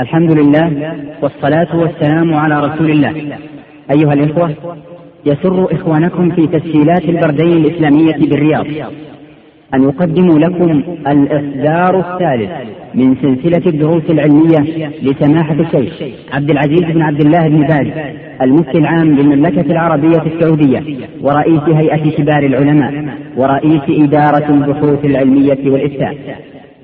الحمد 0.00 0.38
لله 0.38 0.94
والصلاة 1.22 1.76
والسلام 1.76 2.34
على 2.34 2.60
رسول 2.60 2.90
الله. 2.90 3.38
أيها 3.90 4.12
الإخوة 4.12 4.50
يسر 5.26 5.72
إخوانكم 5.72 6.30
في 6.30 6.46
تسجيلات 6.46 7.04
البردين 7.04 7.52
الإسلامية 7.52 8.12
بالرياض 8.12 8.66
أن 9.74 9.82
يقدموا 9.82 10.38
لكم 10.38 10.82
الإصدار 11.06 12.00
الثالث 12.00 12.50
من 12.94 13.16
سلسلة 13.16 13.66
الدروس 13.66 14.02
العلمية 14.10 14.90
لسماحة 15.02 15.54
الشيخ 15.54 16.02
عبد 16.32 16.50
العزيز 16.50 16.80
بن 16.80 17.02
عبد 17.02 17.20
الله 17.20 17.48
بن 17.48 17.60
باز 17.66 18.14
المفتي 18.42 18.78
العام 18.78 19.08
للمملكة 19.16 19.72
العربية 19.72 20.22
السعودية 20.26 20.82
ورئيس 21.20 21.62
هيئة 21.62 22.10
كبار 22.10 22.42
العلماء 22.46 23.04
ورئيس 23.36 23.82
إدارة 23.88 24.50
البحوث 24.50 25.04
العلمية 25.04 25.70
والإفتاء. 25.70 26.16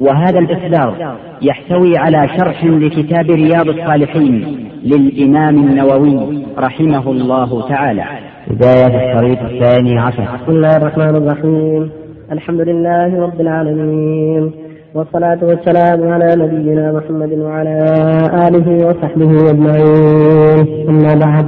وهذا 0.00 0.38
الإصدار 0.38 1.16
يحتوي 1.42 1.98
على 1.98 2.28
شرح 2.38 2.64
لكتاب 2.64 3.30
رياض 3.30 3.68
الصالحين 3.68 4.68
للإمام 4.84 5.56
النووي 5.56 6.44
رحمه 6.58 7.10
الله 7.10 7.68
تعالى. 7.68 8.04
بداية 8.50 8.86
الشريط 8.86 9.38
الثاني 9.42 9.98
عشر. 9.98 10.22
بسم 10.22 10.52
الله 10.52 10.76
الرحمن 10.76 11.16
الرحيم. 11.16 11.90
الحمد 12.32 12.60
لله 12.60 13.22
رب 13.22 13.40
العالمين. 13.40 14.52
والصلاة 14.94 15.38
والسلام 15.42 16.12
على 16.12 16.36
نبينا 16.36 16.92
محمد 16.92 17.38
وعلى 17.38 17.78
آله 18.48 18.86
وصحبه 18.86 19.50
أجمعين. 19.50 20.88
أما 20.88 21.14
بعد 21.14 21.46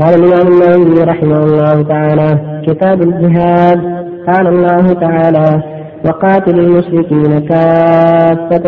قال 0.00 0.14
الإمام 0.14 0.46
النووي 0.52 1.04
رحمه 1.04 1.38
الله 1.38 1.82
تعالى 1.82 2.62
كتاب 2.66 3.02
الجهاد. 3.02 3.80
قال 4.26 4.46
الله 4.46 4.92
تعالى 4.92 5.62
وقاتلوا 6.06 6.64
المشركين 6.64 7.38
كافة 7.38 8.64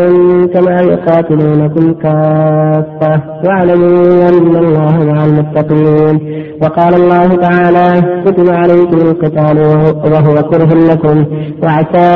كما 0.53 0.81
يقاتلونكم 0.81 1.93
كافة. 1.93 3.21
واعلموا 3.45 4.29
أن 4.29 4.55
الله 4.55 5.13
مع 5.13 5.25
المتقين. 5.25 6.15
وقال 6.61 6.93
الله 6.93 7.27
تعالى 7.27 7.87
كتب 8.25 8.53
عليكم 8.53 8.97
القتال 8.97 9.57
وهو 10.11 10.35
كره 10.49 10.73
لكم. 10.91 11.25
وعسى 11.63 12.07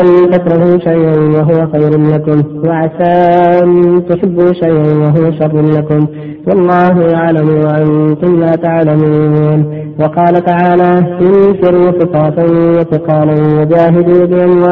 أن 0.00 0.30
تكرهوا 0.30 0.78
شيئا 0.78 1.16
وهو 1.34 1.66
خير 1.72 1.90
لكم. 1.90 2.42
وعسى 2.68 3.14
أن 3.62 4.02
تحبوا 4.08 4.52
شيئا 4.52 4.94
وهو 5.02 5.32
شر 5.38 5.60
لكم. 5.60 6.06
والله 6.48 7.02
يعلم 7.12 7.48
وأنتم 7.48 8.40
لا 8.40 8.52
تعلمون. 8.56 9.88
وقال 10.00 10.34
تعالى 10.44 10.98
انفروا 11.20 11.90
خفافا 11.90 12.44
وثقالا 12.78 13.32
وجاهدوا 13.60 14.26
بأموالكم 14.26 14.67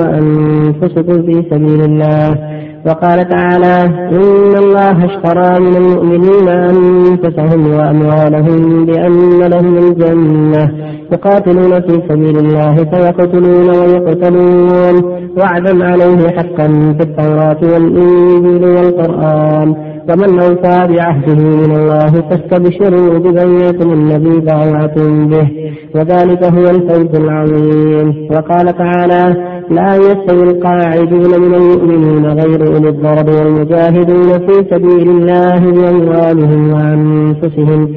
وأنفسكم 0.00 1.22
في 1.22 1.44
سبيل 1.50 1.80
الله. 1.80 2.38
وقال 2.86 3.28
تعالى 3.28 3.84
إن 4.10 4.56
الله 4.56 5.04
اشترى 5.04 5.60
من 5.60 5.76
المؤمنين 5.76 6.48
أنفسهم 6.48 7.74
وأموالهم 7.74 8.86
بأن 8.86 9.40
لهم 9.40 9.78
الجنة 9.78 10.70
يقاتلون 11.12 11.80
في 11.80 12.02
سبيل 12.08 12.38
الله 12.38 12.74
فيقتلون 12.74 13.70
ويقتلون. 13.70 15.22
وعدا 15.38 15.84
عليه 15.84 16.28
حقا 16.28 16.94
في 16.98 17.00
التوراة 17.00 17.58
والإنجيل 17.62 18.64
والقرآن. 18.64 19.91
ومن 20.08 20.40
أوفى 20.40 20.92
بعهده 20.92 21.34
من 21.34 21.76
الله 21.76 22.06
فاستبشروا 22.06 23.18
ببيعكم 23.18 23.92
الذي 23.92 24.40
بايعتم 24.40 25.28
به. 25.28 25.48
وذلك 25.94 26.44
هو 26.44 26.70
الفوز 26.70 27.20
العظيم. 27.20 28.28
وقال 28.30 28.66
تعالى 28.78 29.36
لا 29.70 29.96
يستوي 29.96 30.42
القاعدون 30.42 31.40
من 31.40 31.54
المؤمنين 31.54 32.26
غير 32.26 32.66
أولي 32.66 32.88
الضرب 32.88 33.28
والمجاهدون 33.28 34.28
في 34.46 34.64
سبيل 34.70 35.08
الله 35.10 35.58
بأموالهم 35.58 36.72
وأنفسهم. 36.72 37.88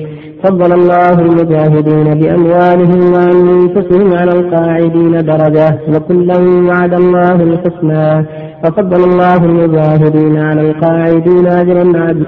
فضل 0.46 0.74
الله 0.74 1.20
المجاهدين 1.20 2.20
بأموالهم 2.20 3.14
وأنفسهم 3.14 4.14
على 4.14 4.32
القاعدين 4.32 5.12
درجة 5.12 5.80
وكلا 5.94 6.38
وعد 6.68 6.94
الله 6.94 7.36
الحسنى. 7.36 8.26
وفضل 8.64 9.04
الله 9.04 9.46
المجاهدين 9.46 10.38
على 10.38 10.62
القاعدين 10.70 11.48
أجرا 11.48 11.86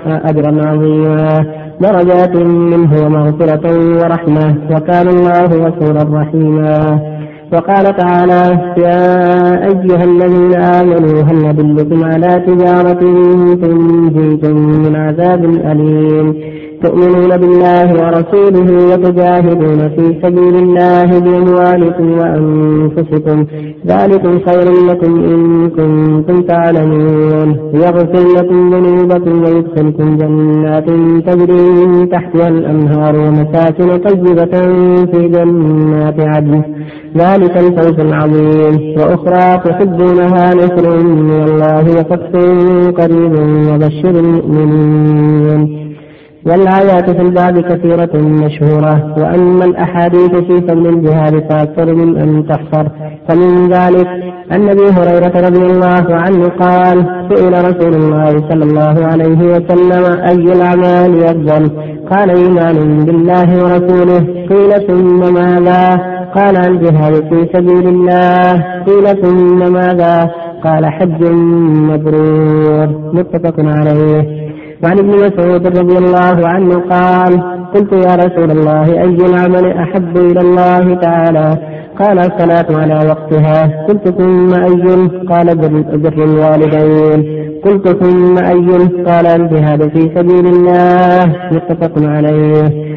أجرا 0.07 0.67
عظيما. 0.67 1.45
درجات 1.81 2.35
منه 2.73 3.05
ومغفرة 3.05 3.65
ورحمة 3.99 4.55
وكان 4.71 5.07
الله 5.07 5.49
غفورا 5.65 6.21
رحيما. 6.21 6.99
وقال 7.53 7.95
تعالى 7.95 8.43
يا 8.77 9.01
أيها 9.71 10.03
الذين 10.03 10.53
آمنوا 10.55 11.21
هل 11.21 11.35
ندلكم 11.47 12.03
على 12.03 12.43
تجارة 12.47 13.01
تنجيكم 13.63 14.55
من 14.83 14.95
عذاب 14.95 15.43
أليم؟ 15.45 16.57
تؤمنون 16.83 17.37
بالله 17.37 17.87
ورسوله 17.93 18.69
وتجاهدون 18.91 19.89
في 19.89 20.19
سبيل 20.23 20.55
الله 20.55 21.19
بأموالكم 21.19 22.11
وأنفسكم. 22.19 23.45
ذلكم 23.87 24.39
خير 24.47 24.71
لكم 24.89 25.23
إن 25.23 25.69
كنتم 25.69 26.41
تعلمون. 26.41 27.71
يغفر 27.73 28.25
لكم 28.37 28.69
ذنوبكم 28.73 29.43
ويدخلكم 29.43 30.17
جنات 30.17 30.89
تجري 31.27 31.85
من 31.85 32.09
تحتها 32.09 32.47
الأنهار 32.47 33.15
ومساكن 33.15 33.97
طيبة 33.97 34.53
في 35.11 35.27
جنات 35.27 36.19
عدن. 36.19 36.61
ذلك 37.17 37.57
الفوز 37.57 37.99
العظيم. 37.99 38.95
وأخرى 38.97 39.57
تحبونها 39.65 40.53
نصر 40.55 41.03
من 41.03 41.43
الله 41.47 41.85
وفتح 41.97 42.29
قريب 42.99 43.33
وبشر 43.69 44.19
المؤمنين. 44.19 45.86
والآيات 46.47 47.09
في 47.09 47.21
الباب 47.21 47.59
كثيرة 47.59 48.21
مشهورة 48.21 49.13
وأما 49.17 49.65
الأحاديث 49.65 50.35
في 50.35 50.61
فضل 50.61 50.87
الجهاد 50.87 51.33
فأكثر 51.49 51.95
من 51.95 52.17
أن 52.17 52.45
تحصر. 52.47 52.87
فمن 53.29 53.67
ذلك 53.67 54.07
عن 54.51 54.69
أبي 54.69 54.89
هريرة 54.91 55.47
رضي 55.47 55.65
الله 55.65 56.05
عنه 56.15 56.47
قال 56.47 57.05
سئل 57.29 57.53
رسول 57.53 57.93
الله 57.95 58.49
صلى 58.49 58.63
الله 58.63 59.05
عليه 59.05 59.37
وسلم 59.37 60.19
أي 60.21 60.53
الأعمال 60.53 61.23
أفضل؟ 61.23 61.71
قال 62.11 62.29
إيمان 62.29 63.05
بالله 63.05 63.63
ورسوله. 63.63 64.45
قيل 64.49 64.87
ثم 64.87 65.33
ماذا؟ 65.33 66.01
قال 66.35 66.57
الجهاد 66.57 67.13
في 67.13 67.47
سبيل 67.53 67.87
الله. 67.87 68.63
قيل 68.87 69.21
ثم 69.21 69.73
ماذا؟ 69.73 70.29
قال 70.63 70.85
حج 70.85 71.23
مبرور. 71.89 72.87
متفق 73.13 73.55
عليه. 73.59 74.46
وعن 74.83 74.97
ابن 74.99 75.09
مسعود 75.09 75.77
رضي 75.77 75.97
الله 75.97 76.47
عنه 76.47 76.75
قال 76.75 77.57
قلت 77.75 77.93
يا 77.93 78.15
رسول 78.15 78.51
الله 78.51 79.01
أي 79.01 79.15
العمل 79.25 79.71
أحب 79.71 80.17
إلى 80.17 80.41
الله 80.41 80.93
تعالى؟ 80.93 81.57
قال 81.99 82.19
الصلاة 82.19 82.65
على 82.69 83.09
وقتها. 83.09 83.85
قلت 83.87 84.07
ثم 84.07 84.53
أي؟ 84.53 85.09
قال 85.29 85.57
بر 85.97 86.23
الوالدين. 86.23 87.19
قلت 87.65 87.87
ثم 88.03 88.37
أي؟ 88.37 88.67
قال 89.03 89.25
الجهاد 89.25 89.89
في 89.89 90.11
سبيل 90.15 90.45
الله. 90.47 91.35
متفق 91.51 91.91
عليه. 91.97 92.87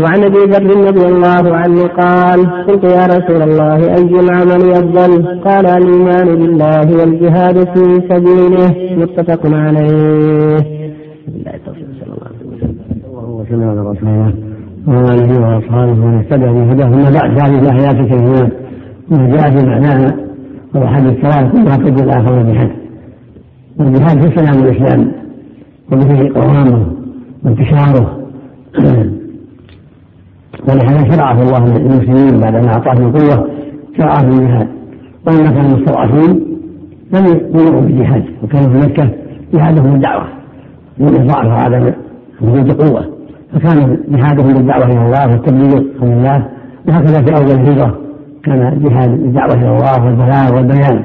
وعن 0.00 0.24
أبي 0.24 0.38
ذر 0.38 0.86
رضي 0.86 1.06
الله 1.06 1.56
عنه 1.56 1.82
قال 1.86 2.64
قلت 2.68 2.84
يا 2.84 3.06
رسول 3.06 3.42
الله 3.42 3.94
أي 3.94 4.20
العمل 4.20 4.70
أفضل؟ 4.70 5.40
قال 5.44 5.66
الإيمان 5.66 6.26
بالله 6.26 6.96
والجهاد 6.98 7.56
في 7.74 7.84
سبيله. 8.10 8.96
متفق 8.96 9.40
عليه. 9.44 10.75
بالله 11.26 11.54
التوفيق 11.54 11.86
صلى 12.00 12.14
الله 12.14 12.26
عليه 12.26 13.40
وسلم 13.40 13.68
على 13.70 13.80
رسول 13.80 14.08
الله 14.08 14.34
وعلى 14.86 15.14
آله 15.14 15.40
وأصحابه 15.40 15.92
ومن 15.92 16.14
اهتدى 16.18 16.46
بهداه. 16.46 16.86
أما 16.86 17.10
بعد 17.10 17.40
هذه 17.40 17.58
الآيات 17.58 17.94
الكريمات 17.94 18.52
ما 19.10 19.28
جاء 19.28 19.50
في 19.50 19.66
معناها 19.66 20.16
وهو 20.74 20.86
حد 20.86 21.06
الثلاث 21.06 21.52
كلها 21.52 21.76
تدل 21.76 22.04
الآخر 22.04 22.42
بحد 22.42 22.70
والجهاد 23.78 24.20
في 24.22 24.36
سلام 24.36 24.64
الإسلام 24.64 25.12
وبه 25.92 26.40
قوامه 26.40 26.86
وانتشاره. 27.44 28.18
ولهذا 30.68 31.10
شرعه 31.10 31.42
الله 31.42 31.78
للمسلمين 31.78 32.40
بعد 32.40 32.54
أن 32.54 32.68
أعطاهم 32.68 33.06
القوة 33.06 33.48
شرعه 33.98 34.20
الجهاد. 34.20 34.68
ولما 35.26 35.50
كانوا 35.50 35.70
مستضعفين 35.78 36.40
لم 37.14 37.26
يمنعوا 37.54 37.80
بالجهاد 37.80 38.24
وكانوا 38.42 38.68
في 38.68 38.78
مكة 38.78 39.10
جهادهم 39.54 39.94
الدعوة. 39.94 40.35
من 40.98 41.26
ضعف 41.26 41.46
وعدم 41.46 41.92
وجود 42.42 42.82
قوة. 42.82 43.04
فكان 43.52 43.98
جهادهم 44.08 44.52
بالدعوة 44.52 44.84
إلى 44.84 45.06
الله 45.06 45.30
والتبليغ 45.30 45.82
عن 46.02 46.12
الله. 46.12 46.46
وهكذا 46.88 47.22
في 47.22 47.36
أول 47.36 47.50
الهجرة 47.50 47.98
كان 48.44 48.82
جهاد 48.82 49.10
الدعوة 49.10 49.54
إلى 49.54 49.76
الله 49.76 50.04
والبلاغ 50.04 50.54
والبيان. 50.56 51.04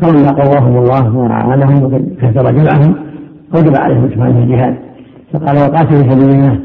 فلما 0.00 0.30
قواهم 0.30 0.76
الله 0.76 1.16
وأعانهم 1.16 1.84
وكثر 1.84 2.50
جمعهم 2.50 2.94
وجب 3.54 3.76
عليهم 3.76 4.10
سبحانه 4.10 4.38
الجهاد. 4.38 4.74
فقال 5.32 5.56
وقاتلوا 5.56 6.02
في 6.02 6.10
سبيل 6.10 6.30
الله. 6.30 6.58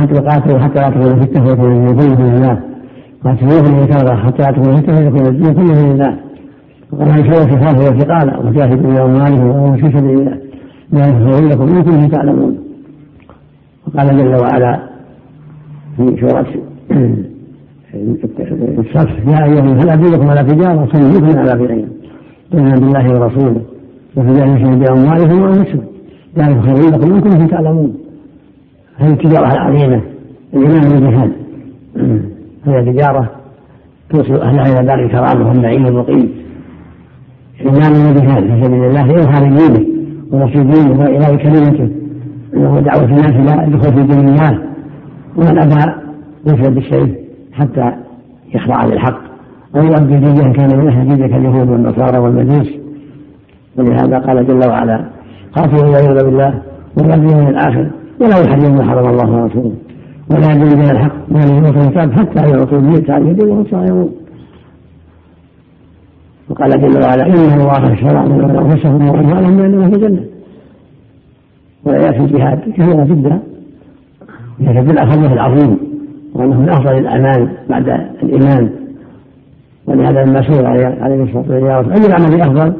حتى 0.00 0.20
قاتلوا 0.20 0.58
حتى 0.58 0.80
لا 0.80 0.90
تكون 0.90 1.20
فتنة 1.20 1.44
ويكون 1.46 1.88
الدين 1.88 2.14
لله. 2.14 2.58
قاتلوهم 3.24 3.80
من 3.80 3.94
حتى 4.24 4.42
لا 4.42 4.50
تكون 4.50 4.76
فتنة 4.76 4.98
ويكون 4.98 5.26
الدين 5.26 5.54
كله 5.54 5.92
لله. 5.92 6.16
وقال 6.92 7.08
يسوي 7.08 7.44
كفافه 7.46 7.78
وثقالا 7.78 8.38
وجاهدوا 8.38 8.92
بأموالهم 8.92 9.46
وهو 9.46 9.72
في 9.72 9.82
سبيل 9.82 10.18
الله 10.18 10.45
ذلك 10.94 11.14
خير 11.14 11.48
لكم 11.48 11.62
إن 11.62 11.82
كنتم 11.82 12.08
تعلمون. 12.08 12.58
وقال 13.86 14.16
جل 14.18 14.34
وعلا 14.34 14.80
في 15.96 16.16
سورة 16.20 16.46
الصف 18.78 19.26
يا 19.28 19.44
أيها 19.44 19.60
هل 19.60 19.88
أدلكم 19.90 20.30
على 20.30 20.42
تجارة 20.44 20.84
تنجيكم 20.92 21.38
على 21.38 21.52
غيرين 21.52 21.88
تؤمنون 22.50 22.74
بالله 22.80 23.14
ورسوله 23.14 23.62
وفي 24.16 24.28
ذلك 24.28 24.62
بأموالهم 24.62 25.42
وأنفسهم 25.42 25.84
ذلك 26.38 26.60
خير 26.60 26.90
لكم 26.90 27.14
إن 27.14 27.20
كنتم 27.20 27.46
تعلمون. 27.46 27.96
هذه 28.96 29.12
التجارة 29.12 29.52
العظيمة 29.52 30.00
الإيمان 30.54 30.92
والجهاد 30.92 31.32
هي 32.66 32.92
تجارة 32.92 33.30
توصل 34.10 34.40
أهلها 34.40 34.80
إلى 34.80 34.86
دار 34.86 35.04
الكرامة 35.04 35.48
والنعيم 35.48 35.86
المقيم 35.86 36.30
إيمان 37.60 37.92
وجهاد 37.92 38.42
في 38.42 38.64
سبيل 38.64 38.84
الله 38.84 39.06
لإظهار 39.06 39.42
دينه 39.42 39.95
ونصر 40.32 40.62
دينه 40.62 41.00
وإلى 41.00 41.36
كلمته. 41.36 41.90
ودعوة 42.54 43.04
الناس 43.04 43.32
إلى 43.32 43.64
الدخول 43.64 43.92
في 43.94 44.02
دين 44.02 44.28
الله. 44.28 44.58
ومن 45.36 45.58
أبى 45.58 45.92
يفعل 46.46 46.74
بالشيء 46.74 47.14
حتى 47.52 47.92
يخضع 48.54 48.84
للحق. 48.84 49.20
أو 49.76 49.82
يؤدي 49.82 50.52
كان 50.52 50.78
من 50.78 50.88
أهل 50.88 51.26
كاليهود 51.26 51.68
والنصارى 51.70 52.18
والمجوس. 52.18 52.70
ولهذا 53.78 54.18
قال 54.18 54.46
جل 54.46 54.68
وعلا 54.68 55.04
قاتلوا 55.52 55.90
العياذ 55.90 56.24
بالله 56.24 56.62
والذين 56.98 57.48
الآخر 57.48 57.90
ولا 58.20 58.38
يحرمون 58.38 58.76
ما 58.76 58.84
حرم 58.84 59.08
الله 59.08 59.42
ورسوله. 59.42 59.72
ولا 60.30 60.52
يدين 60.52 60.78
من 60.78 60.90
الحق 60.90 61.12
لم 61.30 61.64
يعطوا 61.64 62.12
حتى 62.12 62.50
يعطوا 62.50 62.78
الميت 62.78 63.10
عن 63.10 63.26
يدين 63.26 63.48
وهم 63.48 63.64
صاغرون. 63.70 64.10
وقال 66.50 66.70
جل 66.70 67.02
وعلا 67.02 67.26
ان 67.26 67.60
الله 67.60 67.92
اشترى 67.92 68.28
من 68.28 68.56
انفسهم 68.56 69.08
واموالهم 69.08 69.56
بان 69.56 69.90
في 69.90 69.96
الجنة. 69.96 70.24
والايات 71.84 72.20
الجهاد 72.20 72.58
كثيره 72.58 73.04
جدا. 73.04 73.40
يتدل 74.60 74.98
على 74.98 75.10
فضله 75.10 75.32
العظيم 75.32 75.78
وأنه 76.34 76.60
من 76.60 76.68
أفضل 76.68 76.98
الأعمال 76.98 77.48
بعد 77.70 77.88
الإيمان. 78.22 78.70
ولهذا 79.86 80.24
لما 80.24 80.42
سئل 80.42 80.66
عليه 80.66 81.22
الصلاة 81.22 81.36
والسلام 81.36 81.90
أي 81.92 82.06
العمل 82.06 82.40
أفضل؟ 82.40 82.72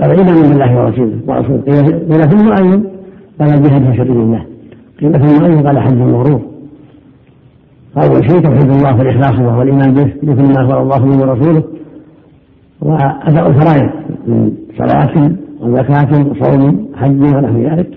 قال 0.00 0.10
إيمان 0.10 0.48
بالله 0.48 0.84
ورسوله. 0.84 1.18
ورسوله 1.26 1.60
قيل 2.10 2.30
ثم 2.30 2.52
أيضا 2.52 2.82
قال 3.40 3.54
الجهاد 3.54 3.90
في 3.90 3.98
سبيل 3.98 4.16
الله. 4.16 4.44
قيل 5.00 5.12
ثم 5.12 5.44
أيضا 5.44 5.68
قال 5.68 5.78
حج 5.78 5.94
مبرور 5.96 6.40
أول 7.96 8.30
شيء 8.30 8.40
توحيد 8.40 8.70
الله 8.70 8.98
والإخلاص 8.98 9.40
له 9.40 9.58
والإيمان 9.58 9.94
به 9.94 10.12
بكل 10.22 10.52
ما 10.54 10.62
أخبر 10.62 10.82
الله 10.82 10.98
به 10.98 11.20
ورسوله. 11.20 11.62
وأداء 12.80 13.48
الفرائض 13.48 13.90
من 14.26 14.52
صلاة 14.78 15.32
وزكاة 15.60 16.26
وصوم 16.26 16.88
حج 16.96 17.22
ونحو 17.22 17.58
ذلك. 17.58 17.90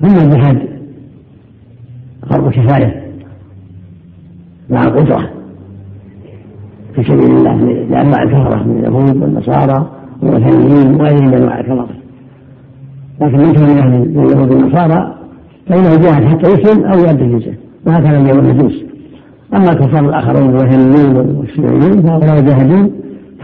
ثم 0.00 0.16
الجهاد 0.16 0.68
فرض 2.30 2.50
كفاية 2.50 3.04
مع 4.70 4.82
القدرة 4.82 5.30
في 6.94 7.02
سبيل 7.02 7.30
الله 7.36 7.56
لأنواع 7.90 8.22
الكفرة 8.22 8.62
من 8.62 8.78
اليهود 8.78 9.16
والنصارى 9.22 9.90
والوثنيين 10.22 10.94
وغيرهم 10.94 11.26
من 11.26 11.34
أنواع 11.34 11.60
الكفرة. 11.60 11.88
لكن 13.20 13.38
من 13.38 13.52
كان 13.52 13.90
من 13.90 14.24
اليهود 14.24 14.50
والنصارى 14.50 15.14
فإنه 15.66 15.96
جاهد 15.96 16.24
حتى 16.24 16.52
يسلم 16.52 16.84
أو 16.84 16.98
يؤدي 16.98 17.24
الجزية 17.24 17.58
وهكذا 17.86 18.18
اليوم 18.18 18.38
المجوس 18.38 18.84
أما 19.54 19.72
الكفار 19.72 20.08
الآخرون 20.08 20.50
الوثنيين 20.50 21.16
والشيوعيين 21.16 22.02
فهؤلاء 22.02 22.38
يجاهدون 22.38 22.90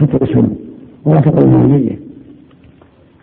حتى 0.01 0.17
يسلموا 0.21 0.55
ولا 1.05 1.21
تقول 1.21 1.43
الجزية 1.43 1.99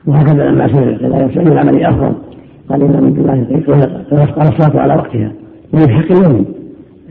وهكذا 0.07 0.51
لما 0.51 0.69
سئل 0.69 1.15
أي 1.15 1.53
العمل 1.53 1.85
أفضل 1.85 2.13
قال 2.69 2.83
إن 2.83 3.03
من 3.03 3.17
الله 3.19 4.05
قال 4.11 4.49
الصلاة 4.49 4.81
على 4.81 4.95
وقتها. 4.95 5.33
ومن 5.73 5.91
حق 5.91 6.13
المؤمن 6.13 6.45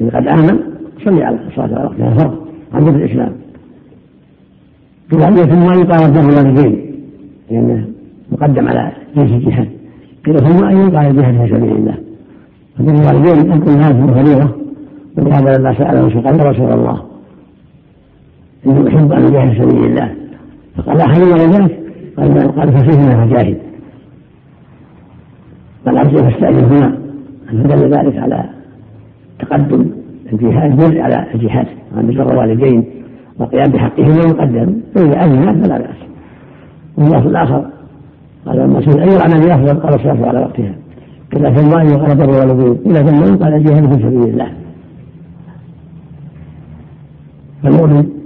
إن 0.02 0.10
قد 0.10 0.28
آمن 0.28 0.60
صلي 1.06 1.24
على 1.24 1.38
الصلاة 1.48 1.80
على 1.80 1.84
وقتها. 1.84 2.14
فرض 2.18 2.34
عن 2.74 2.88
الإسلام. 2.88 3.32
قيل 5.12 5.20
ثم 5.50 5.64
يقال 5.64 6.12
بر 6.12 6.20
الوالدين 6.20 6.96
لأنه 7.52 7.88
مقدم 8.32 8.68
على 8.68 8.92
جنس 9.16 9.32
الجهاد. 9.32 9.68
قيل 10.26 10.38
ثم 10.38 10.66
أن 10.66 10.78
يقال 10.78 11.06
الجهاد 11.08 11.48
في 11.48 11.56
سبيل 11.56 11.76
الله. 11.76 11.98
فبر 12.78 12.92
الوالدين 12.92 13.52
يكون 13.52 13.74
هذه 13.74 14.14
فريضة 14.14 14.50
ولهذا 15.18 15.58
لما 15.58 15.74
سأل 15.74 16.04
موسى 16.04 16.20
قال 16.20 16.40
يا 16.40 16.44
رسول 16.44 16.72
الله. 16.72 17.02
إني 18.68 18.90
أحب 18.90 19.12
أن 19.12 19.26
أجاهد 19.26 19.50
في 19.50 19.60
سبيل 19.62 19.86
الله. 19.86 20.16
فقال 20.78 21.02
أحد 21.02 21.22
ولدك 21.22 21.80
قال 22.18 22.52
قال 22.52 22.72
ففيهما 22.72 23.26
فجاهد. 23.26 23.58
قال 25.86 25.98
أرجو 25.98 26.18
فاستأذن 26.18 26.64
هنا. 26.64 26.98
فدل 27.48 27.94
ذلك 27.96 28.18
على 28.18 28.50
تقدم 29.40 29.86
الجهاد 30.34 30.78
بر 30.78 31.02
على 31.02 31.26
الجهاد. 31.36 31.68
عن 31.98 32.08
بر 32.08 32.32
الوالدين 32.32 32.84
والقيام 33.40 33.72
بحقهما 33.72 34.26
مقدم 34.26 34.82
فإذا 34.96 35.26
أذن 35.26 35.62
فلا 35.64 35.78
بأس. 35.78 35.98
والله 36.98 37.28
الآخر 37.28 37.66
قال 38.46 38.84
سئل 38.86 39.00
أي 39.00 39.16
العمل 39.16 39.52
أفضل 39.52 39.80
قال 39.80 39.94
الصلاة 39.94 40.28
على 40.28 40.40
وقتها 40.40 40.76
إذا 41.36 41.50
ثم 41.54 41.80
أن 41.80 41.90
يقال 41.90 42.18
بر 42.18 42.30
والدين 42.30 42.96
إذا 42.96 43.04
ثم 43.04 43.36
قال 43.36 43.54
الجهاد 43.54 43.94
في 43.94 44.04
سبيل 44.04 44.24
الله. 44.24 44.48
فالمؤمن 47.64 48.17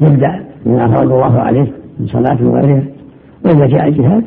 يبدأ 0.00 0.44
بما 0.66 0.88
فرض 0.88 1.12
الله 1.12 1.40
عليه 1.40 1.72
من 2.00 2.06
صلاة 2.06 2.38
وغيرها. 2.42 2.82
وإذا 3.44 3.66
جاء 3.66 3.88
الجهاد 3.88 4.24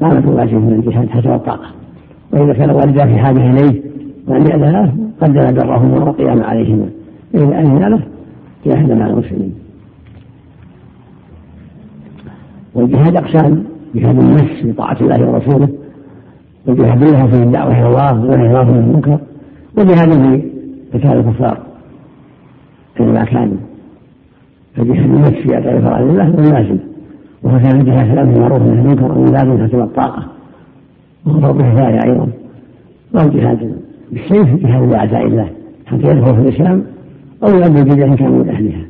قامت 0.00 0.24
الواجب 0.24 0.54
من 0.54 0.72
الجهاد 0.72 1.08
حسب 1.08 1.30
الطاقة 1.30 1.66
وإذا 2.32 2.52
كان 2.52 2.70
والداه 2.70 3.04
في 3.04 3.18
حاجة 3.18 3.50
إليه 3.50 3.82
وأن 4.26 4.46
يأذنه 4.46 4.94
قدم 5.20 5.54
برهما 5.54 6.04
وقيام 6.04 6.42
عليهما. 6.42 6.86
فإذا 7.32 7.60
أذن 7.60 7.78
له 7.78 8.00
جاهد 8.66 8.92
مع 8.92 9.06
المسلمين. 9.06 9.54
والجهاد 12.74 13.16
أقسام. 13.16 13.64
جهاد 13.94 14.18
النفس 14.18 14.64
بطاعة 14.64 14.96
الله 15.00 15.30
ورسوله. 15.30 15.68
وجهاد 16.66 17.02
الله 17.02 17.26
في 17.26 17.42
الدعوة 17.42 17.78
إلى 17.78 17.86
الله 17.86 18.24
والإعراض 18.24 18.68
عن 18.68 18.78
المنكر. 18.78 19.18
وجهاد 19.78 20.12
في 20.12 20.42
قتال 20.94 21.12
الكفار. 21.12 21.58
كما 22.96 23.24
كان 23.24 23.56
النفس 24.78 25.30
في 25.30 25.58
أداء 25.58 25.80
فرائض 25.80 26.08
الله 26.08 26.24
هو 26.24 26.52
لازم 26.52 26.78
وهو 27.42 27.58
كان 27.58 27.84
جهاد 27.84 28.10
الأمر 28.10 28.32
بالمعروف 28.32 28.62
والنهي 28.62 28.78
عن 28.78 28.84
المنكر 28.86 29.18
ومن 29.18 29.32
لازم 29.32 29.66
حسب 29.66 29.80
الطاقة 29.80 30.26
وهو 31.26 31.40
فرض 31.40 31.62
كفاية 31.62 32.04
أيضا 32.04 32.28
والجهاد 33.14 33.76
بالسيف 34.12 34.54
جهاد 34.54 34.90
لأعداء 34.90 35.26
الله 35.26 35.48
حتى 35.86 36.06
يدخل 36.06 36.34
في 36.34 36.40
الإسلام 36.40 36.84
أو 37.42 37.48
يؤدي 37.48 38.04
إن 38.04 38.16
كان 38.16 38.30
من 38.32 38.48
أهلها 38.48 38.84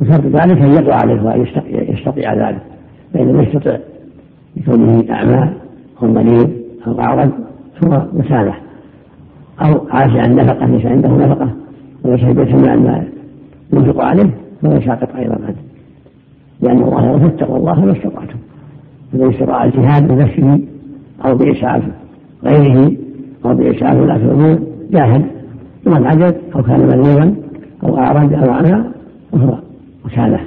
وشرط 0.00 0.24
ذلك 0.24 0.62
أن 0.62 0.72
يقع 0.72 0.94
عليه 0.94 1.22
ويستطيع 1.22 2.34
ذلك 2.34 2.62
فإن 3.14 3.28
لم 3.28 3.40
يستطع 3.40 3.76
لكونه 4.56 5.04
أعمى 5.10 5.52
أو 6.02 6.08
مريض 6.08 6.50
أو 6.86 7.00
أعرج 7.00 7.30
ثم 7.80 7.98
مسامح 8.12 8.60
أو 9.62 9.86
عاش 9.90 10.10
عن 10.10 10.36
نفقة 10.36 10.66
ليس 10.66 10.86
عنده 10.86 11.08
نفقة 11.08 11.50
وليس 12.04 12.24
بيت 12.24 12.54
ما 12.54 13.04
ينفق 13.72 14.04
عليه 14.04 14.30
فهو 14.62 14.80
ساقط 14.80 15.16
أيضا 15.16 15.34
عنه. 15.34 15.56
لأن 16.60 16.82
الله 16.82 17.06
يقول 17.06 17.20
فاتقوا 17.20 17.56
الله 17.56 17.84
ما 17.84 17.92
استطعتم. 17.92 18.38
فمن 19.12 19.34
استطاع 19.34 19.64
الجهاد 19.64 20.08
بنفسه 20.08 20.60
أو 21.24 21.34
بإسعاف 21.34 21.82
غيره 22.44 22.92
أو 23.44 23.54
بإسعاف 23.54 23.96
ولاة 23.96 24.16
الأمور 24.16 24.58
جاهد. 24.90 25.26
ومن 25.86 26.06
عجز 26.06 26.34
أو 26.56 26.62
كان 26.62 26.80
مريضا 26.80 27.34
أو 27.84 27.98
أعرج 27.98 28.32
أو 28.34 28.50
عنها 28.50 28.84
فهو 29.32 29.58
مسامح 30.04 30.46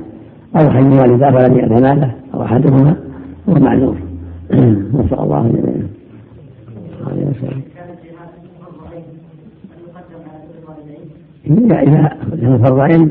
أو 0.55 0.69
حي 0.69 0.99
والداه 0.99 1.31
فلم 1.31 1.57
يأذنا 1.57 1.95
له 1.95 2.11
أو 2.33 2.43
أحدهما 2.43 2.95
هو 3.49 3.53
معذور. 3.53 3.95
نسأل 4.93 5.19
الله 5.19 5.49
جميعا 5.49 5.87
إذا 11.47 11.79
إذا 11.79 12.17
كان 12.41 12.57
فرضين 12.63 13.09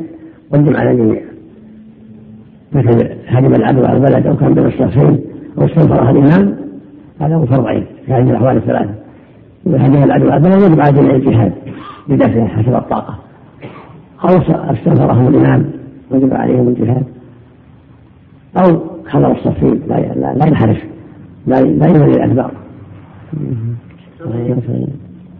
قدم 0.52 0.76
على 0.76 0.90
الجميع 0.90 1.22
مثل 2.72 3.08
هدم 3.26 3.54
العدو 3.54 3.84
على 3.84 3.96
البلد 3.96 4.26
أو 4.26 4.36
كان 4.36 4.54
بين 4.54 4.66
الشخصين 4.66 5.20
أو 5.58 5.64
استنفرها 5.64 6.10
الإمام 6.10 6.56
هذا 7.20 7.34
هو 7.34 7.46
فرض 7.46 7.66
عين 7.66 7.84
في 8.06 8.12
هذه 8.12 8.30
الأحوال 8.30 8.56
الثلاثة. 8.56 8.94
إذا 9.66 9.86
هدم 9.86 10.02
العدو 10.02 10.30
على 10.30 10.36
البلد 10.36 10.62
يجب 10.62 10.80
على 10.80 10.92
جميع 10.92 11.14
الجهاد 11.14 11.52
بدفعه 12.08 12.46
حسب 12.46 12.74
الطاقة. 12.74 13.18
أو 14.24 14.36
استنفرهم 14.72 15.28
الإمام 15.28 15.70
وجب 16.10 16.34
عليهم 16.34 16.68
الجهاد. 16.68 17.04
أو 18.56 18.80
حضر 19.06 19.32
الصفين 19.32 19.80
لا 19.88 20.00
لا, 20.00 20.34
لا 20.34 20.46
ينحرف 20.46 20.78
لا 21.46 21.62
لا 21.62 21.86
يولي 21.86 22.24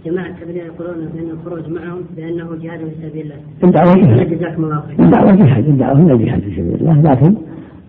جماعة 0.04 0.26
التبليغ 0.26 0.64
يقولون 0.64 1.08
بأن 1.14 1.30
الخروج 1.30 1.73
معهم 1.73 2.00
بأنه 2.16 2.49
جهاد 2.62 2.78
في 2.78 3.08
سبيل 3.08 3.23
الله. 3.23 3.37
الدعوة 3.64 3.94
جهاد. 3.94 4.38
جزاكم 4.38 4.64
الله 4.64 4.82
خير. 4.88 5.06
الدعوة 5.06 5.32
جهاد، 5.32 5.68
الدعوة 5.68 5.99
هي 5.99 6.25
جهاد 6.25 6.40
في 6.40 6.50
سبيل 6.50 6.75
الله، 6.80 7.12
لكن 7.12 7.34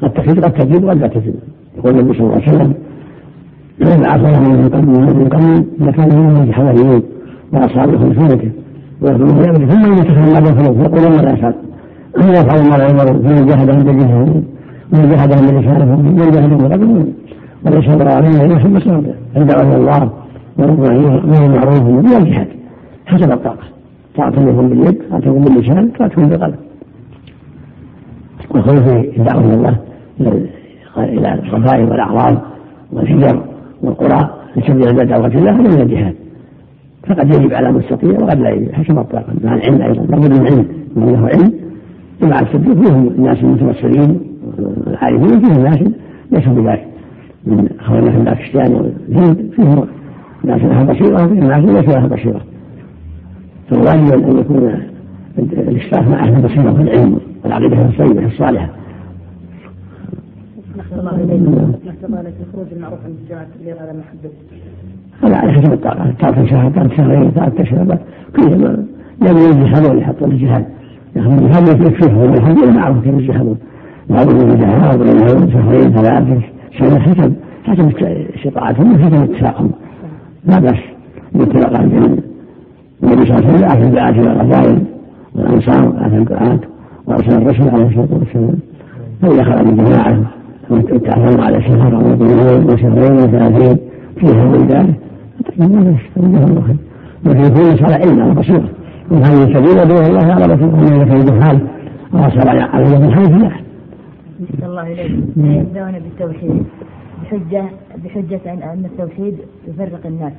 قد 0.01 0.13
تفيد 0.13 0.45
قد 0.45 0.53
تجد 0.53 0.84
وقد 0.84 0.98
لا 0.98 1.07
تفيد. 1.07 1.36
يقول 1.77 2.00
النبي 2.00 2.17
صلى 2.17 2.27
الله 2.27 2.34
عليه 2.34 2.50
وسلم 2.50 2.74
بعث 3.79 4.22
له 4.22 4.39
من 4.39 4.69
قبل 4.69 4.88
من 4.88 5.29
قبل 5.29 5.65
لكان 5.88 6.10
منهم 6.10 6.50
الحواريين 6.50 7.03
واصحاب 7.53 7.98
خلفانته 7.98 8.51
ويقولون 9.01 9.39
ذلك 9.39 9.72
ثم 9.72 9.91
ينتهي 9.91 10.34
ما 10.34 10.39
يفعلون 10.39 10.84
فيقولون 10.84 11.12
ماذا 11.12 11.34
يفعل 11.34 11.53
أن 12.22 12.29
يفعل 12.29 12.69
ما 12.69 12.77
لا 12.77 12.89
يمر 12.89 13.05
فمن 13.05 13.45
جهدهم 13.45 13.84
بجهدهم 13.84 14.43
ومن 14.93 15.10
جهدهم 15.10 15.48
بلسانهم 15.48 16.00
ومن 16.00 16.15
جهدهم 16.15 16.57
بقلبهم 16.57 17.13
وليس 17.65 17.89
الله 17.89 18.12
علينا 18.12 18.43
ان 18.43 18.51
يحب 18.51 18.79
صلاه 18.79 19.03
الدعوه 19.38 19.75
إلى 19.77 20.10
الله 20.59 21.05
وهو 21.05 21.47
معروف 21.47 21.81
من 21.81 22.15
الجهاد 22.15 22.47
حسب 23.05 23.31
الطاقة. 23.31 23.63
طاعة 24.15 24.39
منهم 24.39 24.69
باليد 24.69 25.01
طاعة 25.09 25.31
باللسان 25.31 25.89
طاعة 26.00 26.27
بالقلب 26.27 26.55
والخروج 28.50 28.79
في 28.79 29.21
إلى 29.21 29.31
الله 29.31 29.77
إلى 30.97 31.39
الصفائح 31.43 31.89
والأعراض 31.89 32.41
والحجر 32.91 33.43
والقرى 33.81 34.29
لتبليغ 34.55 35.03
دعوة 35.03 35.27
الله 35.27 35.51
هذا 35.51 35.75
من 35.75 35.81
الجهاد. 35.81 36.15
فقد 37.07 37.35
يجب 37.35 37.53
على 37.53 37.69
المستطيع 37.69 38.19
وقد 38.19 38.39
لا 38.39 38.50
يجب. 38.50 38.71
حسب 38.71 39.00
الطاقة. 39.00 39.33
مع 39.43 39.55
العلم 39.55 39.81
أيضا. 39.81 40.01
لابد 40.01 40.39
من 40.39 40.45
علم. 40.47 40.67
من 40.95 41.05
له 41.05 41.27
علم. 41.27 41.53
ومع 42.24 42.39
التبليغ 42.39 42.83
فيهم 42.83 43.07
الناس 43.07 43.38
المتوسلين 43.38 44.19
العارفين 44.88 45.39
فيهم 45.39 45.63
ناس 45.63 45.79
ليسوا 46.31 46.53
بذلك. 46.53 46.88
من 47.45 47.69
اخواننا 47.79 48.35
في 48.35 48.57
والهند 48.57 49.51
فيهم 49.55 49.88
ناس 50.45 50.61
لها 50.61 50.83
بصيره 50.83 51.25
وفيهم 51.25 51.47
ناس 51.47 51.63
ليس 51.65 51.89
لها 51.89 52.07
بصيره 52.07 52.41
فالواجب 53.69 54.29
ان 54.29 54.37
يكون 54.39 54.79
الإشراف 55.37 56.07
مع 56.07 56.19
أهل 56.19 56.35
البصيرة 56.35 56.73
والعلم 56.73 57.19
والعقيدة 57.43 57.81
الطيبه 57.81 58.25
الصالحة. 58.25 58.69
الله 60.99 61.15
إليك. 61.15 61.41
الخروج 62.47 62.67
المعروف 62.71 62.99
عند 63.05 63.15
الجماعة 63.23 63.43
التبليغ 63.43 63.75
هذا 63.75 63.93
محدد 63.93 64.31
هذا 65.23 65.35
على 65.35 65.53
حسب 65.53 65.73
الطاقة. 65.73 66.13
ثلاث 66.19 66.49
شهر 66.49 66.71
ثلاث 66.71 66.97
شهرين 66.97 67.31
ثلاث 67.31 67.59
أشهر 67.59 67.97
كلهم 68.35 68.87
لم 69.21 69.37
يجهزون 69.37 69.97
يحطون 69.97 70.31
الجهاد. 70.31 70.65
ياخذون 71.15 71.37
الجهاد 71.37 71.67
يكفيهم 71.67 72.33
الحمد 72.33 72.63
لله 72.63 72.71
معروف 72.71 73.03
كيف 73.03 73.13
يجهزون 73.13 73.57
بعضهم 74.09 74.49
يجهز 74.51 74.97
بعضهم 74.97 75.49
شهرين 75.51 75.91
ثلاث 75.91 76.43
سنة 76.79 76.99
حسب 76.99 77.33
حسب 77.63 77.91
استطاعتهم 78.35 78.95
وحسب 78.95 79.13
اتفاقهم 79.13 79.71
لا 80.45 80.59
بأس. 80.59 80.79
بالاتفاق 81.33 81.81
الجنة. 81.81 82.17
النبي 83.03 83.25
صلى 83.25 83.37
الله 83.37 83.47
عليه 83.47 83.55
وسلم 83.55 83.71
أتى 83.71 83.83
الدعاة 83.83 84.11
إلى 84.11 84.31
الرذائل 84.31 84.83
والأنصار 85.35 85.93
أتى 86.05 86.17
الدعاة 86.17 86.59
وأرسل 87.07 87.41
الرسل 87.41 87.69
عليه 87.69 87.85
الصلاة 87.85 88.07
والسلام. 88.11 88.55
فإذا 89.21 89.43
خرج 89.43 89.67
الجماعة 89.67 90.19
وتعلم 90.69 91.41
على 91.41 91.61
شهر 91.61 91.95
أو 91.95 92.73
وشهرين 92.73 93.13
وثلاثين 93.13 93.77
فيها 94.19 94.45
من 94.45 94.67
ذلك 94.67 94.95
فإنه 95.57 95.97
جزاه 96.15 96.45
الله 96.45 96.61
خير 96.61 96.75
لكن 97.25 97.45
يكون 97.45 97.85
على 97.85 97.95
علم 97.95 98.21
على 98.21 98.33
بصيرة 98.33 98.69
وهذه 99.11 99.53
سبيل 99.53 99.87
دون 99.87 100.05
الله 100.05 100.33
على 100.33 100.55
بصيرة 100.55 100.73
ومن 100.73 101.01
ذكر 101.01 101.15
الجهال 101.15 101.59
وصار 102.13 102.49
على 102.49 102.85
يد 102.85 103.03
الحي 103.03 103.25
فلا 103.25 103.51
الله 104.63 104.81
إليك 104.81 105.11
يبدأون 105.37 105.91
بالتوحيد. 105.91 106.63
بحجة 107.25 107.63
بحجة 108.03 108.53
أن 108.53 108.86
التوحيد 108.86 109.38
يفرق 109.67 110.05
الناس. 110.05 110.34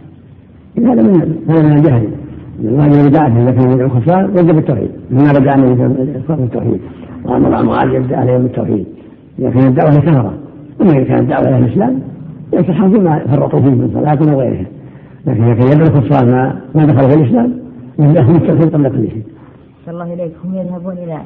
هذا 0.79 1.03
من 1.03 1.45
هذا 1.49 1.63
من 1.63 1.73
الجهل 1.73 2.09
الواجب 2.61 3.09
بدعته 3.09 3.45
لكن 3.45 3.71
يدعو 3.71 3.87
الخسران 3.87 4.25
يبدا 4.25 4.53
بالتوحيد 4.53 4.91
مما 5.11 5.33
بدا 5.33 5.51
عنه 5.51 5.75
بالتوحيد 6.29 6.81
وأمر 7.25 7.63
معاذ 7.63 7.89
يبدأ 7.95 8.17
عليهم 8.17 8.43
بالتوحيد. 8.43 8.87
إذا 9.39 9.51
كانت 9.51 9.67
الدعوة 9.67 9.91
لكثره 9.91 10.35
أما 10.81 10.91
إذا 10.91 11.05
كانت 11.05 11.21
الدعوة 11.21 11.49
إلى 11.49 11.59
الإسلام 11.59 12.01
ينصحهم 12.53 12.93
فيما 12.93 13.19
فرطوا 13.19 13.61
فيه 13.61 13.71
من 13.71 13.91
صلاة 13.95 14.37
وغيرها 14.37 14.67
لكن 15.27 15.45
إذا 15.45 15.55
كان 15.55 15.67
يدعو 15.73 15.87
الكفار 15.87 16.27
ما 16.27 16.61
ما 16.75 16.85
دخل 16.85 17.11
في 17.11 17.15
الإسلام 17.15 17.59
يبداهم 17.99 18.37
التوحيد 18.37 18.75
قبل 18.75 18.89
كل 18.89 19.11
شيء. 19.11 19.23
الله 19.89 20.15
إليك. 20.15 20.33
هم 20.45 20.55
يذهبون 20.55 20.93
إلى 20.93 21.19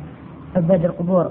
عباد 0.56 0.84
القبور 0.84 1.30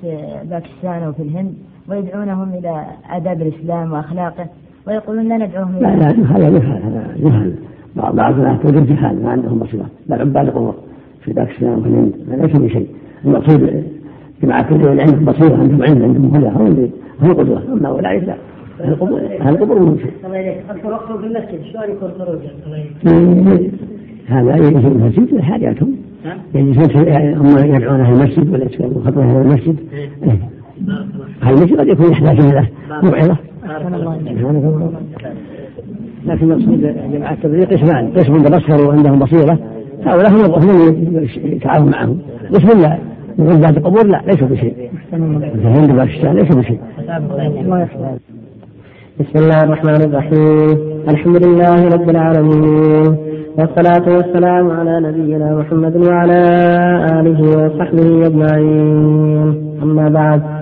في 0.00 0.18
باكستان 0.50 1.08
وفي 1.08 1.22
الهند. 1.22 1.54
ويدعونهم 1.88 2.54
إلى 2.54 2.84
آداب 3.10 3.42
الإسلام 3.42 3.92
وأخلاقه 3.92 4.46
ويقولون 4.86 5.28
لا 5.28 5.36
ندعوهم 5.46 5.76
إلى 5.76 5.86
لا 5.86 5.96
لا 5.96 6.36
هذا 6.36 6.50
جهال 6.50 6.82
هذا 6.82 7.14
جهال 7.18 7.54
بعض 7.96 8.38
الناس 8.38 8.60
توجد 8.62 8.86
جهال 8.86 9.22
ما 9.22 9.30
عندهم 9.30 9.58
بصيره 9.58 9.86
بل 10.08 10.20
عباد 10.20 10.46
القبور 10.48 10.74
في 11.24 11.32
باكستان 11.32 11.74
وفي 11.74 11.88
الهند. 11.88 12.12
ليس 12.28 12.56
بشيء. 12.56 12.86
المقصود 13.24 13.84
جماعة 14.42 14.68
كل 14.68 15.00
عندهم 15.00 15.24
بصيرة 15.24 15.56
عندهم 15.56 15.82
علم 15.82 16.02
عندهم 16.02 16.34
هدى 16.34 16.48
هم 16.48 16.66
اللي 16.66 16.90
هم 17.22 17.32
قدوة 17.32 17.62
أما 17.72 17.88
أولئك 17.88 18.24
لا 18.24 18.34
أهل 18.80 18.92
القبور 18.92 19.20
أهل 19.40 19.48
القبور 19.54 19.78
هم 19.78 19.98
شيء. 19.98 20.12
الخروج 20.70 21.20
في 21.20 21.26
المسجد. 21.26 21.62
شلون 21.72 21.84
يكون 21.90 22.10
خروج؟ 22.18 22.38
هذا 24.26 24.56
يجلسون 24.56 24.80
في 24.80 24.88
المسجد 24.88 25.34
لحاجاتهم 25.34 25.96
يجلسون 26.54 27.08
هم 27.34 27.74
يدعون 27.74 28.00
أهل 28.00 28.14
المسجد 28.14 28.54
ولا 28.54 28.64
يتكلمون 28.64 29.04
خطبة 29.04 29.22
أهل 29.22 29.36
المسجد. 29.36 29.76
المسجد 31.42 31.80
قد 31.80 31.88
يكون 31.88 32.12
يحتاج 32.12 32.40
إلى 32.40 32.66
موعظه 33.02 33.36
لكن 36.26 36.52
المقصود 36.52 36.80
جماعة 37.12 37.32
التبليغ 37.32 37.64
قسمان. 37.64 38.10
قسم 38.16 38.42
تبصروا 38.42 38.88
وعندهم 38.88 39.18
بصيرة. 39.18 39.58
هؤلاء 40.06 40.30
هم 40.30 40.44
هم 40.54 41.26
يتعاون 41.44 41.90
معهم. 41.90 42.18
قسم 42.54 42.80
لا. 42.80 42.98
من 43.38 43.52
عباد 43.52 43.76
القبور 43.76 44.06
لا. 44.06 44.22
ليسوا 44.26 44.48
بشيء. 44.48 44.90
الهند 45.14 45.92
باكستان 45.92 46.36
ليسوا 46.36 46.60
بشيء. 46.60 46.80
بسم 49.20 49.38
الله 49.38 49.64
الرحمن 49.64 49.94
الرحيم. 49.94 50.76
الحمد 51.08 51.46
لله 51.46 51.88
رب 51.88 52.10
العالمين. 52.10 53.16
والصلاة 53.58 54.16
والسلام 54.16 54.70
على 54.70 55.00
نبينا 55.00 55.56
محمد 55.56 55.96
وعلى 55.96 56.44
آله 57.12 57.40
وصحبه 57.40 58.26
أجمعين. 58.26 59.54
أما 59.82 60.08
بعد. 60.08 60.59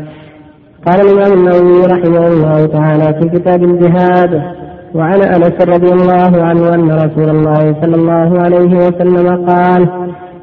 قال 0.86 1.00
الإمام 1.00 1.32
النووي 1.32 1.86
رحمه 1.86 2.26
الله 2.26 2.66
تعالى 2.66 3.20
في 3.20 3.38
كتاب 3.38 3.64
الجهاد 3.64 4.42
وعن 4.94 5.22
أنس 5.22 5.52
رضي 5.60 5.92
الله 5.92 6.42
عنه 6.42 6.74
أن 6.74 6.90
رسول 6.90 7.30
الله 7.30 7.76
صلى 7.82 7.96
الله 7.96 8.40
عليه 8.40 8.86
وسلم 8.86 9.46
قال 9.46 9.88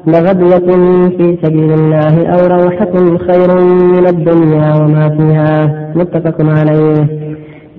لغدوة 0.06 0.68
في 1.08 1.38
سبيل 1.42 1.72
الله 1.72 2.26
أو 2.26 2.46
روحة 2.46 3.18
خير 3.26 3.60
من 3.64 4.06
الدنيا 4.06 4.74
وما 4.74 5.08
فيها. 5.08 5.90
متفق 5.94 6.36
عليه. 6.40 7.25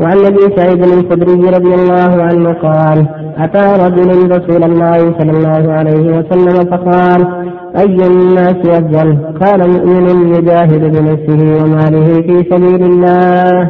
وعن 0.01 0.17
أبي 0.25 0.55
سعيد 0.55 0.83
الخدري 0.83 1.49
رضي 1.49 1.73
الله 1.75 2.23
عنه 2.23 2.53
قال 2.53 3.07
أتى 3.37 3.83
رجل 3.83 4.31
رسول 4.31 4.63
الله 4.63 4.97
صلى 4.97 5.31
الله 5.31 5.73
عليه 5.73 6.17
وسلم 6.17 6.71
فقال 6.71 7.27
أي 7.77 8.07
الناس 8.07 8.55
أفضل؟ 8.65 9.17
قال 9.41 9.69
مؤمن 9.69 10.35
يجاهد 10.35 10.81
بنفسه 10.81 11.63
وماله 11.63 12.21
في 12.21 12.45
سبيل 12.51 12.83
الله. 12.83 13.69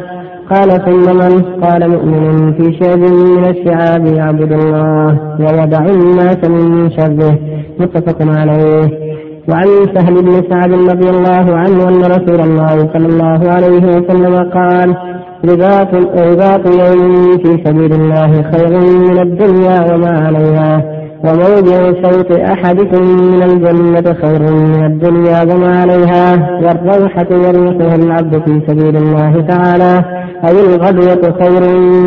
قال 0.50 0.70
ثم 0.70 1.16
من؟ 1.16 1.42
قال 1.64 1.90
مؤمن 1.90 2.52
في 2.52 2.78
شعب 2.80 2.98
من 2.98 3.44
الشعاب 3.44 4.06
يعبد 4.06 4.52
الله 4.52 5.18
ويدع 5.40 5.84
الناس 5.84 6.44
من 6.44 6.90
شره. 6.90 7.38
متفق 7.80 8.16
عليه. 8.20 9.08
وعن 9.48 9.66
سهل 9.94 10.22
بن 10.22 10.42
سعد 10.50 10.72
رضي 10.72 11.10
الله 11.10 11.56
عنه 11.56 11.88
أن 11.88 12.02
رسول 12.02 12.40
الله 12.40 12.76
صلى 12.92 13.06
الله 13.06 13.50
عليه 13.50 13.96
وسلم 13.96 14.50
قال 14.50 14.96
رباط 15.44 15.94
رباط 15.94 16.66
يوم 16.66 17.38
في 17.38 17.64
سبيل 17.64 17.92
الله 17.92 18.42
خير 18.52 18.80
من 18.80 19.18
الدنيا 19.18 19.94
وما 19.94 20.10
عليها. 20.26 20.98
وموضع 21.24 22.02
صوت 22.02 22.30
أحدكم 22.32 23.02
من 23.02 23.42
الجنة 23.42 24.14
خير 24.14 24.42
من 24.52 24.84
الدنيا 24.84 25.42
وما 25.42 25.80
عليها. 25.80 26.58
والروحة 26.62 27.26
يريحها 27.30 27.94
العبد 27.94 28.42
في 28.44 28.60
سبيل 28.66 28.96
الله 28.96 29.40
تعالى. 29.40 30.04
أي 30.44 30.74
الغدوة 30.74 31.32
خير 31.40 31.62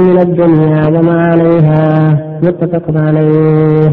من 0.09 0.19
الدنيا 0.19 0.87
وما 0.87 1.25
عليها. 1.27 2.09
متفق 2.43 3.01
عليه. 3.01 3.87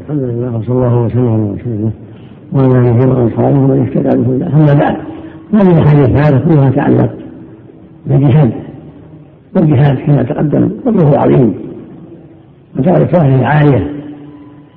الحمد 0.00 0.22
لله 0.22 0.56
وصلى 0.56 0.74
الله 0.74 1.04
وسلم 1.04 1.28
على 1.28 1.42
رسول 1.54 1.72
الله 1.72 1.92
وعلى 2.52 2.90
آله 2.90 3.08
وأصحابه 3.08 3.58
ومن 3.58 3.80
اهتدى 3.80 4.22
بهداه. 4.22 4.56
أما 4.56 4.74
بعد 4.74 4.96
هذه 5.54 5.70
الأحاديث 5.72 6.26
هذا 6.26 6.38
كلها 6.38 6.70
تعلق 6.70 7.10
بالجهاد 8.08 8.52
والجهاد 9.56 9.98
كما 9.98 10.22
تقدم 10.22 10.70
فضله 10.84 11.18
عظيم 11.18 11.54
وتعرفه 12.78 13.46
عالية 13.46 13.92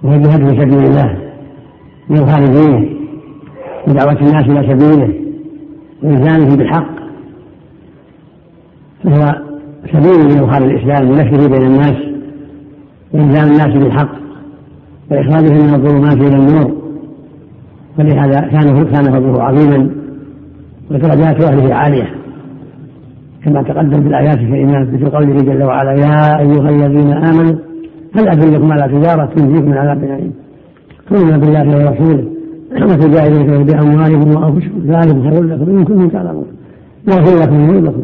وهو 0.03 0.15
الجهاد 0.15 0.49
في 0.49 0.61
سبيل 0.61 0.83
الله 0.83 1.17
لإظهار 2.09 2.45
دينه 2.45 2.89
ودعوة 3.87 4.21
الناس 4.21 4.45
إلى 4.49 4.73
سبيله 4.73 5.13
وإلزامه 6.03 6.55
بالحق 6.55 6.91
فهو 9.03 9.35
سبيل 9.93 10.27
لإظهار 10.27 10.63
الإسلام 10.63 11.09
ونشره 11.09 11.47
بين 11.47 11.61
الناس 11.61 11.95
وإلزام 13.13 13.51
الناس 13.51 13.77
بالحق 13.77 14.15
وإخراجهم 15.11 15.67
من 15.67 15.73
الظلمات 15.73 16.17
إلى 16.17 16.35
النور 16.35 16.81
ولهذا 17.99 18.39
كان 18.39 18.85
كان 18.85 19.03
فضله 19.03 19.43
عظيما 19.43 19.89
ودرجات 20.91 21.41
أهله 21.41 21.75
عالية. 21.75 22.20
كما 23.45 23.63
تقدم 23.63 24.01
في 24.01 24.07
الآيات 24.07 24.37
الكريمات 24.37 24.93
مثل 24.93 25.09
قوله 25.09 25.33
جل 25.33 25.63
وعلا 25.63 25.91
يا 25.91 26.39
أيها 26.39 26.69
الذين 26.69 27.13
آمنوا 27.13 27.55
هل 28.15 28.27
أدلكم 28.27 28.71
على 28.71 28.99
تجارة 28.99 29.25
تنجيكم 29.25 29.69
من 29.69 29.77
عذاب 29.77 30.03
أليم 30.03 30.33
تؤمنون 31.09 31.39
بالله 31.39 31.67
ورسوله 31.67 32.25
وتجاهدون 32.71 33.63
بأموالكم 33.63 34.35
وأنفسكم 34.35 34.79
ذلك 34.87 35.33
خير 35.33 35.43
لكم 35.43 35.69
إن 35.69 35.83
كنتم 35.83 36.07
تعلمون. 36.07 36.45
يغفر 37.07 37.39
لكم 37.41 37.55
ذنوبكم 37.55 38.03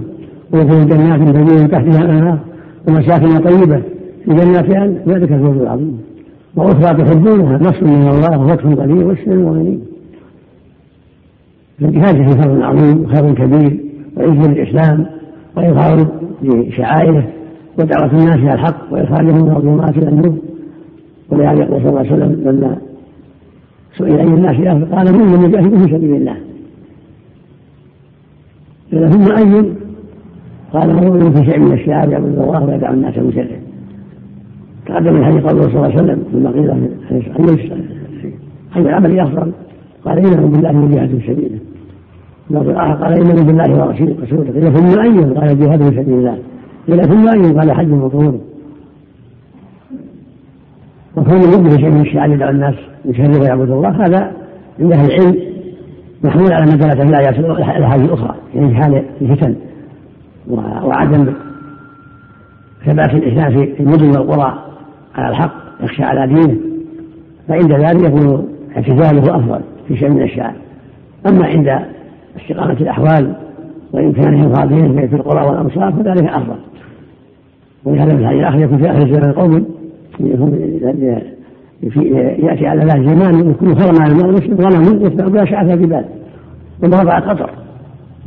ويدخل 0.53 0.89
جنات 0.89 1.19
تجري 1.19 1.61
من 1.61 1.69
تحتها 1.71 2.01
الأنهار 2.01 2.39
ومساكن 2.87 3.37
طيبة 3.37 3.81
في 4.25 4.33
جنات 4.33 4.75
عدن 4.75 4.97
ذلك 5.07 5.31
الفوز 5.31 5.57
العظيم. 5.57 5.99
وأخرى 6.55 7.03
تحبونها 7.03 7.57
نصر 7.57 7.85
من 7.85 8.07
الله 8.07 8.39
وفتح 8.41 8.65
قدير 8.65 9.07
واشر 9.07 9.31
المؤمنين. 9.31 9.81
فالجهاد 11.79 12.15
في 12.15 12.41
فضل 12.41 12.63
عظيم 12.63 13.03
وخير 13.03 13.33
كبير 13.33 13.79
وعز 14.17 14.47
للإسلام. 14.47 15.05
وإظهار 15.57 16.07
لشعائره 16.43 17.27
ودعوة 17.79 18.11
الناس 18.11 18.35
إلى 18.35 18.53
الحق 18.53 18.93
وإخراجهم 18.93 19.45
من 19.45 19.55
الظلمات 19.55 19.97
إلى 19.97 20.09
النور. 20.09 20.35
ولهذا 21.29 21.63
يقول 21.63 21.81
صلى 21.81 21.89
الله 21.89 21.99
عليه 21.99 22.11
وسلم 22.11 22.41
لما 22.49 22.77
سئل 23.97 24.19
أي 24.19 24.23
الناس 24.23 24.55
أفضل 24.55 24.95
قال 24.95 25.13
من 25.13 25.35
لم 25.35 25.45
يجاهد 25.45 25.77
في 25.77 25.83
سبيل 25.83 26.15
الله. 26.15 26.35
قيل 28.91 29.11
ثم 29.11 29.31
أي؟ 29.31 29.73
قال 30.73 30.91
هو 30.91 31.31
في 31.31 31.45
شيء 31.45 31.59
من 31.59 31.73
الشعاب 31.73 32.11
يعبد 32.11 32.25
الله 32.25 32.65
ويدع 32.65 32.93
الناس 32.93 33.17
من 33.17 33.31
شره. 33.31 33.59
تقدم 34.85 35.15
الحديث 35.15 35.43
قوله 35.43 35.61
صلى 35.61 35.75
الله 35.75 35.83
عليه 35.83 35.95
وسلم 35.95 36.23
ثم 36.31 36.47
قيل 36.47 36.69
أي 38.75 38.81
العمل 38.81 39.19
أفضل 39.19 39.51
قال 40.05 40.17
إنه 40.17 40.47
بالله 40.47 40.83
وجهاد 40.83 41.09
في 41.09 41.33
سبيله. 41.33 41.59
قال 42.55 43.13
إنه 43.13 43.43
بالله 43.43 43.85
ورسوله 43.85 44.51
قيل 44.51 44.73
ثم 44.73 44.99
أي 44.99 45.33
قال 45.33 45.51
الجهاد 45.51 45.89
في 45.89 46.03
سبيل 46.03 46.13
الله. 46.13 46.37
قيل 46.87 47.05
ثم 47.05 47.27
أي 47.27 47.53
قال 47.53 47.71
حج 47.71 47.87
مطهور. 47.87 48.39
وكون 51.15 51.37
يجب 51.37 51.77
شيء 51.77 51.89
من 51.89 52.01
الشعر 52.01 52.29
يدعو 52.29 52.49
الناس 52.49 52.75
يشرك 53.05 53.41
ويعبد 53.41 53.69
الله 53.69 54.05
هذا 54.05 54.31
عند 54.79 54.93
أهل 54.93 55.11
العلم 55.11 55.37
محمول 56.23 56.53
على 56.53 56.71
في 56.71 57.01
الايات 57.01 57.39
الاحاديث 57.39 58.05
الأخرى 58.05 58.35
يعني 58.55 58.75
حال 58.75 59.03
الفتن 59.21 59.55
وعدم 60.83 61.33
ثبات 62.85 63.13
الاسلام 63.13 63.51
في 63.51 63.79
المدن 63.79 64.07
والقرى 64.07 64.63
على 65.15 65.29
الحق 65.29 65.53
يخشى 65.83 66.03
على 66.03 66.33
دينه. 66.33 66.57
فعند 67.47 67.71
ذلك 67.71 68.03
يكون 68.03 68.47
اعتزاله 68.75 69.35
أفضل 69.35 69.61
في 69.87 69.97
شيء 69.97 70.09
من 70.09 70.21
الشعر 70.21 70.53
أما 71.27 71.45
عند 71.45 71.96
استقامه 72.41 72.73
الأحوال 72.81 73.35
وامكانه 73.93 74.51
افراد 74.51 74.69
في 75.07 75.15
القرى 75.15 75.47
والأمصار 75.47 75.93
فذلك 75.93 76.23
أفضل. 76.23 76.55
ولهذا 77.85 78.15
في 78.15 78.21
الحديث 78.21 78.39
الآخر 78.39 78.59
يكون 78.59 78.77
في 78.77 78.91
آخر 78.91 79.01
الزمان 79.01 79.31
قوم 79.31 79.65
يأتي 82.43 82.67
على 82.67 82.81
ذلك 82.81 83.09
زمان 83.09 83.49
يكون 83.49 83.75
خير 83.75 84.01
على 84.01 84.13
المسلم 84.13 84.57
غنم 84.57 85.05
يتبع 85.05 85.27
بها 85.27 85.45
شعث 85.45 85.73
الجبال 85.73 86.05
ومرضى 86.83 87.11
قطر 87.11 87.49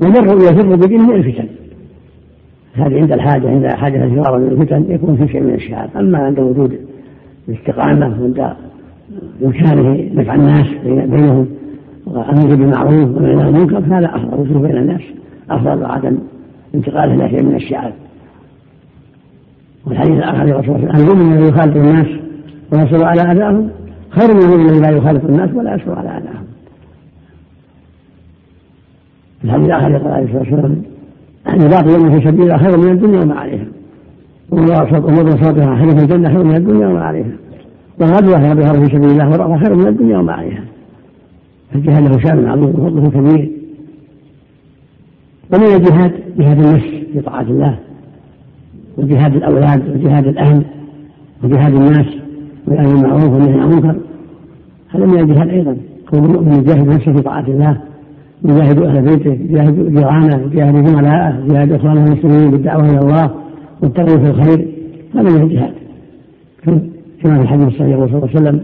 ومروا 0.02 0.42
يفر 0.42 0.76
بدين 0.76 1.02
من 1.02 1.14
الفتن. 1.14 1.48
هذه 2.74 3.00
عند 3.00 3.12
الحاجة 3.12 3.48
عند 3.48 3.66
حاجة 3.66 4.04
الفرار 4.04 4.38
من 4.38 4.48
الفتن 4.48 4.84
يكون 4.88 5.16
في 5.16 5.32
شيء 5.32 5.40
من 5.40 5.54
الشهاد 5.54 5.90
أما 5.96 6.18
عند 6.18 6.38
وجود 6.38 6.78
الاستقامة 7.48 8.06
وعند 8.20 8.52
إمكانه 9.44 10.10
نفع 10.14 10.34
الناس 10.34 10.66
بينهم 10.84 11.46
والأمر 12.06 12.54
بالمعروف 12.54 13.16
والنهي 13.16 13.42
عن 13.42 13.48
المنكر 13.48 13.82
فهذا 13.82 14.06
أفضل 14.06 14.40
وجوده 14.40 14.58
بين 14.58 14.76
الناس 14.76 15.00
أفضل 15.50 15.82
وعدم 15.82 16.18
انتقاله 16.74 17.14
إلى 17.14 17.28
شيء 17.30 17.42
من 17.42 17.54
الشعاب 17.54 17.92
والحديث 19.86 20.14
لرسول 20.14 20.76
الله 20.76 21.00
المؤمن 21.00 21.32
الذي 21.32 21.48
يخالط 21.48 21.76
الناس 21.76 22.06
ويصبر 22.72 23.04
على 23.04 23.22
أذاهم 23.22 23.70
خير 24.10 24.34
من 24.34 24.40
المؤمن 24.40 24.68
الذي 24.68 24.80
لا 24.80 24.90
يخالط 24.90 25.24
الناس 25.24 25.50
ولا 25.54 25.74
يصبر 25.74 25.98
على 25.98 26.08
أذاهم. 26.08 26.44
الحديث 29.44 29.66
الآخر 29.66 29.90
يقول 29.90 30.12
عليه 30.12 30.24
الصلاة 30.24 30.40
والسلام 30.40 30.82
أن 31.48 31.68
باقي 31.68 31.90
يوم 31.90 32.18
في 32.18 32.28
سبيل 32.28 32.42
الله 32.42 32.56
خير 32.56 32.76
من 32.76 32.90
الدنيا 32.90 33.20
وما 33.20 33.34
عليها. 33.34 33.66
ومر 34.50 35.30
صوتها 35.42 35.76
خير 35.76 35.96
في 35.96 36.02
الجنة 36.02 36.28
خير 36.28 36.44
من 36.44 36.56
الدنيا 36.56 36.86
وما 36.86 37.04
عليها. 37.04 37.32
وغدوة 38.00 38.54
بها 38.54 38.72
في 38.72 38.86
سبيل 38.86 39.10
الله 39.10 39.58
خير 39.58 39.74
من 39.74 39.86
الدنيا 39.86 40.18
وما 40.18 40.32
عليها. 40.32 40.64
فالجهاد 41.72 42.02
له 42.02 42.18
شان 42.18 42.46
عظيم 42.46 42.64
وفضله 42.64 43.10
كبير. 43.10 43.50
ومن 45.52 45.64
الجهاد 45.64 46.12
جهاد 46.38 46.64
النفس 46.64 46.86
في 47.12 47.20
طاعة 47.20 47.42
الله 47.42 47.78
وجهاد 48.98 49.36
الأولاد 49.36 49.96
وجهاد 49.96 50.26
الأهل 50.26 50.62
وجهاد 51.44 51.74
الناس 51.74 52.06
والأمر 52.66 52.94
بالمعروف 52.94 53.24
والنهي 53.24 53.60
عن 53.60 53.70
المنكر. 53.70 53.96
هذا 54.90 55.06
من 55.06 55.18
الجهاد 55.20 55.48
أيضا. 55.48 55.76
كون 56.10 56.24
المؤمن 56.24 56.52
يجاهد 56.52 56.88
نفسه 56.88 57.12
في 57.12 57.22
طاعة 57.22 57.44
الله 57.48 57.80
يجاهد 58.44 58.82
أهل 58.82 59.02
بيته 59.02 59.32
يجاهد 59.32 59.94
جيرانه 59.94 60.50
يجاهد 60.52 60.86
زملائه 60.86 61.44
يجاهد 61.44 61.72
إخوانه 61.72 62.04
المسلمين 62.04 62.50
بالدعوة 62.50 62.90
إلى 62.90 62.98
الله 62.98 63.30
والترغيب 63.82 64.24
في 64.24 64.30
الخير. 64.30 64.68
هذا 65.14 65.22
من 65.22 65.42
الجهاد. 65.42 65.72
كما 66.64 67.38
في 67.38 67.42
الحديث 67.42 67.66
الصحيح 67.66 67.96
صلى 67.96 68.04
الله 68.04 68.28
عليه 68.34 68.40
وسلم 68.40 68.60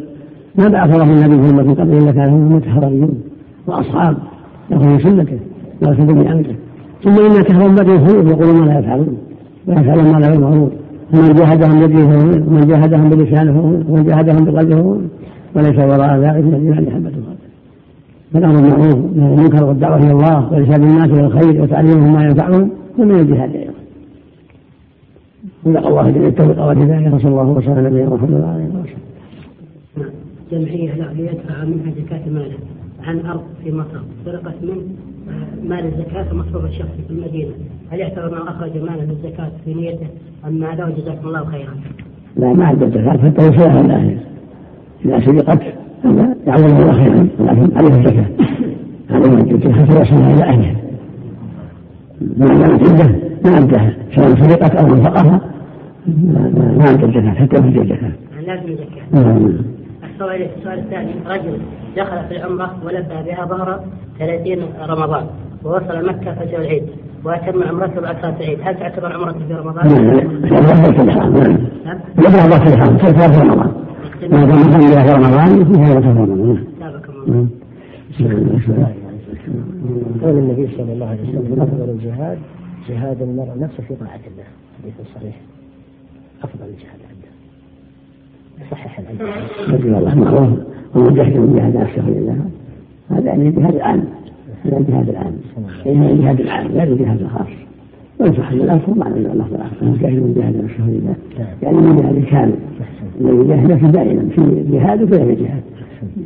ما 0.59 0.69
بعث 0.69 0.95
الله 0.95 1.27
النبي 1.27 1.43
في 1.43 1.51
أمة 1.51 1.75
قبل 1.75 1.97
إلا 1.97 2.13
كان 2.13 2.29
هم 2.29 2.53
متحررون 2.57 3.15
وأصحاب 3.67 4.17
يأخذون 4.71 4.99
سنته 4.99 5.39
ويأخذون 5.83 6.23
بأمره 6.23 6.55
ثم 7.05 7.11
إن 7.11 7.43
كهرا 7.43 7.69
بدوا 7.69 8.31
يقولون 8.31 8.61
ما 8.61 8.67
لا 8.67 8.79
يفعلون 8.79 9.19
ويفعلون 9.67 10.13
ما 10.13 10.19
لا 10.19 10.35
يؤمرون 10.35 10.71
ومن 11.15 11.35
جاهدهم 11.35 11.87
بيده 11.87 12.05
ومن 12.49 12.67
جاهدهم 12.67 13.11
بلسانه 13.11 13.85
ومن 13.89 14.05
جاهدهم 14.05 14.45
بقلبه 14.45 14.99
وليس 15.55 15.79
وراء 15.79 16.19
ذلك 16.19 16.45
من 16.45 16.55
الإيمان 16.55 16.91
حبة 16.91 17.11
خردل 17.11 17.47
فالأمر 18.33 18.61
بالمعروف 18.61 18.95
والنهي 18.95 19.35
المنكر 19.35 19.65
والدعوة 19.65 19.97
إلى 19.97 20.13
الله 20.13 20.53
وإرشاد 20.53 20.83
الناس 20.83 21.11
إلى 21.11 21.21
الخير 21.21 21.63
وتعليمهم 21.63 22.13
ما 22.13 22.25
ينفعهم 22.25 22.71
ومن 22.99 23.21
الجهاد 23.21 23.57
أيضا. 23.57 23.73
صدق 25.65 25.87
الله 25.87 26.11
جل 26.11 26.27
التوفيق 26.27 26.65
والهداية. 26.65 27.19
صلى 27.19 27.29
الله 27.29 27.49
وسلم 27.49 27.73
على 27.73 27.91
نبينا 27.91 28.09
محمد 28.09 28.33
وعلى 28.33 28.57
آله 28.57 28.81
وصحبه. 28.81 29.06
جمعية 30.53 30.95
لا 30.95 31.13
ليدفع 31.13 31.65
منها 31.65 31.91
زكاة 31.91 32.29
ماله 32.29 32.59
عن 33.03 33.21
أرض 33.21 33.45
في 33.65 33.73
مصر 33.73 34.01
سرقت 34.25 34.55
من 34.63 34.97
مال 35.69 35.85
الزكاة 35.87 36.35
مصروف 36.35 36.65
الشخصي 36.65 37.03
في 37.09 37.11
المدينة. 37.11 37.51
هل 37.91 37.99
يعتبر 37.99 38.43
أنه 38.43 38.51
أخرج 38.51 38.77
مالا 38.77 39.03
للزكاة 39.03 39.51
في 39.65 39.75
نيته؟ 39.75 40.07
أم 40.47 40.53
ماذا 40.53 40.85
وجزاكم 40.85 41.29
الله 41.29 41.45
خيرا؟ 41.45 41.75
لا 42.37 42.53
ما 42.53 42.65
عنده 42.65 42.89
زكاة 42.89 43.19
حتى 43.19 43.47
يوصلها 43.47 43.81
الأهل 43.81 44.19
إذا 45.05 45.21
سرقت 45.21 45.63
هذا 46.05 46.37
يعوض 46.47 46.65
الله 46.65 46.93
خيرا. 46.93 47.29
ولكن 47.39 47.77
عليه 47.77 47.89
الزكاة. 47.89 48.27
هذا 49.09 49.29
ما 49.29 49.37
عنده 49.39 49.73
حتى 49.73 49.99
يوصلها 49.99 50.35
إلى 50.35 50.45
أهلها. 50.45 50.77
ما 52.37 52.47
دامت 52.47 52.89
عنده 52.89 53.21
ما 53.45 53.57
عندها. 53.57 53.97
سواء 54.17 54.35
سرقت 54.35 54.75
أو 54.75 54.87
انفقها 54.87 55.41
ما 56.07 56.85
عنده 56.89 57.07
زكاة. 57.07 57.35
حتى 57.35 57.57
يخرج 57.57 57.79
الزكاة. 57.79 58.13
لازم 58.47 58.69
الزكاة. 58.69 59.76
السؤال 60.17 60.49
السؤال 60.59 60.79
الثاني 60.79 61.15
رجل 61.27 61.59
دخل 61.97 62.29
في 62.29 62.37
العمرة 62.37 62.77
ولبى 62.85 63.15
بها 63.27 63.45
ظهر 63.45 63.85
30 64.19 64.69
رمضان 64.89 65.27
ووصل 65.65 66.07
مكة 66.07 66.35
فجر 66.35 66.59
العيد 66.59 66.83
وأتم 67.25 67.63
عمرته 67.63 68.01
بعد 68.01 68.25
العيد 68.41 68.59
هل 68.63 68.79
تعتبر 68.79 69.13
عمرته 69.13 69.39
في 69.49 69.55
رمضان؟ 69.55 69.87
نعم 71.85 71.99
يبلغ 72.19 72.49
ضغط 72.49 72.67
الحرام 72.67 72.99
في 72.99 73.07
رمضان 73.41 73.73
ما 74.31 74.45
دام 74.45 74.61
مثلا 74.61 75.03
في 75.05 75.13
رمضان 75.13 75.65
فيها 75.65 75.89
يوم 75.89 76.09
رمضان 76.09 76.65
قول 80.23 80.39
النبي 80.39 80.69
صلى 80.77 80.93
الله 80.93 81.07
عليه 81.07 81.23
وسلم 81.23 81.61
أفضل 81.63 81.91
الجهاد 81.91 82.39
جهاد 82.89 83.23
المرء 83.23 83.59
نفسه 83.59 83.83
في 83.89 83.95
طاعة 83.95 84.21
الله 84.27 84.45
حديث 84.83 84.95
صحيح 85.15 85.35
أفضل 86.43 86.65
الجهاد 86.65 87.16
عنده 88.57 88.71
صحح 88.71 89.01
رضي 89.69 89.89
الله 89.89 90.15
معروف 90.15 90.49
ومن 90.95 91.15
جهد 91.15 91.37
من 91.37 91.55
جهاد 91.57 91.77
نفسه 91.77 92.11
لله 92.11 92.37
هذا 93.11 93.27
يعني 93.27 93.49
الجهاد 93.49 93.75
العام 93.75 94.05
هذا 94.65 94.79
الجهاد 94.79 95.09
العام 95.09 95.33
يعني 95.87 96.13
الجهاد 96.13 96.41
العام 96.41 96.67
لا 96.69 96.85
الجهاد 96.85 97.21
الخاص 97.21 97.47
ويصح 98.21 98.51
ان 98.51 98.61
الافضل 98.61 98.99
معنى 98.99 99.15
اللفظ 99.15 99.55
الآخر 99.55 99.77
انه 99.83 99.97
جاهد 100.01 100.13
من 100.13 100.35
جهاد 100.37 100.65
نفسه 100.65 100.89
لله 100.89 101.15
يعني 101.63 101.77
من 101.77 101.97
جهاد 101.97 102.17
الكامل. 102.17 102.55
الذي 103.21 103.37
يجاهد 103.37 103.73
نفسه 103.73 103.91
دائما 103.91 104.29
في 104.29 104.65
جهاد 104.71 105.03
وفي 105.03 105.15
غير 105.15 105.35
جهاد. 105.35 105.63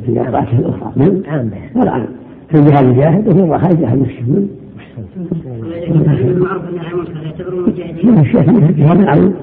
في 0.05 0.19
اوقاته 0.19 0.59
الأخرى. 0.59 0.91
نعم 0.97 1.19
عام. 1.27 1.51
هذا 1.75 2.07
في 2.49 2.57
الجهاد 2.57 2.85
الجاهد 2.85 3.27
وفي 3.27 3.39
الرخاء 3.39 3.73
جهاد 3.73 3.99
نفسه 3.99 4.45
المعروف 6.27 6.63
ان 6.63 6.79
المنكر 6.91 7.23
يعتبرون 7.23 7.69
مجاهدين. 7.69 8.19
الشيخ 8.19 8.45
جهاد 8.71 9.33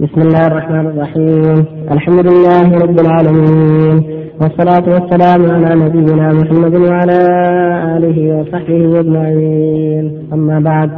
بسم 0.00 0.20
الله 0.20 0.46
الرحمن 0.46 0.86
الرحيم. 0.86 1.64
الحمد 1.90 2.26
لله 2.26 2.78
رب 2.78 3.00
العالمين. 3.00 3.96
والصلاة 4.40 4.84
والسلام 4.88 5.50
على 5.50 5.74
نبينا 5.74 6.32
محمد 6.32 6.76
وعلى 6.76 7.20
آله 7.96 8.38
وصحبه 8.38 9.00
أجمعين. 9.00 10.28
أما 10.32 10.60
بعد. 10.60 10.90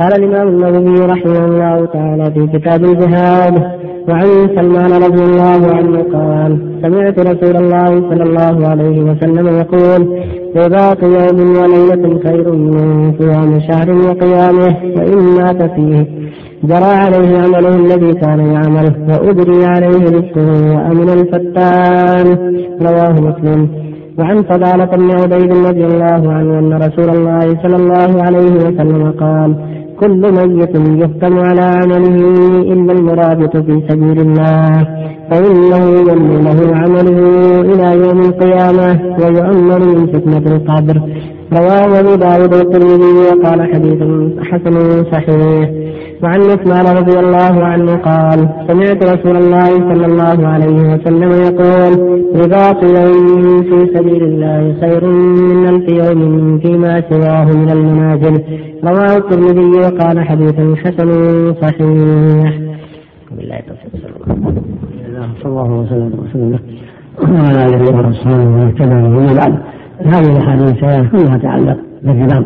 قال 0.00 0.12
الإمام 0.14 0.48
النووي 0.48 1.06
رحمه 1.06 1.44
الله 1.44 1.86
تعالى 1.86 2.24
في 2.34 2.58
كتاب 2.58 2.84
الجهاد 2.84 3.54
وعن 4.08 4.26
سلمان 4.56 4.92
رضي 4.92 5.22
الله 5.22 5.74
عنه 5.76 6.02
قال 6.12 6.80
سمعت 6.82 7.18
رسول 7.18 7.56
الله 7.56 7.90
صلى 8.10 8.22
الله 8.22 8.68
عليه 8.68 9.02
وسلم 9.02 9.46
يقول 9.48 10.20
رباط 10.56 11.02
يوم 11.02 11.38
وليلة 11.60 12.20
خير 12.24 12.52
من 12.52 13.12
صيام 13.18 13.60
شهر 13.60 13.90
وقيامه 13.90 14.76
وإن 14.96 15.18
مات 15.36 15.62
فيه 15.74 16.06
جرى 16.64 16.92
عليه 17.04 17.38
عمله 17.38 17.74
الذي 17.76 18.12
كان 18.12 18.40
يعمل 18.40 18.86
وأجري 19.08 19.64
عليه 19.64 20.02
رزقه 20.16 20.48
وأمن 20.74 21.08
الفتان. 21.08 22.26
رواه 22.82 23.12
مسلم. 23.12 23.68
وعن 24.18 24.42
فضالة 24.42 24.84
بن 24.84 25.10
عبيد 25.10 25.52
رضي 25.52 25.84
الله 25.84 26.32
عنه 26.32 26.58
أن 26.58 26.72
رسول 26.72 27.08
الله 27.16 27.40
صلى 27.62 27.76
الله 27.76 28.22
عليه 28.22 28.52
وسلم 28.66 29.10
قال 29.10 29.54
كل 30.00 30.22
ميت 30.36 30.74
يختم 31.02 31.34
على 31.38 31.64
عمله 31.78 32.16
إلا 32.72 32.92
المرابط 32.92 33.56
في 33.56 33.74
سبيل 33.88 34.18
الله. 34.26 34.86
فإنه 35.30 36.10
يملي 36.10 36.42
له 36.42 36.76
عمله 36.76 37.18
إلى 37.60 38.06
يوم 38.06 38.20
القيامة 38.20 39.16
ويؤمر 39.20 39.78
من 39.78 40.06
فتنة 40.06 40.56
القبر. 40.56 41.00
رواه 41.52 42.00
أبو 42.00 42.14
داود 42.14 42.54
والترمذي 42.54 43.12
وقال 43.28 43.74
حديث 43.74 44.00
حسن 44.50 45.04
صحيح. 45.12 45.70
وعن 46.22 46.40
عثمان 46.40 46.96
رضي 46.96 47.18
الله 47.18 47.64
عنه 47.64 47.96
قال 47.96 48.48
سمعت 48.68 49.04
رسول 49.04 49.36
الله 49.36 49.68
صلى 49.68 50.06
الله 50.06 50.48
عليه 50.48 50.94
وسلم 50.94 51.30
يقول 51.30 51.92
رباط 52.34 52.82
يوم 52.82 53.62
في 53.62 53.78
سبيل 53.94 54.22
الله 54.22 54.74
خير 54.80 55.04
من 55.04 55.68
ألف 55.68 55.88
يوم 55.88 56.58
فيما 56.58 57.02
سواه 57.10 57.44
من 57.44 57.70
المنازل 57.70 58.42
رواه 58.84 59.16
الترمذي 59.16 59.78
وقال 59.78 60.20
حديث 60.20 60.54
حسن 60.84 61.10
صحيح. 61.62 62.58
بالله 63.36 63.58
التوفيق 63.58 63.92
صلى 64.02 64.12
الله 64.16 64.48
وسلم 64.48 64.79
وسلم 65.20 66.58
وعلى 67.22 67.66
آله 67.66 68.08
وصحبه 68.08 68.34
ومن 68.34 68.66
اهتدى 68.66 69.34
بعد. 69.34 69.54
هذه 70.04 70.30
الأحاديث 70.32 70.80
كلها 71.10 71.38
تتعلق 71.38 71.78
بالرباط 72.02 72.44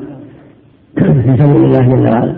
في 0.96 1.36
سبيل 1.38 1.64
الله 1.64 1.80
جل 1.80 2.08
وعلا. 2.08 2.34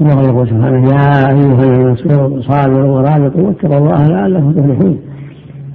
الله 0.00 0.22
يقول 0.22 0.48
سبحانه 0.48 0.88
يا 0.94 1.28
أيها 1.28 1.64
الذين 1.64 2.42
صابروا 2.42 2.98
ورابطوا 2.98 3.42
واتقوا 3.42 3.78
الله 3.78 4.06
لعلكم 4.06 4.52
تفلحون. 4.52 4.98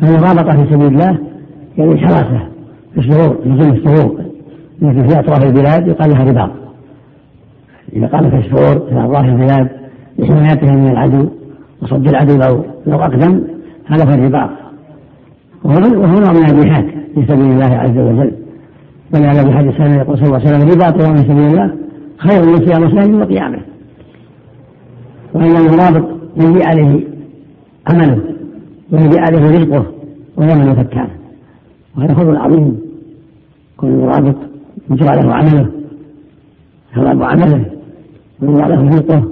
فالمرابطه 0.02 0.64
في 0.64 0.74
سبيل 0.74 0.88
الله 0.88 1.18
يعني 1.78 1.98
حراسة 1.98 2.40
في 2.94 3.00
الشهور 3.00 3.38
لزوم 3.46 3.74
الشهور 3.74 4.22
التي 4.82 5.08
في 5.08 5.20
أطراف 5.20 5.44
البلاد 5.44 5.88
يقال 5.88 6.10
لها 6.10 6.24
رباط. 6.24 6.50
إذا 7.94 8.08
قامت 8.08 8.34
الشهور 8.34 8.80
في 8.90 9.06
اطراف 9.06 9.26
البلاد 9.26 9.70
لحمايتها 10.20 10.76
من 10.76 10.92
العدو 10.92 11.30
وصد 11.82 12.08
العدو 12.08 12.38
لو 12.38 12.66
لو 12.88 12.98
أقدم 13.00 13.42
هذا 13.86 14.04
هو 14.04 14.14
الرباط. 14.14 14.50
وهو 15.64 16.20
نوع 16.20 16.32
من 16.32 16.46
الجهاد 16.46 16.86
في 17.16 17.26
سبيل 17.28 17.52
الله 17.52 17.78
عز 17.78 17.98
وجل. 17.98 18.32
ولهذا 19.14 19.44
في 19.44 19.52
حديث 19.58 19.80
يقول 19.80 20.18
صلى 20.18 20.28
الله 20.28 20.40
عليه 20.40 20.50
وسلم 20.50 20.72
رباط 20.72 21.02
في 21.02 21.18
سبيل 21.18 21.48
الله 21.48 21.72
خير 22.18 22.46
من 22.46 22.66
صيام 22.66 22.90
شهر 22.90 23.16
وقيامه. 23.16 23.60
وأن 25.34 25.56
المرابط 25.56 26.08
يجي 26.38 26.64
عليه 26.64 27.08
عمله 27.88 28.20
ويجي 28.92 29.20
عليه 29.20 29.58
رزقه 29.58 29.86
ويمن 30.38 30.76
فكانه 30.76 31.16
وهذا 31.98 32.14
فضل 32.14 32.38
عظيم. 32.38 32.80
كل 33.78 33.88
مرابط 33.88 34.36
يجرى 34.92 35.16
له 35.16 35.34
عمله 35.34 35.68
ثواب 36.96 37.24
عمله 37.24 37.66
ويجرى 38.42 38.70
له 38.70 38.88
رزقه 38.88 39.24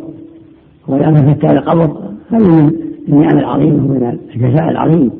ويأمن 0.88 1.34
فتان 1.34 1.58
القبر 1.58 1.98
هذه 2.32 2.48
من 2.50 2.72
النعم 3.08 3.40
العظيمة 3.40 3.86
ومن 3.86 4.20
الجزاء 4.36 4.70
العظيم. 4.70 5.12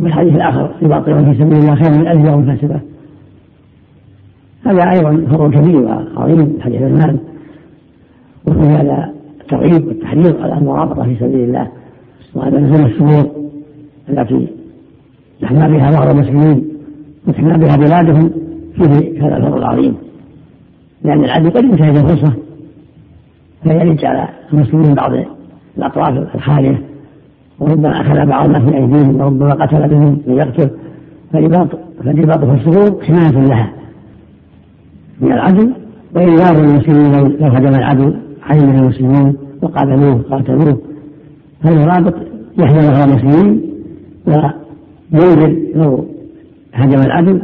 والحديث 0.00 0.34
الآخر 0.34 0.70
رباط 0.82 1.04
في 1.04 1.34
سبيل 1.34 1.58
الله 1.58 1.74
خير 1.74 1.90
من 1.90 2.26
يوم 2.26 2.46
فاسبة 2.46 2.80
هذا 4.66 4.90
أيضا 4.90 5.26
فضل 5.30 5.54
كبير 5.54 5.76
وعظيم 5.76 6.58
حديث 6.60 6.82
المال 6.82 7.18
وفي 8.46 8.60
هذا 8.60 9.12
الترغيب 9.40 9.86
والتحريض 9.86 10.40
على 10.40 10.58
المرابطة 10.58 11.02
في 11.02 11.16
سبيل 11.16 11.40
الله. 11.40 11.68
وهذا 12.34 12.60
نزول 12.60 12.86
الشهور 12.86 13.30
التي 14.08 14.48
نحمى 15.42 15.76
بها 15.76 15.90
بعض 15.90 16.08
المسلمين 16.08 16.68
وتحمى 17.26 17.58
بها 17.58 17.76
بلادهم 17.76 18.30
فيه 18.76 19.26
هذا 19.26 19.36
الفضل 19.36 19.58
العظيم. 19.58 19.96
لأن 21.04 21.24
العدو 21.24 21.50
قد 21.50 21.64
ينتهز 21.64 21.98
الفرصة. 21.98 22.32
فيلج 23.68 24.04
على 24.04 24.28
المسلمين 24.52 24.94
بعض 24.94 25.12
الأطراف 25.78 26.34
الخالية 26.34 26.82
وربما 27.60 28.00
أخذ 28.00 28.26
بعض 28.26 28.44
الناس 28.44 28.62
من 28.62 28.74
أيديهم 28.74 29.20
وربما 29.20 29.54
قتل 29.54 29.88
بهم 29.88 30.18
ليقتل. 30.26 30.70
فالرباط 31.32 31.68
فالرباط 32.04 32.44
في 32.44 32.54
الصدور 32.54 33.04
حماية 33.04 33.46
لها. 33.46 33.70
من 35.20 35.32
العدو 35.32 35.70
وإنذار 36.14 36.56
المسلمين 36.56 37.36
لو 37.40 37.46
هدم 37.46 37.74
العدو 37.74 38.12
علم 38.42 38.70
المسلمون 38.70 39.36
وقاتلوه 39.62 40.22
قاتلوه. 40.30 40.78
فالمرابط 41.62 42.14
يحمل 42.58 42.94
على 42.94 43.04
المسلمين 43.04 43.62
وينذر 45.12 45.56
لو 45.74 46.04
هجم 46.74 47.00
العدو 47.00 47.38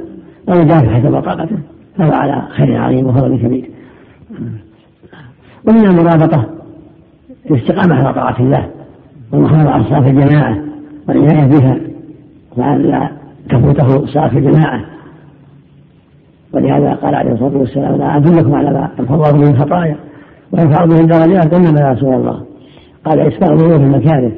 ويدافع 0.49 0.95
حسب 0.95 1.21
طاقته 1.21 1.57
فهو 1.97 2.13
على 2.13 2.49
خير 2.51 2.77
عظيم 2.77 3.07
وفضل 3.07 3.39
كبير 3.39 3.71
ومن 5.69 5.87
المرابطة 5.87 6.47
الاستقامة 7.51 7.95
على 7.95 8.15
طاعة 8.15 8.41
الله 8.41 8.71
والمحافظة 9.33 9.71
على 9.71 9.85
صلاة 9.85 10.11
الجماعة 10.11 10.59
والعناية 11.09 11.47
بها 11.47 11.79
وأن 12.57 12.83
لا 12.83 13.11
تفوته 13.51 14.07
صلاة 14.07 14.33
الجماعة. 14.39 14.85
ولهذا 16.53 16.95
قال 16.95 17.15
عليه 17.15 17.33
الصلاة 17.33 17.57
والسلام 17.57 17.97
لا 17.97 18.17
أدلكم 18.17 18.55
على 18.55 18.71
ما 18.71 18.91
الفضل 19.01 19.39
من 19.39 19.49
الخطايا 19.49 19.97
ويرفع 20.53 20.85
به 20.85 21.01
الدرجات 21.01 21.55
قلنا 21.55 21.81
يا 21.89 21.93
رسول 21.93 22.15
الله. 22.15 22.43
قال 23.05 23.21
إسباغ 23.21 23.49
الوضوء 23.49 23.79
في 23.79 23.85
المكاره 23.85 24.33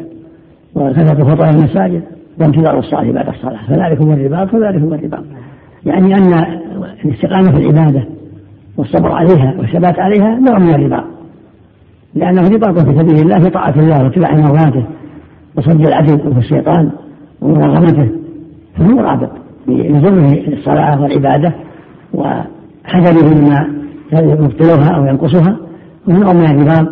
وكثرة 0.75 1.25
خطايا 1.25 1.51
المساجد 1.51 2.03
وامتدار 2.41 2.79
الصلاة 2.79 3.13
بعد 3.13 3.29
الصلاة 3.29 3.67
فذلكم 3.69 4.13
الرباط 4.13 4.49
فذلكم 4.49 4.95
الرباط 4.95 5.25
يعني 5.87 6.15
أن 6.15 6.33
الاستقامة 7.05 7.53
في 7.53 7.59
العبادة 7.59 8.05
والصبر 8.77 9.13
عليها 9.13 9.55
والثبات 9.59 9.99
عليها 9.99 10.39
نوع 10.39 10.59
من 10.59 10.75
الرباط 10.75 11.05
لأنه 12.17 12.49
رباط 12.49 12.79
في 12.79 12.99
سبيل 12.99 13.23
الله 13.23 13.39
في 13.39 13.51
طاعة 13.51 13.75
الله 13.77 14.05
واتباع 14.05 14.35
مرواته 14.35 14.85
وصد 15.57 15.87
العدل 15.87 16.21
والشيطان 16.37 16.91
ومراغمته 17.41 18.09
فهو 18.79 19.01
رابط 19.01 19.31
بلزومه 19.67 20.33
الصلاة 20.49 21.03
والعبادة 21.03 21.55
وحذره 22.15 23.35
مما 23.35 23.69
يبطلها 24.13 24.89
أو 24.91 25.07
ينقصها 25.07 25.57
وهو 26.09 26.35
من 26.35 26.45
الرباط 26.45 26.89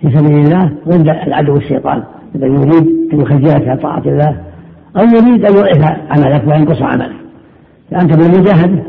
في 0.00 0.10
سبيل 0.18 0.38
الله 0.38 0.72
ضد 0.88 1.08
العدو 1.08 1.56
الشيطان 1.56 2.02
الذي 2.34 2.52
يريد 2.52 2.86
أن 3.12 3.20
يخجلك 3.20 3.68
عن 3.68 3.76
طاعة 3.76 4.02
الله 4.06 4.36
أو 4.96 5.04
يريد 5.04 5.44
أن 5.44 5.54
يضعف 5.54 5.96
عملك 6.10 6.42
وينقص 6.48 6.82
عملك. 6.82 7.16
فأنت 7.90 8.16
بالمجاهدة 8.16 8.82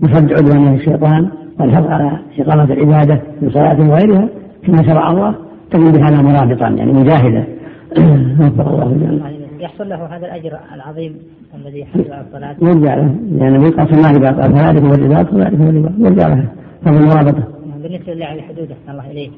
بصد 0.00 0.32
عدوان 0.32 0.74
الشيطان 0.74 1.28
والحرص 1.60 1.86
على 1.86 2.18
إقامة 2.38 2.64
العبادة 2.64 3.20
في 3.40 3.50
صلاة 3.50 3.80
وغيرها 3.80 4.28
كما 4.66 4.82
شرع 4.86 5.10
الله 5.10 5.34
تكون 5.70 5.92
بهذا 5.92 6.22
مرابطا 6.22 6.68
يعني 6.68 6.92
مجاهدا 6.92 7.44
وفق 8.40 8.68
الله 8.68 8.84
جل 8.84 9.40
يحصل 9.60 9.88
له 9.88 10.16
هذا 10.16 10.26
الأجر 10.26 10.58
العظيم 10.74 11.16
الذي 11.54 11.80
يحصل 11.80 12.12
على 12.12 12.24
الصلاة. 12.26 12.56
يرجع 12.62 12.94
له 12.94 13.02
لأن 13.02 13.38
يعني 13.40 13.64
يقاس 13.64 13.92
ما 13.92 14.10
رباط 14.10 14.34
فذلك 14.34 14.82
هو 14.82 14.94
الرباط 14.94 15.32
وذلك 15.32 15.54
هو 15.54 15.68
الرباط 15.68 15.92
يرجع 15.98 16.28
له. 16.28 16.48
هذا 16.86 16.98
المرابطه 16.98 17.44
بالنسبة 17.82 18.14
للحدود 18.14 18.70
أحسن 18.70 18.90
الله 18.90 19.10
إليك. 19.10 19.30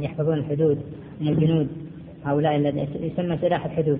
يحفظون 0.00 0.34
الحدود 0.34 0.78
من 1.20 1.28
الجنود 1.28 1.66
هؤلاء 2.24 2.56
الذين 2.56 2.86
يسمى 3.00 3.36
سلاح 3.36 3.64
الحدود. 3.64 3.98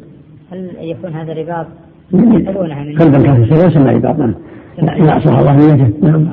هل 0.52 0.70
يكون 0.80 1.12
هذا 1.12 1.32
رباط؟ 1.32 1.66
يحفظونها 2.12 2.84
من 2.84 2.98
قلبا 2.98 3.22
كان 3.22 3.44
في 3.44 3.54
يسمى 3.54 3.92
رباط. 3.92 4.16
نعم. 4.18 5.02
اذا 5.02 5.16
اصلح 5.16 5.38
الله 5.38 5.56
نيته. 5.56 5.92
نعم. 6.02 6.28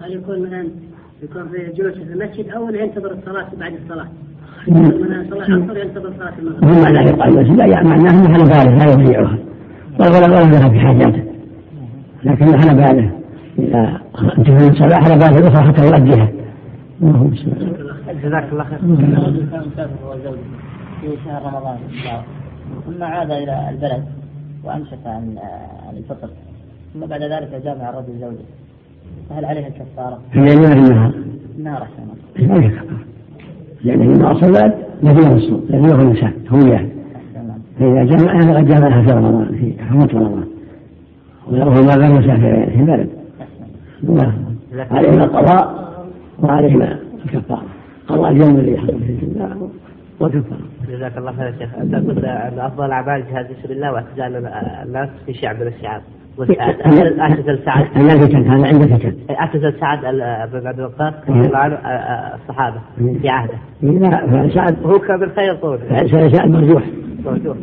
هل 0.00 0.12
يكون 0.12 0.42
مثلا 0.42 0.68
يكون 1.24 1.48
في 1.48 1.72
جلوس 1.72 1.94
في 1.94 2.12
المسجد 2.12 2.48
أو 2.48 2.68
ينتظر 2.68 3.12
الصلاة 3.12 3.46
بعد 3.60 3.72
الصلاة. 3.82 4.08
هو 6.62 6.82
معناه 6.82 7.02
يقال 7.02 7.28
المسجد 7.28 7.56
لا 7.56 7.66
يعني 7.66 7.88
معناه 7.88 8.10
انه 8.10 8.28
حل 8.34 8.44
باله 8.44 8.78
لا 8.78 8.92
يضيعها. 8.92 9.38
ولا 10.00 10.18
ولا 10.18 10.26
لها 10.26 10.68
في 10.68 10.78
حاجاته. 10.78 11.24
لكن 12.24 12.58
حل 12.60 12.76
باله 12.76 13.10
إذا 13.58 14.00
انتهى 14.38 14.54
من 14.54 14.70
الصلاة 14.70 15.00
حل 15.00 15.18
باله 15.18 15.38
الأخرى 15.38 15.62
حتى 15.68 15.86
يؤديها 15.86 16.28
اللهم 17.02 17.30
جزاك 18.24 18.52
الله 18.52 18.64
خير. 18.64 18.78
في 21.00 21.16
شهر 21.24 21.42
رمضان 21.42 21.78
ثم 22.86 23.02
عاد 23.02 23.30
إلى 23.30 23.70
البلد 23.70 24.04
وامسك 24.64 24.98
عن 25.06 25.38
عن 25.88 25.96
الفطر. 25.96 26.28
ثم 26.94 27.00
بعد 27.06 27.22
ذلك 27.22 27.62
جامع 27.64 27.90
الرجل 27.90 28.18
زوجه 28.20 28.24
فهل 28.24 28.73
عليه 29.30 29.66
الكفاره؟ 29.66 30.18
في 30.32 30.38
الليل 30.38 30.58
ولا 30.58 30.68
في 30.68 30.80
النهار؟ 31.58 31.84
كفارة. 32.34 32.98
لأن 33.84 34.18
ما 34.18 34.32
أصل 34.32 34.46
البلد 34.46 34.74
لا 35.02 35.14
فيها 35.14 35.34
الصوم 35.34 35.66
لا 35.70 35.82
فيها 35.82 36.02
النساء 36.02 36.32
هوية 36.48 36.88
فإذا 37.78 38.04
جمعها 38.04 38.40
فقد 38.52 38.66
جمعها 38.66 39.02
في 39.02 39.10
رمضان 39.10 39.54
في 39.54 39.84
حرمة 39.84 40.08
رمضان. 40.14 40.44
وهو 41.50 41.82
ما 41.82 41.94
غير 41.94 42.12
مسافر 42.12 42.70
في 42.70 42.80
البلد. 42.80 43.08
عليهما 44.90 45.24
القضاء 45.24 45.94
وعليهما 46.42 46.98
الكفارة. 47.24 47.66
قضاء 48.08 48.30
اليوم 48.30 48.56
الذي 48.56 48.78
حصل 48.78 48.98
في 48.98 49.12
الجنة 49.12 49.68
والكفارة. 50.20 50.60
جزاك 50.88 51.18
الله 51.18 51.32
خير 51.32 51.46
يا 51.46 51.52
شيخ. 51.58 51.74
انت 51.74 51.94
قلت 51.94 52.24
أن 52.24 52.58
أفضل 52.58 52.84
الاعمال 52.84 53.24
جهاد 53.32 53.46
في 53.46 53.54
سبيل 53.62 53.76
الله 53.76 53.92
واعتزال 53.92 54.46
الناس 54.86 55.08
في 55.26 55.34
شعب 55.34 55.60
من 55.60 55.66
الشعاب 55.66 56.02
اعتزل 57.20 57.58
سعد. 57.64 57.86
الفتن 57.96 58.50
هذا 58.50 58.66
عند 58.66 58.82
فتن 58.82 59.14
اعتزل 59.30 59.74
سعد 59.80 59.98
بن 60.52 60.66
عبد 60.66 60.78
الوقاص 60.78 61.14
رضي 61.28 61.46
الله 61.46 61.58
عنه 61.58 61.74
الصحابة 62.34 62.76
في 63.22 63.28
عهده. 63.28 63.58
لا 63.82 64.48
سعد 64.54 64.76
هو 64.84 64.98
كان 64.98 65.20
بالخير 65.20 65.54
طول. 65.54 65.78
سعد 66.32 66.50
مرجوح. 66.50 66.82
مرجوح. 67.24 67.56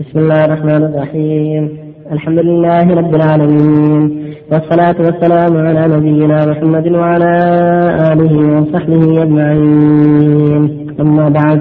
بسم 0.00 0.18
الله 0.18 0.44
الرحمن 0.44 0.84
الرحيم. 0.84 1.78
الحمد 2.12 2.38
لله 2.38 2.94
رب 2.94 3.14
العالمين. 3.14 4.34
والصلاة 4.52 4.96
والسلام 4.98 5.66
على 5.66 5.96
نبينا 5.96 6.46
محمد 6.46 6.88
وعلى 6.88 7.34
آله 8.12 8.60
وصحبه 8.60 9.22
أجمعين. 9.22 10.86
أما 11.00 11.28
بعد. 11.28 11.60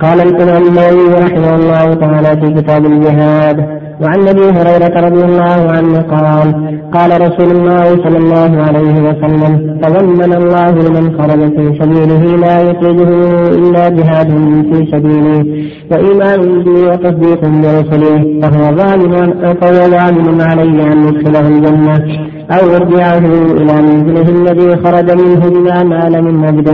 قال 0.00 0.20
الإمام 0.20 0.62
النووي 0.62 1.24
رحمه 1.24 1.54
الله 1.54 1.94
تعالى 1.94 2.40
في 2.40 2.62
كتاب 2.62 2.86
الجهاد 2.86 3.85
وعن 4.02 4.28
أبي 4.28 4.46
هريرة 4.56 5.00
رضي 5.08 5.24
الله 5.24 5.70
عنه 5.76 5.98
قال 6.14 6.48
قال 6.92 7.10
رسول 7.20 7.50
الله 7.56 7.84
صلى 7.84 8.18
الله 8.18 8.62
عليه 8.66 8.96
وسلم 9.08 9.52
تضمن 9.82 10.32
الله 10.32 10.70
لمن 10.70 11.04
خرج 11.18 11.40
في 11.56 11.64
سبيله 11.80 12.22
لا 12.36 12.60
يخرجه 12.60 13.10
إلا 13.58 13.88
جهاد 13.88 14.30
في 14.70 14.78
سبيله 14.92 15.44
وإيمان 15.90 16.40
به 16.64 16.88
وتصديق 16.88 17.40
برسله 17.40 18.40
فهو 18.42 18.76
ظالم 18.76 19.14
فهو 19.60 19.90
ظالم 19.96 20.40
عليه 20.40 20.92
أن 20.92 20.98
يدخله 21.08 21.48
الجنة. 21.48 22.35
أو 22.50 22.70
يرجعه 22.70 23.18
إلى 23.60 23.74
منزله 23.82 24.28
الذي 24.28 24.76
خرج 24.76 25.10
منه 25.10 25.42
بما 25.50 25.82
نال 25.82 26.24
من 26.24 26.34
مجد 26.34 26.68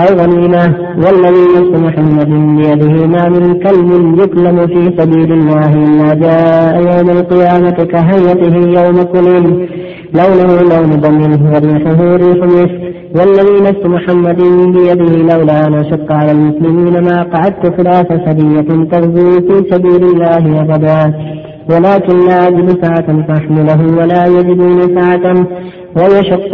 أو 0.00 0.16
غنيمة 0.20 0.64
والذي 0.96 1.44
نفس 1.56 1.72
محمد 1.86 2.30
بيده 2.56 3.06
ما 3.06 3.28
من 3.28 3.54
كلب 3.64 4.18
يكلم 4.18 4.66
في 4.66 4.82
سبيل 4.98 5.32
الله 5.32 5.72
إلا 5.74 6.14
جاء 6.14 6.74
يوم 6.90 7.10
القيامة 7.10 7.78
كهيئته 7.92 8.56
يوم 8.80 9.02
كليل 9.02 9.68
لونه 10.14 10.52
لون 10.70 11.00
دم 11.00 11.18
وريحه 11.52 12.16
ريح 12.16 12.44
مسك. 12.44 12.92
والذي 13.16 13.56
نفس 13.68 13.86
محمد 13.86 14.40
بيده 14.74 15.12
لولا 15.30 15.66
أن 15.66 15.74
أشق 15.74 16.12
على 16.12 16.32
المسلمين 16.32 17.04
ما 17.04 17.22
قعدت 17.22 17.62
خلاف 17.76 18.06
سرية 18.26 18.84
تغزو 18.90 19.30
في 19.46 19.70
سبيل 19.70 20.02
الله 20.04 20.60
أبدا. 20.60 21.14
ولكن 21.70 22.26
لا 22.26 22.48
أجد 22.48 22.84
ساعة 22.84 23.26
فأحمله 23.28 23.96
ولا 23.98 24.26
يجدون 24.26 25.00
ساعة 25.00 25.46
ويشق 25.98 26.52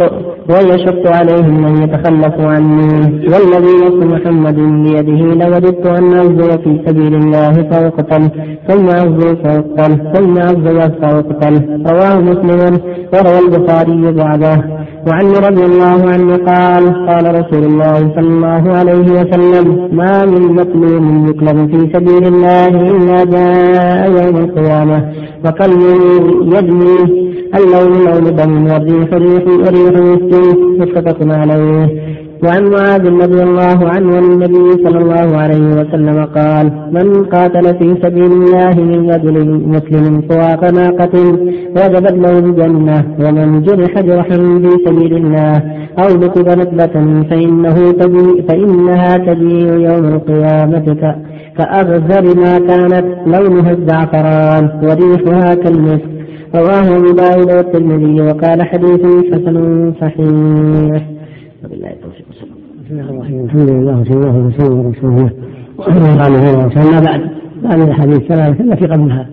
ويشق 0.49 1.03
عليهم 1.17 1.55
من 1.63 1.83
يتخلف 1.83 2.35
عني. 2.39 2.91
والذي 3.31 3.73
نفس 3.85 3.99
محمد 4.13 4.55
بيده 4.55 5.21
لوددت 5.39 5.85
أن 5.85 6.13
أغزو 6.13 6.49
في 6.63 6.81
سبيل 6.85 7.15
الله 7.15 7.53
فأقتل 7.69 8.23
ثم 8.67 8.87
أغزو 8.89 9.35
فأقتل 9.43 9.91
ثم 10.13 10.37
أغزو 10.37 10.79
فأقتل 11.01 11.55
رواه 11.91 12.19
مسلم 12.19 12.73
وروى 13.13 13.39
البخاري 13.45 14.11
بعده. 14.11 14.79
وعن 15.07 15.25
رضي 15.25 15.65
الله 15.65 15.99
عنه 16.13 16.35
قال 16.35 16.83
قال 17.07 17.25
رسول 17.39 17.63
الله 17.63 17.93
صلى 18.15 18.29
الله 18.35 18.63
عليه 18.79 19.07
وسلم 19.19 19.89
ما 19.91 20.25
من 20.25 20.41
مظلوم 20.59 21.27
يطلب 21.29 21.57
في 21.71 21.79
سبيل 21.93 22.23
الله 22.33 22.67
إلا 22.67 23.23
جاء 23.23 24.11
يوم 24.11 24.37
القيامة 24.43 25.11
وكلب 25.45 25.81
يدمي 26.53 27.28
اللون 27.57 27.93
لون 28.05 28.35
دم 28.35 28.53
والريح 28.71 29.09
ريح 29.13 29.45
وريح 29.63 29.95
مسلم 30.11 30.79
متفق 30.79 31.19
عليه. 31.41 32.09
وعن 32.43 32.63
معاذ 32.73 33.03
رضي 33.23 33.43
الله 33.43 33.79
عنه 33.93 34.15
عن 34.17 34.23
النبي 34.23 34.67
صلى 34.83 34.99
الله 35.03 35.37
عليه 35.37 35.67
وسلم 35.79 36.17
قال 36.37 36.65
من 36.97 37.07
قاتل 37.25 37.65
في 37.79 37.87
سبيل 38.03 38.31
الله 38.31 38.73
من 38.91 38.99
رجل 39.13 39.35
مسلم 39.75 40.21
فواق 40.29 40.61
ناقة 40.71 41.15
وجبت 41.77 42.15
له 42.23 42.39
الجنة 42.39 42.97
ومن 43.23 43.61
جرح 43.61 43.93
جرحا 44.01 44.37
في 44.63 44.71
سبيل 44.85 45.13
الله 45.21 45.55
أو 45.99 46.09
نكب 46.23 46.47
نكبة 46.59 46.95
فإنه 47.29 47.91
تجي 47.91 48.27
فإنها 48.47 49.17
تجيء 49.17 49.67
يوم 49.87 50.05
القيامة 50.15 50.87
كأغزر 51.57 52.23
ما 52.43 52.53
كانت 52.69 53.05
لونها 53.27 53.71
الزعفران 53.71 54.63
وريحها 54.83 55.55
كالمسك 55.55 56.18
رواه 56.55 56.97
أبو 56.97 57.11
داود 57.11 57.51
والترمذي 57.51 58.21
وقال 58.21 58.63
حديث 58.63 59.01
حسن 59.33 59.93
صحيح. 60.01 61.03
وبالله 61.65 61.89
التوفيق 61.89 62.25
بسم 62.31 62.45
الله 62.91 63.03
الرحمن 63.03 63.17
الرحيم. 63.17 63.45
الحمد 63.45 63.69
لله 63.69 63.99
وصلى 63.99 64.15
الله 64.15 64.37
وسلم 64.37 64.79
على 64.79 64.89
رسول 64.89 65.09
الله. 65.11 65.31
وعلى 65.77 66.37
اله 66.37 66.67
وسلم 66.67 67.01
بعد؟ 67.05 67.21
بعد 67.63 67.79
الأحاديث 67.79 68.17
الثلاثه 68.17 68.63
التي 68.63 68.85
قبلها. 68.85 69.29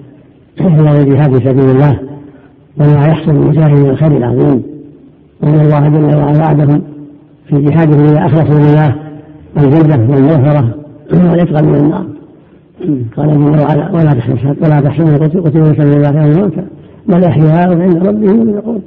إلى 0.61 1.03
الجهاد 1.03 1.39
في 1.39 1.49
سبيل 1.49 1.71
الله 1.71 2.01
وما 2.81 3.07
يحصل 3.07 3.33
للمجاهد 3.33 3.71
من 3.71 3.91
الخير 3.91 4.17
العظيم. 4.17 4.63
وإن 5.43 5.61
الله 5.61 5.89
جل 5.89 6.17
وعلا 6.17 6.39
وعدهم 6.39 6.83
في 7.49 7.63
جهادهم 7.63 8.05
إذا 8.05 8.27
أخلصوا 8.27 8.59
لله 8.59 8.95
الجنة 9.57 10.11
والمغفرة 10.11 10.75
والعتق 11.13 11.61
من 11.61 11.75
النار. 11.75 12.07
قال 13.17 13.29
جل 13.29 13.61
وعلا 13.61 13.93
ولا 13.93 14.13
تحسن 14.13 14.57
ولا 14.63 14.81
تحسن 14.81 15.17
قتلوا 15.17 15.73
في 15.73 15.83
سبيل 15.83 16.07
الله 16.07 16.41
موتا 16.43 16.67
بل 17.09 17.25
احياء 17.25 17.81
عند 17.81 18.07
ربهم 18.07 18.49
يرزقون 18.49 18.83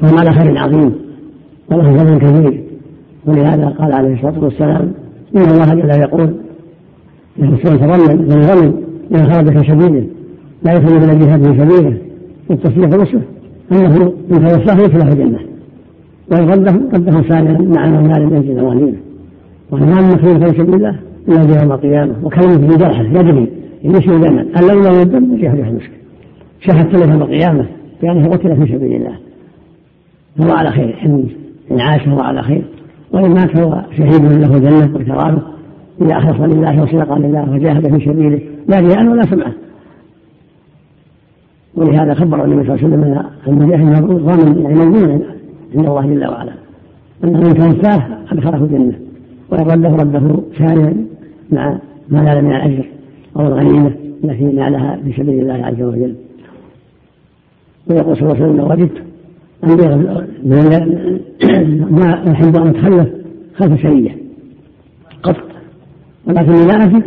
فهم 0.00 0.18
على 0.18 0.32
خير 0.32 0.58
عظيم. 0.58 0.94
وله 1.70 1.96
فضل 1.96 2.18
كبير. 2.18 2.64
ولهذا 3.26 3.66
قال 3.66 3.92
عليه 3.92 4.14
الصلاة 4.14 4.44
والسلام 4.44 4.92
إن 5.36 5.42
الله 5.42 5.74
جل 5.74 6.00
يقول 6.00 6.34
للرسول 7.38 7.78
تظلم 7.78 8.74
من 9.10 9.32
خرج 9.32 9.58
في 9.58 9.70
سبيله 9.70 10.06
لا 10.62 10.72
يخرج 10.72 10.92
من 10.92 11.10
الجهاد 11.10 11.52
في 11.52 11.60
سبيله 11.60 11.96
والتصديق 12.50 12.88
نصره 12.88 13.22
أنه 13.72 14.12
ان 14.30 14.48
توفاه 14.48 14.80
يدخله 14.84 15.12
الجنة. 15.12 15.38
وإن 16.32 16.48
رده 16.48 16.80
رده 16.92 17.22
سالما 17.28 17.58
مع 17.76 17.84
المال 17.84 18.26
من 18.26 18.36
أجل 18.36 18.60
موالينه 18.60 18.96
وإمام 19.70 20.10
مخلوق 20.10 20.38
في 20.38 20.58
سبيل 20.58 20.74
الله 20.74 20.96
إلا 21.28 21.62
يوم 21.62 21.72
القيامة. 21.72 22.14
وكلمة 22.22 22.68
في 22.68 22.76
جرحه 22.76 23.02
يدري 23.02 23.48
يمشي 23.84 24.18
دائما. 24.18 24.46
اللون 24.56 24.86
والدم 24.86 25.36
في 25.36 25.50
حديث 25.50 25.66
المسك 25.66 25.90
شهدت 26.66 26.94
له 26.94 27.12
يوم 27.12 27.22
القيامة. 27.22 27.66
بأنه 28.02 28.28
قتل 28.28 28.56
في 28.56 28.72
سبيل 28.72 28.96
الله. 28.96 29.16
هو 30.40 30.52
على 30.52 30.70
خير. 30.70 30.96
إن 31.70 31.80
عاش 31.80 32.02
فهو 32.02 32.20
على 32.20 32.42
خير. 32.42 32.64
وإن 33.12 33.34
مات 33.34 33.50
فهو 33.50 33.84
شهيد 33.96 34.24
له 34.24 34.58
جنة 34.58 34.94
وكرامة 34.94 35.42
إذا 36.02 36.18
أخلص 36.18 36.54
لله 36.54 36.82
وصدق 36.82 37.18
لله 37.18 37.50
وجاهد 37.52 37.98
في 37.98 38.04
سبيله. 38.06 38.40
لا 38.68 38.80
رياء 38.80 39.06
ولا 39.06 39.22
سمعة. 39.22 39.52
ولهذا 41.74 42.14
خبر 42.14 42.44
النبي 42.44 42.66
صلى 42.66 42.74
الله 42.74 42.84
عليه 42.84 42.96
وسلم 42.96 43.04
أن 43.04 43.24
المجاهد 43.48 44.04
ضامن 44.04 44.62
يعني 44.62 44.74
مضمون 44.74 45.22
عند 45.74 45.86
الله 45.88 46.06
جل 46.06 46.26
وعلا. 46.26 46.52
أنه 47.24 47.38
إن 47.38 47.54
توفاه 47.54 48.02
أدخله 48.32 48.64
الجنة. 48.64 48.98
وإن 49.50 49.66
رده 49.66 49.88
رده 49.88 50.40
ثانيا 50.58 51.06
مع 51.52 51.78
ما 52.08 52.22
نال 52.22 52.44
من 52.44 52.50
الأجر. 52.50 52.84
أو 53.36 53.46
الغنيمة 53.46 53.92
التي 54.24 54.44
نالها 54.44 54.98
في 55.04 55.12
سبيل 55.12 55.40
الله 55.40 55.66
عز 55.66 55.82
وجل. 55.82 56.14
ويقول 57.90 58.16
صلى 58.16 58.32
الله 58.32 58.42
عليه 58.42 58.44
وسلم 58.44 58.70
وجدت 58.70 59.02
ما 61.90 62.32
أحب 62.32 62.56
أن 62.56 62.68
أتخلف 62.68 63.08
خلف 63.56 63.82
سرية 63.82 64.16
قط. 65.22 65.36
ولكني 66.26 66.66
لا 66.66 66.84
أجد 66.84 67.02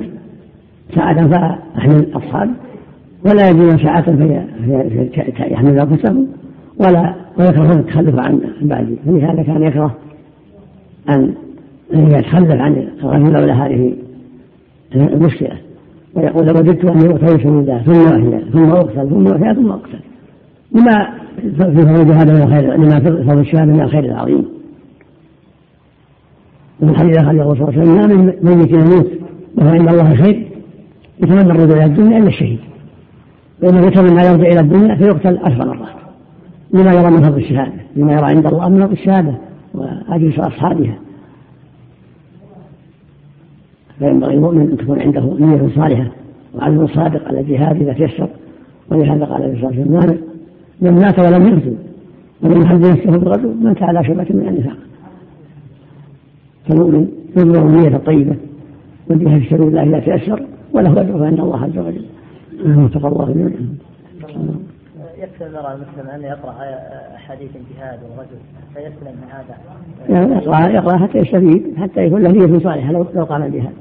ساعة 0.95 1.27
فأحمل 1.27 2.07
أصحابي 2.13 2.51
ولا 3.25 3.49
يجدون 3.49 3.77
ساعة 3.77 4.15
فيحمل 5.35 5.79
أنفسهم 5.79 6.27
ولا 6.79 7.15
ويكرهون 7.39 7.79
التخلف 7.79 8.19
عن 8.19 8.41
بعدي 8.61 8.95
فلهذا 9.05 9.43
كان 9.43 9.63
يكره 9.63 9.95
أن 11.09 11.33
يتخلف 11.93 12.51
عن 12.51 12.87
الرجل 13.03 13.33
لولا 13.33 13.53
هذه 13.53 13.93
المشكلة. 14.95 15.57
ويقول 16.15 16.49
وجدت 16.49 16.85
أني 16.85 17.09
أغتيل 17.09 17.47
الله 17.47 17.81
ثم 17.83 18.07
أحيا 18.07 18.43
ثم 18.53 18.69
أقتل 18.69 19.09
ثم 19.09 19.27
أحيا 19.27 19.53
ثم 19.53 19.69
أقتل. 19.69 19.99
لما 20.71 21.13
في 21.41 21.71
فضل 21.71 22.11
هذا 22.11 22.33
من 22.33 22.41
الخير 22.41 22.73
لما 22.73 22.99
في 22.99 23.23
فضل 23.23 23.39
الشهادة 23.39 23.73
من 23.73 23.81
الخير 23.81 24.03
العظيم. 24.03 24.45
وفي 26.81 26.91
الحديث 26.91 27.17
أخرجه 27.17 27.41
الرسول 27.41 27.73
صلى 27.73 27.83
الله 27.83 28.01
عليه 28.01 28.13
وسلم 28.13 28.25
ما 28.25 28.51
من 28.51 28.57
ميت 28.57 28.71
يموت 28.71 29.11
وهو 29.57 29.69
عند 29.69 29.89
الله 29.89 30.15
خير 30.15 30.47
يتمنى 31.19 31.51
الرجوع 31.51 31.77
إلى 31.77 31.85
الدنيا 31.85 32.17
إلا 32.17 32.27
الشهيد. 32.27 32.59
فإنه 33.61 33.87
يتمنى 33.87 34.25
يرجع 34.25 34.47
إلى 34.47 34.59
الدنيا 34.59 34.95
فيقتل 34.95 35.37
عشر 35.37 35.67
مرات 35.67 35.89
لما 36.73 36.93
يرى 36.93 37.11
من 37.11 37.23
فضل 37.23 37.37
الشهادة 37.37 37.73
لما 37.95 38.13
يرى 38.13 38.25
عند 38.25 38.45
الله 38.45 38.69
من 38.69 38.81
فضل 38.81 38.93
الشهادة 38.93 39.37
وأجلس 39.73 40.39
أصحابها. 40.39 40.97
فينبغي 43.99 44.33
المؤمن 44.33 44.61
أن 44.61 44.77
تكون 44.77 45.01
عنده 45.01 45.37
نية 45.39 45.69
صالحة 45.75 46.11
وعزم 46.55 46.87
صادق 46.87 47.27
على 47.27 47.39
الجهاد 47.39 47.81
إذا 47.81 47.93
تيسر. 47.93 48.29
ولهذا 48.91 49.25
قال 49.25 49.43
النبي 49.43 49.61
صلى 49.61 49.69
الله 49.69 49.97
عليه 49.99 50.07
وسلم 50.07 50.26
من 50.81 50.91
مات 50.91 51.19
ولم 51.19 51.47
يقتل 51.47 51.75
ومن 52.41 52.67
حد 52.67 52.79
نفسه 52.79 53.11
بالرجل 53.11 53.55
مات 53.61 53.83
على 53.83 54.03
شبة 54.03 54.25
من 54.29 54.47
النفاق. 54.47 54.77
فالمؤمن 56.67 57.07
ينظر 57.37 57.67
النية 57.67 57.95
الطيبة 57.95 58.35
والجهاد 59.09 59.41
في 59.41 59.49
سبيل 59.49 59.67
الله 59.67 59.83
إذا 59.83 59.99
تيسر 59.99 60.43
وله 60.73 61.01
أجر 61.01 61.25
عند 61.25 61.39
الله 61.39 61.63
عز 61.63 61.77
وجل 61.77 62.05
وفق 62.65 63.05
الله 63.05 63.33
منه 63.33 63.51
يكفي 65.17 65.47
المرأة 65.47 65.73
المسلم 65.73 66.09
أن 66.15 66.21
يقرأ 66.21 66.55
أحاديث 67.15 67.49
الجهاد 67.55 67.99
والرجل 68.03 68.37
فيسلم 68.73 69.15
من 69.21 69.27
هذا. 69.29 69.57
يعني 70.09 70.35
يقرأ 70.35 70.67
يقرأ 70.67 70.97
حتى 70.97 71.17
يستفيد 71.17 71.77
حتى 71.77 72.05
يكون 72.05 72.21
له 72.21 72.31
نية 72.31 72.59
صالحة 72.59 72.91
لو 72.91 73.05
لو 73.15 73.23
قام 73.23 73.43
الجهاد. 73.43 73.73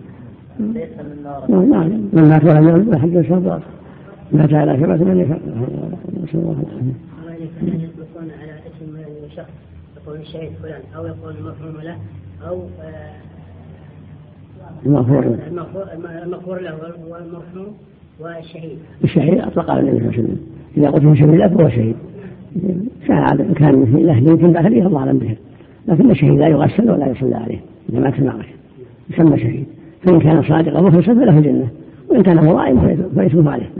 فيسلم 0.57 1.07
من 1.17 1.23
نار. 1.25 1.67
نعم 1.67 1.89
من 2.13 2.29
مات 2.29 2.45
ولم 2.45 2.69
يعد 2.69 2.95
فحج 2.95 3.17
مات 4.33 4.55
على 4.55 4.77
شبة 4.77 5.05
من 5.05 5.19
نفاق 5.21 5.41
نسأل 6.23 6.41
الله 6.41 6.53
العافية. 6.53 6.93
يطلقون 7.62 8.31
على 8.41 8.53
اسم 8.53 8.97
شخص 9.37 9.51
يقول 9.97 10.17
الشهيد 10.21 10.51
فلان 10.62 10.81
أو 10.97 11.07
يقول 11.07 11.35
المفهوم 11.37 11.81
له 11.83 11.97
أو 12.49 12.61
المغفور 14.87 15.37
المغفور 16.23 16.61
له 16.61 16.75
والمرحوم 17.09 17.75
والشهيد. 18.21 18.79
الشهيد 19.05 19.41
أطلق 19.41 19.71
على 19.71 19.81
النبي 19.81 19.99
صلى 19.99 20.09
الله 20.09 20.19
عليه 20.19 20.23
وسلم. 20.23 20.39
إذا 20.77 20.91
قلت 20.91 21.19
شهيد 21.19 21.31
الله 21.31 21.49
فهو 21.49 21.69
شهيد 21.69 21.97
كان 23.09 23.55
كان 23.55 23.87
في 23.87 23.97
الاهل 23.97 24.29
يمكن 24.29 24.53
داخل 24.53 24.67
الله 24.67 24.99
اعلم 24.99 25.19
به 25.19 25.37
لكن 25.89 26.11
الشهيد 26.11 26.39
لا 26.39 26.49
يغسل 26.49 26.91
ولا 26.91 27.07
يصلى 27.07 27.37
عليه 27.37 27.59
اذا 27.89 27.99
مات 28.01 28.12
في 28.12 28.19
المعركه 28.19 28.49
يسمى 29.11 29.39
شهيد. 29.39 29.67
فإن 30.03 30.21
كان 30.21 30.43
صادقا 30.43 30.81
مخلصا 30.81 31.15
فله 31.15 31.39
الجنة. 31.39 31.69
وإن 32.11 32.23
كان 32.23 32.37
مضاعف 32.37 33.01
فيتوب 33.15 33.49
عليه. 33.49 33.71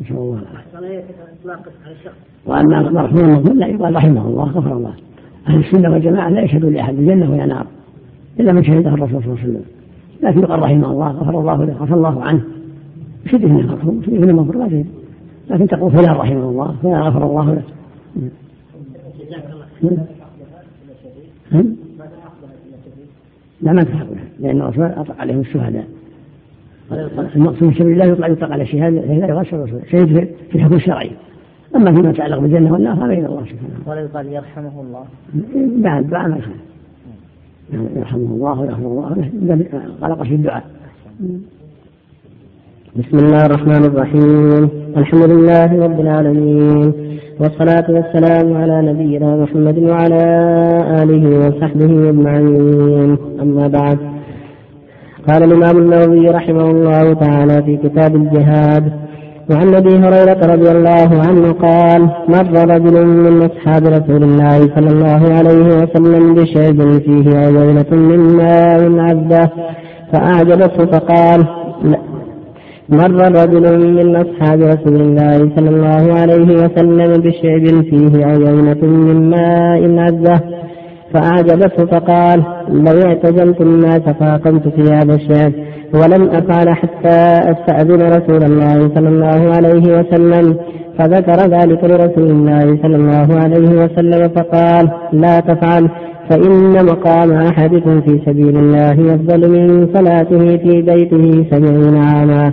نسال 0.00 0.16
الله. 0.16 0.38
العافيه 0.38 2.10
واما 2.46 2.80
المرحوم 2.80 3.18
المظلوم 3.18 3.58
لا 3.58 3.66
يقال 3.66 3.94
رحمه 3.94 4.26
الله 4.26 4.44
غفر 4.44 4.76
الله. 4.76 4.94
أهل 5.48 5.60
السنة 5.60 5.90
والجماعة 5.90 6.28
لا 6.28 6.42
يشهدون 6.42 6.72
لأحد 6.72 6.94
بالجنه 6.94 7.32
ولا 7.32 7.46
نار 7.46 7.66
إلا 8.40 8.52
من 8.52 8.64
شهده 8.64 8.90
الرسول 8.90 9.22
صلى 9.22 9.32
الله 9.32 9.40
عليه 9.42 9.50
وسلم. 9.50 9.64
لكن 10.22 10.40
يقال 10.40 10.60
رحمه 10.62 10.90
الله 10.90 11.08
غفر 11.08 11.40
الله 11.40 11.64
له 11.64 11.76
عفى 11.80 11.94
الله 11.94 12.22
عنه. 12.22 12.40
شد 13.26 13.44
من 13.44 13.60
المرحوم 13.60 14.02
شد 14.02 14.12
من 14.12 14.30
المغفور 14.30 14.56
لا 14.56 14.84
لكن 15.50 15.66
تقول 15.66 15.92
فلان 15.92 16.14
رحمه 16.14 16.48
الله 16.50 16.76
فلان 16.82 17.02
غفر 17.02 17.26
الله 17.26 17.54
له. 17.54 17.62
لا 23.62 23.72
ما 23.72 23.82
تلحق 23.82 24.06
لأن 24.40 24.60
الرسول 24.60 24.84
أطلق 24.84 25.20
عليهم 25.20 25.40
الشهداء. 25.40 25.86
المقصود 27.36 27.70
في 27.70 27.78
سبيل 27.78 27.92
الله 27.92 28.04
يطلق 28.04 28.30
يطلق 28.30 28.52
على 28.52 28.62
الشهادة 28.62 29.00
لا 29.00 29.26
يغش 29.28 29.54
الرسول 29.54 29.80
شهيد 29.90 30.28
في 30.50 30.54
الحكم 30.54 30.74
الشرعي. 30.74 31.10
أما 31.76 31.92
فيما 31.92 32.10
يتعلق 32.10 32.38
بالجنة 32.38 32.72
والنار 32.72 32.94
هذا 32.94 33.12
إلى 33.12 33.26
الله 33.26 33.42
سبحانه 33.42 33.78
ولا 33.86 34.00
يقال 34.00 34.26
يرحمه 34.32 34.72
الله. 34.80 35.04
بعد 35.82 36.10
بعد 36.10 36.30
ما 36.30 36.36
يخالف 36.36 36.56
يرحمه 37.96 38.34
الله 38.34 38.60
ويغفر 38.60 38.86
الله. 38.86 39.30
له 39.42 39.66
غلق 40.02 40.22
في 40.22 40.34
الدعاء. 40.34 40.64
بسم 42.96 43.18
الله 43.18 43.46
الرحمن 43.46 43.84
الرحيم. 43.84 44.68
الحمد 44.96 45.30
لله 45.30 45.84
رب 45.84 46.00
العالمين. 46.00 46.92
والصلاة 47.40 47.84
والسلام 47.88 48.56
على 48.56 48.92
نبينا 48.92 49.36
محمد 49.36 49.78
وعلى 49.78 50.24
آله 51.02 51.48
وصحبه 51.48 52.08
أجمعين. 52.08 53.16
أما 53.40 53.68
بعد 53.68 53.98
قال 55.28 55.42
الإمام 55.42 55.78
النووي 55.78 56.28
رحمه 56.30 56.70
الله 56.70 57.14
تعالى 57.14 57.62
في 57.62 57.76
كتاب 57.76 58.16
الجهاد 58.16 58.92
وعن 59.50 59.74
أبي 59.74 59.88
هريرة 59.96 60.40
رضي 60.54 60.70
الله 60.70 61.22
عنه 61.28 61.52
قال 61.52 62.10
مر 62.28 62.74
رجل 62.74 63.06
من 63.06 63.42
أصحاب 63.50 63.86
رسول 63.86 64.22
الله 64.22 64.58
صلى 64.58 64.88
الله 64.90 65.34
عليه 65.34 65.66
وسلم 65.82 66.34
بشيب 66.34 66.98
فيه 66.98 67.38
عيينة 67.38 67.86
من 67.92 68.36
ماء 68.36 68.98
عذبة 68.98 69.48
فأعجبته 70.12 70.86
فقال 70.86 71.44
مر 72.88 73.42
رجل 73.42 73.78
من 73.94 74.16
أصحاب 74.16 74.60
رسول 74.62 75.00
الله 75.00 75.50
صلى 75.56 75.70
الله 75.70 76.12
عليه 76.20 76.64
وسلم 76.64 77.12
بشعب 77.22 77.82
فيه 77.90 78.26
عيينة 78.26 78.82
من 78.82 79.30
ماء 79.30 79.98
عذبة 79.98 80.40
فأعجبته 81.14 81.86
فقال 81.86 82.44
لو 82.68 83.02
اعتزلت 83.06 83.60
الناس 83.60 84.00
فأقمت 84.00 84.68
في 84.68 84.82
هذا 84.82 85.14
الشعب 85.14 85.52
ولم 85.94 86.22
أفعل 86.30 86.68
حتى 86.68 87.18
أستأذن 87.52 88.02
رسول 88.02 88.42
الله 88.42 88.90
صلى 88.94 89.08
الله 89.08 89.56
عليه 89.56 89.98
وسلم. 89.98 90.56
فذكر 90.98 91.40
ذلك 91.56 91.84
لرسول 91.84 92.30
الله 92.30 92.78
صلى 92.82 92.96
الله 92.96 93.40
عليه 93.40 93.68
وسلم 93.68 94.28
فقال 94.28 94.90
لا 95.12 95.40
تفعل 95.40 95.90
فإن 96.30 96.84
مقام 96.84 97.32
أحدكم 97.32 98.00
في 98.00 98.20
سبيل 98.26 98.56
الله 98.56 99.14
أفضل 99.14 99.50
من 99.50 99.88
صلاته 99.94 100.56
في 100.56 100.82
بيته 100.82 101.44
سبعين 101.50 101.96
عاما. 101.96 102.52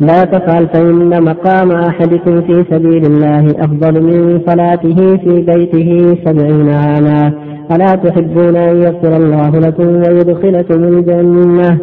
لا 0.00 0.24
تفعل 0.24 0.66
فإن 0.66 1.22
مقام 1.22 1.72
أحدكم 1.72 2.40
في 2.40 2.64
سبيل 2.70 3.04
الله 3.06 3.50
أفضل 3.50 4.02
من 4.02 4.40
صلاته 4.46 5.16
في 5.16 5.42
بيته 5.42 6.16
سبعين 6.24 6.68
عاما. 6.70 7.32
ألا 7.72 7.94
تحبون 7.94 8.56
أن 8.56 8.76
يغفر 8.76 9.16
الله 9.16 9.50
لكم 9.50 9.86
ويدخلكم 9.86 10.84
الجنة؟ 10.84 11.78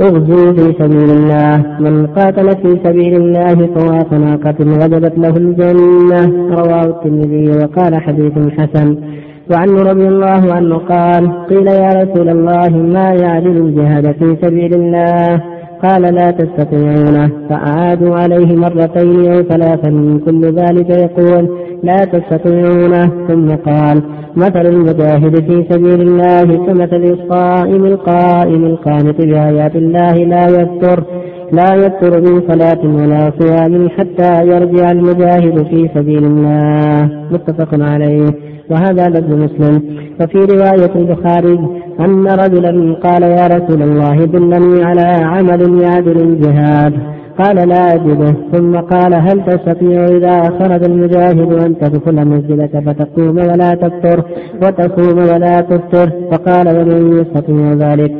اغزوا 0.00 0.52
في 0.52 0.74
سبيل 0.78 1.10
الله. 1.10 1.64
من 1.80 2.06
قاتل 2.06 2.48
في 2.62 2.78
سبيل 2.84 3.16
الله 3.16 3.54
فواق 3.54 4.12
ناقة 4.12 4.56
وجبت 4.60 5.18
له 5.18 5.34
الجنة. 5.36 6.20
رواه 6.50 6.84
الترمذي 6.84 7.50
وقال 7.58 7.94
حديث 7.94 8.32
حسن. 8.58 8.96
وعنه 9.50 9.82
رضي 9.82 10.08
الله 10.08 10.54
عنه 10.54 10.76
قال 10.76 11.46
قيل 11.46 11.66
يا 11.66 12.02
رسول 12.02 12.28
الله 12.28 12.68
ما 12.68 13.12
يعدل 13.12 13.56
الجهاد 13.56 14.12
في 14.12 14.36
سبيل 14.42 14.74
الله؟ 14.74 15.55
قال 15.82 16.02
لا 16.02 16.30
تستطيعونه. 16.30 17.30
فأعادوا 17.48 18.16
عليه 18.16 18.56
مرتين 18.56 19.32
أو 19.32 19.42
ثلاثا 19.42 20.20
كل 20.24 20.40
ذلك 20.44 20.90
يقول 20.90 21.48
لا 21.82 22.04
تستطيعونه. 22.04 23.26
ثم 23.28 23.48
قال 23.70 24.02
مثل 24.36 24.66
المجاهد 24.66 25.34
في 25.46 25.64
سبيل 25.70 26.00
الله 26.00 26.66
كمثل 26.66 27.04
الصائم 27.04 27.84
القائم 27.86 28.64
القانت 28.64 29.20
بآيات 29.20 29.76
الله 29.76 30.14
لا 30.14 30.46
يفتر 30.46 31.04
لا 31.52 31.74
يفتر 31.74 32.20
من 32.20 32.42
صلاة 32.48 32.80
ولا 32.84 33.32
صيام 33.38 33.88
حتى 33.88 34.46
يرجع 34.46 34.90
المجاهد 34.90 35.66
في 35.66 35.88
سبيل 35.94 36.24
الله. 36.24 37.10
متفق 37.30 37.84
عليه. 37.84 38.26
وهذا 38.70 39.08
لفظ 39.08 39.32
مسلم. 39.32 39.82
وفي 40.20 40.38
رواية 40.38 40.94
البخاري 40.96 41.58
أن 42.00 42.26
رجلا 42.26 42.94
قال 42.94 43.22
يا 43.22 43.46
رسول 43.46 43.82
الله 43.82 44.24
دلني 44.24 44.84
على 44.84 45.06
عمل 45.24 45.82
يعدل 45.82 46.20
الجهاد 46.20 46.92
قال 47.38 47.68
لا 47.68 47.94
أجده. 47.94 48.34
ثم 48.52 48.76
قال 48.76 49.14
هل 49.14 49.44
تستطيع 49.46 50.04
إذا 50.04 50.42
خرج 50.42 50.84
المجاهد 50.84 51.52
أن 51.52 51.78
تدخل 51.78 52.28
مسجدك 52.28 52.82
فتقوم 52.86 53.36
ولا 53.38 53.70
تفطر 53.74 54.22
وتصوم 54.62 55.18
ولا 55.18 55.60
تفطر؟ 55.60 56.10
فقال 56.30 56.68
ومن 56.68 57.18
يستطيع 57.20 57.72
ذلك. 57.72 58.12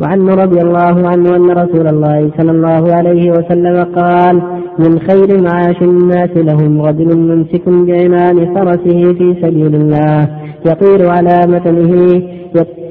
وعن 0.00 0.28
رضي 0.28 0.60
الله 0.60 1.08
عنه 1.08 1.36
أن 1.36 1.50
رسول 1.50 1.86
الله 1.86 2.30
صلى 2.38 2.50
الله 2.50 2.94
عليه 2.94 3.30
وسلم 3.30 3.84
قال 3.84 4.42
من 4.78 4.98
خير 4.98 5.42
معاش 5.42 5.82
الناس 5.82 6.30
لهم 6.36 6.82
رجل 6.82 7.18
ممسك 7.18 7.68
بعمام 7.68 8.54
فرسه 8.54 9.12
في 9.12 9.36
سبيل 9.42 9.74
الله 9.74 10.28
يطير 10.66 11.08
على 11.08 11.40
متنه 11.48 12.22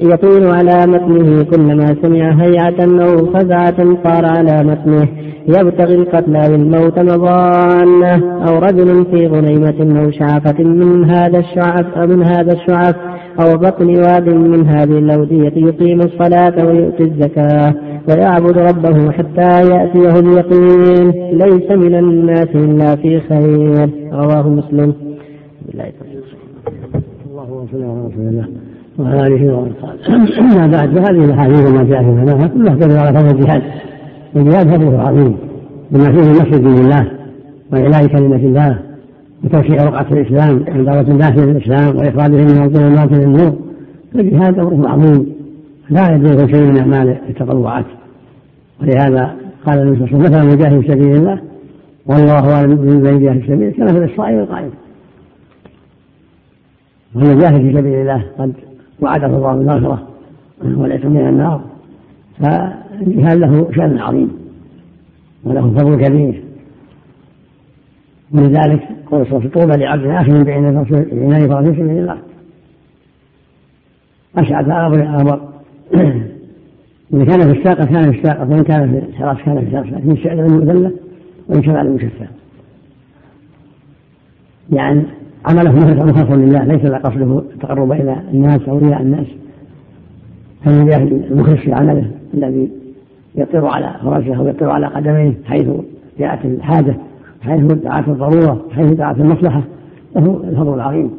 يطير 0.02 0.50
على 0.50 0.86
متنه 0.86 1.42
كلما 1.42 1.96
سمع 2.02 2.30
هيعة 2.42 3.04
أو 3.04 3.26
فزعة 3.26 3.94
طار 4.04 4.26
على 4.26 4.64
متنه 4.64 5.08
يبتغي 5.48 5.94
القتلى 5.94 6.48
بالموت 6.48 6.98
مضانة 6.98 8.14
أو 8.48 8.58
رجل 8.58 9.04
في 9.10 9.26
غنيمة 9.26 10.00
أو 10.00 10.10
شعفة 10.10 10.64
من 10.64 11.10
هذا 11.10 11.38
الشعف 11.38 11.86
أو 11.96 12.06
من 12.06 12.22
هذا 12.22 12.52
الشعف 12.52 12.94
أو 13.40 13.56
بطن 13.56 13.88
واد 13.96 14.28
من 14.28 14.66
هذه 14.66 14.98
الأودية 14.98 15.52
يقيم 15.56 16.00
الصلاة 16.00 16.66
ويؤتي 16.66 17.02
الزكاة 17.02 17.74
ويعبد 18.08 18.58
ربه 18.58 19.10
حتى 19.10 19.68
يأتيه 19.70 20.18
اليقين. 20.18 21.10
ليس 21.32 21.70
من 21.70 21.94
الناس 21.94 22.48
إلا 22.54 22.96
في 22.96 23.20
خير. 23.20 23.90
رواه 24.12 24.48
مسلم. 24.48 24.94
الله 27.30 27.66
صل 27.72 27.82
على 27.82 28.06
رسول 28.06 28.28
الله 28.28 28.46
وعلى 28.98 29.26
آله 29.26 29.72
قال 29.82 29.98
أما 30.38 30.66
بعد 30.66 30.98
فهذه 30.98 31.24
الأحاديث 31.24 31.66
وما 31.66 31.84
جاء 31.84 32.02
في 32.02 32.10
معناها 32.10 32.46
كلها 32.46 32.74
تدل 32.74 32.96
على 32.96 33.18
فضل 33.18 33.38
الجهاد. 33.38 33.62
والجهاد 34.34 34.66
فضله 34.66 35.00
عظيم. 35.00 35.36
بما 35.90 36.12
فيه 36.12 36.30
نصر 36.30 36.56
الله 36.56 37.10
وإعلاء 37.72 38.06
كلمة 38.06 38.36
الله 38.36 38.78
وتوسيع 39.44 39.84
رقعة 39.84 40.06
الإسلام 40.12 40.64
ودعوة 40.80 41.00
الناس 41.00 41.32
إلى 41.32 41.50
الإسلام 41.50 41.96
وإخراجهم 41.96 42.44
من 42.44 42.62
الظلمات 42.62 43.12
إلى 43.12 43.24
النور 43.24 43.58
فالجهاد 44.14 44.58
أمره 44.58 44.88
عظيم. 44.88 45.34
لا 45.90 46.14
يدرك 46.14 46.54
شيء 46.54 46.66
من 46.66 46.78
أعمال 46.78 47.16
التطوعات. 47.28 47.84
ولهذا 48.80 49.36
قال 49.66 49.78
النبي 49.78 49.96
صلى 49.96 50.06
الله 50.06 50.14
عليه 50.14 50.24
وسلم 50.24 50.48
مثل 50.48 50.48
المجاهد 50.48 50.80
في 50.80 50.88
سبيل 50.88 51.16
الله 51.16 51.40
والله 52.06 52.54
أعلم 52.54 53.02
بين 53.02 53.40
في 53.40 53.46
سبيل 53.46 53.70
كمثل 53.70 54.04
الصائم 54.04 54.38
القائم. 54.38 54.70
والمجاهد 57.14 57.60
في 57.62 57.72
سبيل 57.72 57.94
الله 57.94 58.24
قد 58.38 58.52
وعده 59.00 59.26
الله 59.26 59.54
بالمغفرة 59.54 60.08
والعتق 60.64 61.06
من 61.06 61.28
النار. 61.28 61.60
فالجهاد 62.40 63.38
له 63.38 63.68
شأن 63.76 63.98
عظيم 63.98 64.30
وله 65.44 65.70
فضل 65.70 66.06
كبير. 66.06 66.43
ولذلك 68.34 68.80
قول 69.10 69.26
صلى 69.26 69.48
طوبى 69.48 69.76
لعبد 69.76 70.06
آخر 70.06 70.42
بين 70.42 70.54
عنان 70.54 70.84
فرس 70.84 71.66
في 71.66 71.76
سبيل 71.76 71.98
الله 71.98 72.18
أشعث 74.36 74.68
أغبر 74.68 75.08
أغبر 75.08 75.40
إذا 77.14 77.24
كان 77.24 77.52
في 77.52 77.58
الساقة 77.58 77.84
كان 77.84 78.12
في 78.12 78.18
الساقة 78.18 78.50
وإن 78.50 78.62
كان 78.62 78.90
في 78.90 78.98
الحراس 78.98 79.36
كان 79.44 79.60
في 79.60 79.66
الحراس. 79.66 79.86
لكن 79.86 80.10
الشعر 80.10 80.32
المذلة 80.32 80.92
وإن 81.48 81.62
شفع 81.62 81.82
المشفع 81.82 82.26
يعني 84.72 85.02
عمله 85.46 85.72
مخلص 85.72 86.30
لله 86.30 86.64
ليس 86.64 86.86
قصده 86.86 87.38
التقرب 87.38 87.92
إلى 87.92 88.22
الناس 88.32 88.60
أو 88.68 88.78
رياء 88.78 89.02
الناس. 89.02 89.26
فالمجاهد 90.64 91.12
المخلص 91.30 91.60
في 91.60 91.72
عمله 91.72 92.10
الذي 92.34 92.70
يطير 93.34 93.66
على 93.66 93.94
أو 94.36 94.48
يطير 94.48 94.70
على 94.70 94.86
قدميه 94.86 95.34
حيث 95.44 95.66
جاءت 96.18 96.44
الحاجة. 96.44 96.96
حيث 97.44 97.60
دعت 97.60 98.08
الضرورة 98.08 98.64
حيث 98.70 98.92
دعت 98.92 99.20
المصلحة 99.20 99.62
له 100.16 100.44
الفضل 100.50 100.74
العظيم 100.74 101.10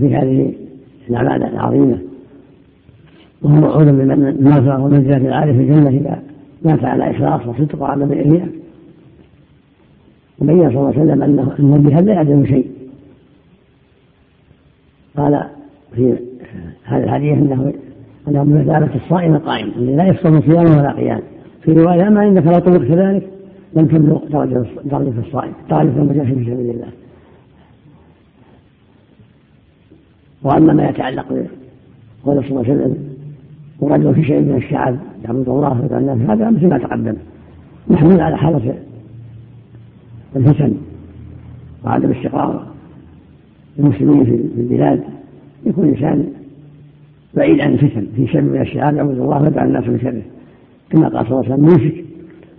في 0.00 0.14
هذه 0.16 0.52
الأعمال 1.10 1.42
العظيمة. 1.42 1.98
وهو 3.42 3.54
موعود 3.54 3.86
بالمغفرة 3.86 4.82
والمنزلة 4.82 5.16
العالية 5.16 5.52
في 5.52 5.58
الجنة 5.58 5.88
إذا 5.88 6.22
مات 6.64 6.84
على 6.84 7.10
إخلاص 7.10 7.46
وصدق 7.46 7.82
وعدم 7.82 8.12
الإرياء 8.12 8.48
وبين 10.38 10.70
صلى 10.70 10.78
الله 10.78 10.86
عليه 10.86 11.00
وسلم 11.02 11.22
أنه 11.22 11.52
أن 11.60 11.74
الجهاد 11.74 12.04
لا 12.04 12.12
يعدل 12.12 12.46
شيء. 12.46 12.70
قال 15.16 15.44
في 15.94 16.16
هذا 16.84 17.04
الحديث 17.04 17.38
أنه 17.38 17.72
أنه 18.28 18.42
بمثابة 18.42 18.94
الصائم 18.94 19.34
القائم 19.34 19.72
الذي 19.76 19.96
لا 19.96 20.04
يفصل 20.04 20.42
صياما 20.42 20.80
ولا 20.80 20.92
قيام. 20.92 21.20
في 21.62 21.72
رواية 21.72 22.08
أما 22.08 22.28
إنك 22.28 22.46
لو 22.46 22.58
طلق 22.58 22.88
كذلك 22.88 23.39
لم 23.74 23.86
تبلغ 23.86 24.24
درجة 24.28 24.66
درجة 24.84 25.20
الصائم 25.26 25.52
درجة 25.70 26.02
المجاهد 26.02 26.34
في 26.34 26.44
سبيل 26.44 26.70
الله. 26.70 26.88
وأما 30.42 30.72
ما 30.72 30.88
يتعلق 30.88 31.26
بقول 32.24 32.44
صلى 32.44 32.50
الله 32.50 32.64
عليه 32.64 32.74
وسلم 32.74 32.96
ورجل 33.80 34.14
في 34.14 34.24
شيء 34.24 34.40
من 34.40 34.56
الشعب 34.56 34.96
يعبد 35.24 35.48
الله 35.48 35.98
الناس 35.98 36.30
هذا 36.30 36.50
مثل 36.50 36.68
ما 36.68 36.78
تقدم. 36.78 37.14
محمول 37.88 38.20
على 38.20 38.36
حالة 38.36 38.74
الفتن 40.36 40.74
وعدم 41.84 42.10
استقرار 42.10 42.66
المسلمين 43.78 44.24
في 44.24 44.60
البلاد. 44.60 45.02
يكون 45.66 45.84
الإنسان 45.84 46.32
بعيد 47.34 47.60
عن 47.60 47.72
الفتن 47.72 48.06
في 48.16 48.26
شر 48.26 48.40
من 48.40 48.60
الشعاب 48.60 48.96
يعبد 48.96 49.18
الله 49.18 49.42
ويدعو 49.42 49.66
الناس 49.66 49.88
من 49.88 50.00
شره. 50.00 50.22
كما 50.90 51.08
قال 51.08 51.26
صلى 51.26 51.40
الله 51.40 51.52
عليه 51.52 51.64
وسلم 51.64 52.00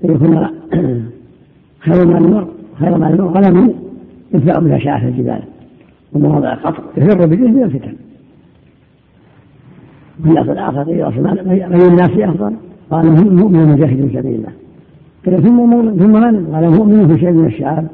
يكون 0.04 0.48
خير 1.80 2.06
ما 2.06 2.18
المرء 2.18 2.48
خير 2.80 2.98
ما 2.98 3.10
المرء 3.10 3.28
غنم 3.28 3.74
يدفع 4.34 4.60
بها 4.60 4.80
شعاف 4.80 5.04
الجبال 5.04 5.42
ومواضع 6.14 6.54
القطر 6.54 6.84
يفر 6.98 7.26
بجهد 7.26 7.50
من 7.56 7.64
الفتن. 7.64 7.94
والناس 10.26 10.50
الآخر 10.50 10.84
قيل 10.84 11.50
أي 11.50 11.88
الناس 11.88 12.10
أفضل 12.10 12.56
قال 12.92 13.34
مؤمن 13.36 13.66
مجاهد 13.66 14.08
في 14.08 14.18
سبيل 14.18 14.36
الله. 14.36 14.52
قيل 15.26 15.44
ثم 15.44 15.56
مؤمن 15.56 15.98
ثم 16.00 16.12
من؟ 16.12 16.56
قال 16.56 16.70
مؤمن 16.70 17.08
في 17.08 17.20
شيء 17.20 17.32
من 17.32 17.46
الشعاب 17.46 17.88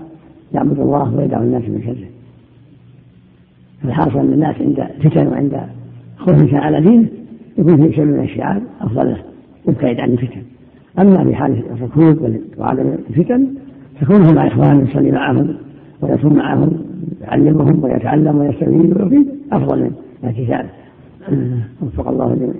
يعبد 0.53 0.79
الله 0.79 1.15
ويدعو 1.15 1.43
الناس 1.43 1.63
من 1.63 1.81
شره. 1.85 2.07
فالحاصل 3.83 4.19
أن 4.19 4.33
الناس 4.33 4.55
عند 4.61 4.87
فتن 5.03 5.27
وعند 5.27 5.61
خوف 6.17 6.53
على 6.53 6.81
دينه 6.81 7.07
يكون 7.57 7.87
في 7.87 7.95
شيء 7.95 8.05
من 8.05 8.23
الشعاب 8.23 8.63
أفضل 8.81 9.05
له 9.05 9.17
يبتعد 9.67 9.99
عن 9.99 10.09
الفتن. 10.09 10.41
أما 10.99 11.23
في 11.23 11.35
حال 11.35 11.63
الركود 11.71 12.41
وعدم 12.57 12.95
الفتن 13.09 13.47
فكونه 13.99 14.31
مع 14.31 14.47
إخوانه 14.47 14.89
يصلي 14.89 15.11
معهم 15.11 15.55
ويصوم 16.01 16.33
معهم 16.33 16.71
يعلمهم 17.21 17.83
ويتعلم 17.83 18.37
ويستفيد 18.37 19.01
ويفيد 19.01 19.27
أفضل 19.51 19.79
من 19.79 19.91
الاعتزال. 20.23 20.65
وفق 21.81 22.07
الله 22.09 22.35
جميعا. 22.35 22.53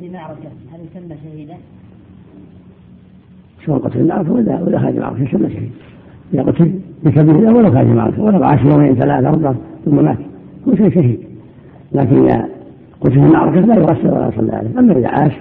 في 0.00 0.10
معركة 0.12 0.48
هل 0.72 0.80
يسمى 0.90 1.16
شهيدا؟ 1.24 1.54
سواء 3.66 3.78
قتل 3.78 4.00
المعركة 4.00 4.32
ولا 4.32 4.78
خارج 4.78 4.96
المعركة 4.96 5.22
يسمى 5.22 5.50
شهيد 5.50 5.70
إذا 6.34 6.42
قتل 6.42 6.72
بسبيل 7.04 7.36
الله 7.36 7.54
ولا 7.54 7.70
خارج 7.70 7.88
المعركة 7.88 8.22
ولا 8.22 8.46
عاش 8.46 8.60
يومين 8.60 8.94
ثلاثة 8.94 9.28
أربعة 9.28 9.54
ثم 9.84 10.04
مات 10.04 10.18
كل 10.64 10.76
شيء 10.76 10.90
شهيد. 10.90 11.20
لكن 11.92 12.24
إذا 12.24 12.48
قتل 13.00 13.12
في 13.12 13.18
المعركة 13.18 13.60
لا 13.60 13.74
يغسل 13.74 14.08
ولا 14.08 14.28
يصلى 14.28 14.52
عليه 14.52 14.78
أما 14.78 14.98
إذا 14.98 15.08
عاش 15.08 15.32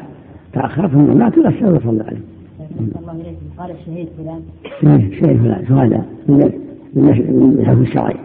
تأخر 0.53 0.87
ثم 0.87 1.17
مات 1.17 1.37
يغسل 1.37 1.65
ويصلى 1.65 2.03
عليه. 2.03 2.21
الله 2.79 3.11
إليكم 3.11 3.45
قال 3.57 3.71
الشهيد 3.71 4.07
فلان. 4.17 4.41
الشهيد 4.99 5.37
فلان 5.37 5.65
شهداء 5.67 6.05
من 6.93 7.59
الحكم 7.59 7.81
الشرعي. 7.81 8.15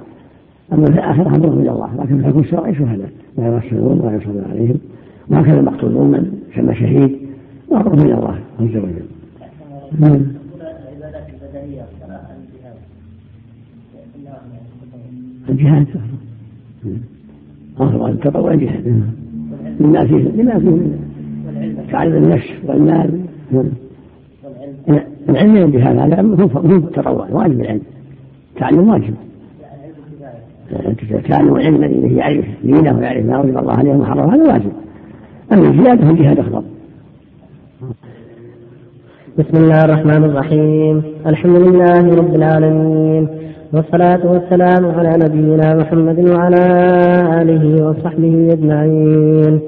أما 0.73 0.85
في 0.87 0.93
الآخرة 0.93 1.37
أمرهم 1.37 1.61
إلى 1.61 1.71
الله 1.71 1.91
لكن 1.99 2.07
في 2.07 2.15
الحكم 2.15 2.39
الشرعي 2.39 2.75
شهداء. 2.75 3.11
لا 3.39 3.47
يغسلون 3.47 4.01
ولا 4.01 4.17
يصلى 4.17 4.43
عليهم 4.51 4.79
وهكذا 5.29 5.61
المقتولون 5.61 6.11
من 6.11 6.39
سمى 6.55 6.75
شهيد. 6.75 7.19
وأمرهم 7.69 8.01
إلى 8.01 8.15
الله 8.15 8.39
عز 8.61 8.77
وجل. 8.77 9.07
الجهاد. 15.49 15.87
أفضل 17.79 18.11
التطوع 18.11 18.55
جهاد 18.55 19.03
لما 19.81 20.07
فيه 20.07 20.17
لما 20.17 20.59
فيه 20.59 20.79
تعلم 21.93 22.25
النفس 22.25 22.49
والمال. 22.67 23.21
العلم 25.29 25.71
بهذا 25.71 26.05
هذا 26.05 26.23
هو 26.23 26.79
تطوع 26.79 27.29
واجب 27.31 27.61
العلم. 27.61 27.81
تعلم 28.57 28.89
واجب. 28.89 29.15
تعلم 31.29 31.57
العلم 31.57 31.85
الذي 31.85 32.17
يعرف 32.17 32.45
دينه 32.65 32.99
ويعرف 32.99 33.27
ما 33.27 33.41
وجب 33.41 33.59
الله 33.59 33.73
عليه 33.73 33.91
ومحرم 33.91 34.31
هذا 34.31 34.53
واجب. 34.53 34.73
أما 35.53 35.69
الزياده 35.69 36.07
فالجهاد 36.07 36.39
افضل 36.39 36.63
بسم 39.39 39.57
الله 39.57 39.85
الرحمن 39.85 40.25
الرحيم. 40.25 41.03
الحمد 41.27 41.57
لله 41.57 42.15
رب 42.15 42.35
العالمين. 42.35 43.29
والصلاة 43.75 44.21
والسلام 44.33 44.91
على 44.99 45.13
نبينا 45.25 45.75
محمد 45.75 46.31
وعلى 46.31 46.65
آله 47.41 47.87
وصحبه 47.87 48.49
أجمعين. 48.53 49.61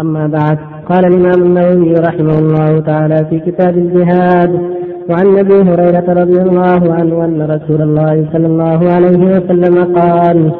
أما 0.00 0.26
بعد 0.26 0.58
قال 0.90 1.04
الإمام 1.04 1.42
النووي 1.42 1.94
رحمه 1.94 2.38
الله 2.38 2.80
تعالى 2.80 3.26
في 3.30 3.38
كتاب 3.38 3.78
الجهاد 3.78 4.50
وعن 5.10 5.38
أبي 5.38 5.54
هريرة 5.54 6.06
رضي 6.22 6.42
الله 6.42 6.94
عنه 6.94 7.24
أن 7.24 7.42
رسول 7.42 7.82
الله 7.82 8.26
صلى 8.32 8.46
الله 8.46 8.80
عليه 8.92 9.36
وسلم 9.36 9.76
قال 9.98 10.52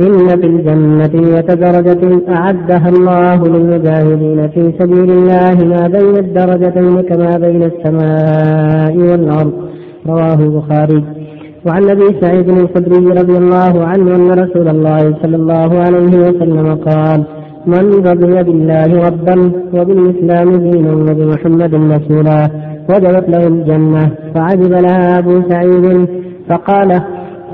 إن 0.00 0.26
في 0.40 0.46
الجنة 0.46 1.14
درجة 1.54 2.02
أعدها 2.28 2.88
الله 2.88 3.48
للمجاهدين 3.48 4.48
في 4.48 4.72
سبيل 4.78 5.10
الله 5.10 5.54
ما 5.64 5.88
بين 5.88 6.16
الدرجتين 6.24 7.00
كما 7.00 7.38
بين 7.38 7.62
السماء 7.62 8.96
والأرض. 8.96 9.52
رواه 10.06 10.34
البخاري. 10.34 11.17
وعن 11.66 11.90
أبي 11.90 12.20
سعيد 12.20 12.48
الخدري 12.48 13.06
رضي 13.20 13.36
الله 13.38 13.84
عنه 13.86 14.16
أن 14.16 14.30
رسول 14.30 14.68
الله 14.68 15.14
صلى 15.22 15.36
الله 15.36 15.78
عليه 15.78 16.28
وسلم 16.28 16.74
قال 16.74 17.24
من 17.66 17.84
رضي 18.10 18.42
بالله 18.42 19.06
ربا 19.06 19.52
وبالإسلام 19.74 20.56
دينا 20.56 20.92
وبمحمد 20.92 21.74
رسولا 21.74 22.48
وجبت 22.90 23.28
له 23.28 23.46
الجنة 23.46 24.10
فعجب 24.34 24.72
لها 24.72 25.18
أبو 25.18 25.42
سعيد 25.50 26.08
فقال 26.48 27.00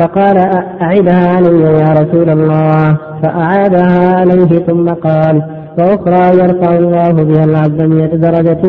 فقال 0.01 0.37
أعدها 0.83 1.37
علي 1.37 1.61
يا 1.63 1.93
رسول 1.93 2.31
الله. 2.31 2.99
فأعادها 3.23 4.17
عليه 4.17 4.59
ثم 4.67 4.89
قال 4.89 5.43
وأخرى 5.79 6.39
يرفع 6.39 6.77
الله 6.77 7.13
بها 7.13 7.45
العبد 7.45 7.83
مئة 7.83 8.17
درجة 8.17 8.63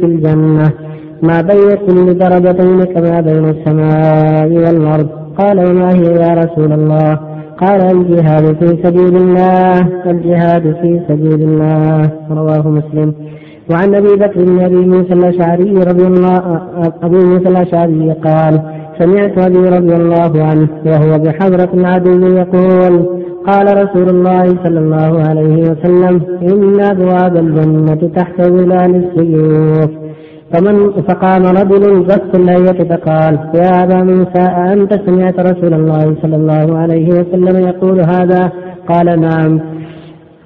في 0.00 0.06
الجنة. 0.06 0.72
ما 1.22 1.40
بين 1.40 1.70
كل 1.86 2.18
درجتين 2.18 2.84
كما 2.84 3.20
بين 3.20 3.44
السماء 3.54 4.48
والأرض. 4.48 5.08
قال 5.38 5.56
وما 5.66 5.90
هي 5.94 6.14
يا 6.24 6.34
رسول 6.34 6.72
الله؟ 6.72 7.18
قال 7.62 7.80
الجهاد 7.96 8.44
في 8.60 8.68
سبيل 8.84 9.16
الله. 9.16 9.78
الجهاد 10.06 10.62
في 10.62 11.00
سبيل 11.08 11.40
الله. 11.48 12.10
رواه 12.30 12.68
مسلم. 12.68 13.14
وعن 13.70 13.94
أبي 13.94 14.16
بكر 14.16 14.44
بن 14.44 14.64
أبي 14.64 14.76
موسى 14.76 15.12
الأشعري 15.12 15.72
رضي 15.72 16.06
الله 16.06 16.60
ابي 17.02 17.16
موسى 17.16 17.48
الأشعري 17.48 18.12
قال 18.12 18.62
سمعت 18.98 19.38
أبي 19.38 19.58
رضي 19.58 19.96
الله 19.96 20.32
عنه 20.44 20.68
وهو 20.86 21.18
بحضرة 21.18 21.68
العدو 21.74 22.26
يقول 22.26 22.94
قال 23.46 23.66
رسول 23.82 24.08
الله 24.08 24.44
صلى 24.64 24.78
الله 24.78 25.22
عليه 25.28 25.56
وسلم 25.70 26.20
إن 26.42 26.80
أبواب 26.80 27.36
الجنة 27.36 28.10
تحت 28.16 28.42
ظلال 28.42 29.04
السيوف. 29.04 30.01
فمن 30.52 30.92
فقام 30.92 31.42
رجل 31.42 32.04
قص 32.04 32.34
الليلة 32.34 32.96
فقال 32.96 33.38
يا 33.54 33.84
أبا 33.84 34.02
موسى 34.02 34.72
أنت 34.72 34.94
سمعت 35.06 35.40
رسول 35.40 35.74
الله 35.74 36.16
صلى 36.22 36.36
الله 36.36 36.78
عليه 36.78 37.08
وسلم 37.08 37.68
يقول 37.68 38.00
هذا؟ 38.00 38.52
قال 38.88 39.20
نعم. 39.20 39.60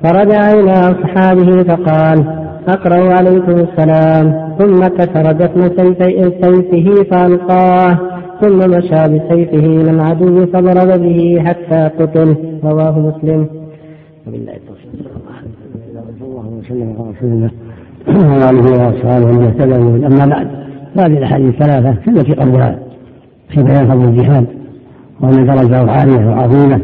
فرجع 0.02 0.50
إلى 0.50 0.72
أصحابه 0.72 1.62
فقال 1.62 2.24
أقرأ 2.68 3.14
عليكم 3.14 3.52
السلام. 3.52 4.56
ثم 4.58 4.86
كسر 4.86 5.32
دفن 5.32 5.68
سيفه 6.42 7.04
فألقاه. 7.10 7.98
ثم 8.40 8.58
مشى 8.58 9.02
بسيفه 9.04 9.66
إلى 9.66 9.90
العدو 9.90 10.46
فضرب 10.46 11.00
به 11.02 11.42
حتى 11.46 11.90
قتل. 11.98 12.36
رواه 12.64 12.98
مسلم. 12.98 13.46
وبالله 14.26 14.52
التوفيق. 14.56 14.90
الله 16.26 16.48
وسلم. 16.58 16.96
على 16.98 17.10
رسول 17.10 17.32
الله 17.32 17.65
وعلى 18.08 18.50
اله 18.50 18.70
وأصحابه 18.70 19.24
ومن 19.24 19.44
اهتدى 19.44 20.06
أما 20.06 20.26
بعد 20.26 20.48
فهذه 20.94 21.18
الأحاديث 21.18 21.48
الثلاثة 21.48 21.92
في 21.92 22.10
التي 22.10 22.32
قبلها 22.32 22.78
في 23.48 23.62
بيان 23.62 23.88
فضل 23.88 24.04
الجهاد 24.04 24.46
وأن 25.20 25.46
درجة 25.46 25.90
عالية 25.90 26.26
وعظيمة 26.26 26.80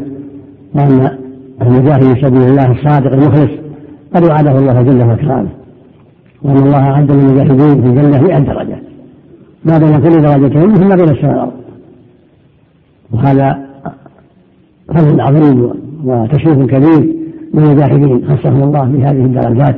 وأن 0.75 1.09
المجاهد 1.61 2.01
في 2.03 2.21
سبيل 2.21 2.41
الله 2.41 2.71
الصادق 2.71 3.11
المخلص 3.11 3.51
قد 4.15 4.23
وعده 4.23 4.57
الله 4.57 4.81
جل 4.81 5.01
وعلا 5.01 5.47
وأن 6.43 6.57
الله 6.57 6.89
أعد 6.89 7.11
للمجاهدين 7.11 7.81
في 7.81 7.87
الجنة 7.87 8.21
100 8.21 8.39
درجة. 8.39 8.77
ما 9.65 9.77
بين 9.77 9.99
كل 9.99 10.21
درجتين 10.21 10.69
مثل 10.69 10.85
ما 10.85 10.95
بين 10.95 11.09
السماء 11.09 11.31
والأرض. 11.31 11.51
وهذا 13.11 13.59
فضل 14.89 15.21
عظيم 15.21 15.71
وتشريف 16.05 16.57
كبير 16.57 17.15
للمجاهدين 17.53 18.25
خصهم 18.27 18.63
الله 18.63 18.83
بهذه 18.85 19.25
الدرجات. 19.25 19.75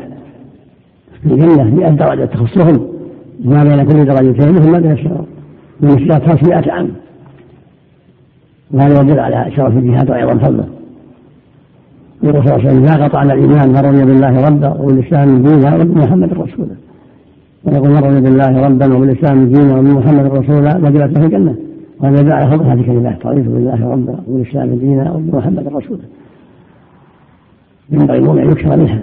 الجنة 1.26 1.76
100 1.76 1.89
درجة 1.89 2.26
تخصهم 2.26 2.88
ما 3.45 3.63
بين 3.63 3.84
كل 3.84 4.05
درجتين 4.05 4.51
مثل 4.53 4.69
ما 4.71 4.80
بين 4.80 4.91
السماء 4.91 5.26
من 5.82 5.89
الشهاد 5.89 6.23
500 6.23 6.71
عام. 6.71 6.89
وهذا 8.71 9.01
يدل 9.01 9.19
على 9.19 9.51
شرف 9.55 9.78
الجهاد 9.78 10.09
وعظم 10.09 10.39
فضله. 10.39 10.67
يقول 12.23 12.43
صلى 12.43 12.55
الله 12.55 12.67
عليه 12.67 12.80
وسلم 12.80 12.86
لا 12.86 13.05
قطعنا 13.05 13.34
الإيمان 13.34 13.69
من 13.69 13.78
رضي 13.78 14.05
بالله 14.05 14.47
ربا 14.47 14.82
وبالاسلام 14.82 15.43
دينا 15.43 15.76
وبمحمد 15.76 16.34
رسولا 16.34 16.76
ويقول 17.63 17.89
من 17.89 17.97
رضي 17.97 18.21
بالله 18.21 18.67
ربا 18.67 18.95
وبالاسلام 18.95 19.45
دينا 19.45 19.80
وبمحمد 19.80 20.26
رسولا 20.26 20.78
وجلت 20.78 21.17
في 21.17 21.26
الجنة. 21.26 21.55
وهذا 21.99 22.19
يدل 22.19 22.32
على 22.32 22.51
فضل 22.51 22.65
هذه 22.65 22.80
الكلمات 22.80 23.26
رضيت 23.26 23.45
بالله 23.45 23.89
ربا 23.91 24.15
وبالاسلام 24.28 24.76
دينا 24.76 25.11
وبمحمد 25.11 25.67
رسولا 25.67 26.03
ينبغي 27.89 28.17
المؤمن 28.17 28.41
أن 28.41 28.51
يكثر 28.51 28.78
منها. 28.78 28.99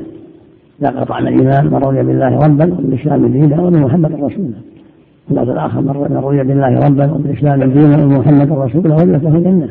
لا 0.83 0.91
قطعنا 0.91 1.29
الإيمان 1.29 1.65
من 1.67 1.75
رضي 1.75 2.03
بالله 2.03 2.33
ربا 2.47 2.65
وبالاسلام 2.75 3.27
دينا 3.27 3.63
وبمحمد 3.63 4.13
رسولا. 4.13 4.59
اللفظ 5.31 5.51
الآخر 5.51 5.81
من 5.81 6.21
رضي 6.27 6.43
بالله 6.49 6.73
ربا 6.87 7.13
وبالاسلام 7.13 7.59
دينا 7.77 8.05
وبمحمد 8.05 8.53
رسولا 8.53 8.95
وجلت 8.95 9.27
في 9.27 9.37
الجنه 9.37 9.69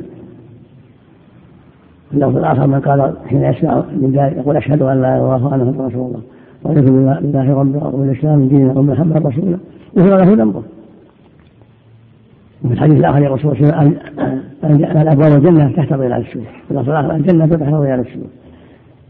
اللفظ 2.14 2.38
الآخر 2.38 2.68
من 2.68 2.80
قال 2.80 3.14
حين 3.30 3.44
يسمع 3.44 3.84
من 4.02 4.12
ذلك 4.18 4.38
يقول 4.38 4.58
أشهد 4.58 4.82
أن 4.82 5.02
لا 5.02 5.18
إله 5.18 5.36
إلا 5.36 5.36
الله 5.36 5.48
وأن 5.48 5.62
رسول 5.88 6.06
الله. 6.08 6.22
ورضيت 6.64 6.92
بالله 7.22 7.54
ربا 7.62 7.88
وبالإسلام 7.88 8.48
دينا 8.48 8.72
وبمحمد 8.72 9.18
رسول 9.18 9.44
الله 9.44 9.60
غفر 9.98 10.18
له 10.18 10.44
ذنبه 10.44 10.64
وفي 12.64 12.74
الحديث 12.74 12.98
الآخر 12.98 13.22
يقول 13.22 13.40
صلى 13.40 13.52
الله 13.52 13.74
عليه 13.74 13.92
وسلم 13.92 14.86
أن 14.86 15.08
أبواب 15.08 15.32
الجنة 15.38 15.72
تحت 15.78 15.94
ظلال 15.94 16.14
السوق 16.14 16.44
في 16.68 16.72
اللفظ 16.72 16.90
الآخر 16.90 17.16
الجنة 17.16 17.46
تحت 17.46 17.70
ظلال 17.70 18.00
السوق 18.00 18.30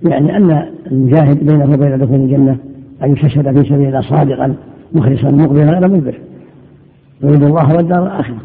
يعني 0.03 0.37
أن 0.37 0.67
المجاهد 0.91 1.45
بينه 1.45 1.73
وبين 1.73 1.97
دخول 1.97 2.15
الجنة 2.15 2.57
أن 3.03 3.11
يستشهد 3.11 3.59
في 3.59 3.69
سبيل 3.69 3.87
الله 3.87 4.01
صادقا 4.01 4.55
مخلصا 4.93 5.31
مقبلا 5.31 5.75
على 5.75 5.87
مدبر 5.87 6.13
يريد 7.23 7.43
الله 7.43 7.75
والدار 7.75 8.03
الآخرة. 8.03 8.37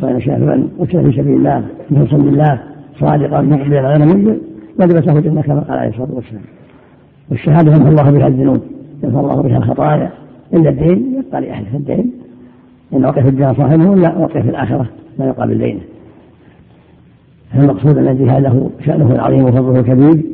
فإن 0.00 0.20
شاء 0.20 0.38
من 0.38 0.68
قتل 0.80 1.12
في 1.12 1.22
سبيل 1.22 1.36
الله 1.36 1.64
مخلصا 1.90 2.16
لله 2.16 2.60
صادقا 3.00 3.40
مقبلا 3.40 3.88
غير 3.88 3.98
منزل 3.98 4.40
له 4.78 5.18
الجنة 5.18 5.42
كما 5.42 5.60
قال 5.60 5.78
عليه 5.78 5.90
الصلاة 5.90 6.14
والسلام. 6.14 6.42
والشهادة 7.30 7.72
يمحو 7.72 7.88
الله 7.88 8.10
بها 8.10 8.26
الذنوب 8.26 8.60
يمحو 9.04 9.20
الله 9.20 9.42
بها 9.42 9.58
الخطايا. 9.58 10.10
إلا 10.54 10.70
الدين 10.70 11.14
يبقى 11.18 11.40
لأهله 11.40 11.76
الدين. 11.76 12.12
إن 12.92 13.04
وقف 13.04 13.26
الدين 13.26 13.54
صاحبه 13.54 13.90
ولا 13.90 14.18
وقف 14.18 14.48
الآخرة 14.48 14.86
ما 15.18 15.26
يقابل 15.26 15.58
دينه. 15.58 15.80
فالمقصود 17.52 17.98
أن 17.98 18.08
الجهاد 18.08 18.42
له 18.42 18.70
شأنه 18.86 19.12
العظيم 19.12 19.44
وفضله 19.44 19.80
الكبير 19.80 20.24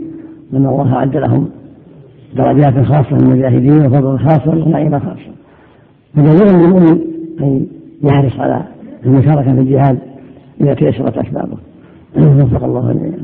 أن 0.53 0.67
الله 0.67 0.95
أعد 0.95 1.17
لهم 1.17 1.49
درجات 2.37 2.85
خاصة 2.85 3.17
للمجاهدين 3.17 3.87
وفضل 3.87 4.19
خاصة 4.19 4.51
ونعيمة 4.51 4.99
خاصة 4.99 5.31
فجميع 6.15 6.53
للمؤمن 6.53 7.01
أن 7.41 7.67
يحرص 8.03 8.41
على 8.41 8.65
المشاركة 9.07 9.55
في 9.55 9.61
الجهاد 9.61 9.99
إذا 10.61 10.75
تيسرت 10.75 11.19
أسبابه. 11.19 11.57
وفق 12.45 12.65
الله 12.65 13.15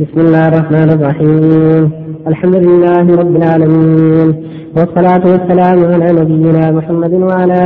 بسم 0.00 0.20
الله 0.20 0.48
الرحمن 0.48 0.90
الرحيم. 0.96 1.90
الحمد 2.30 2.56
لله 2.56 3.16
رب 3.20 3.36
العالمين. 3.36 4.28
والصلاة 4.76 5.24
والسلام 5.32 5.78
على 5.92 6.06
نبينا 6.20 6.70
محمد 6.70 7.12
وعلى 7.12 7.62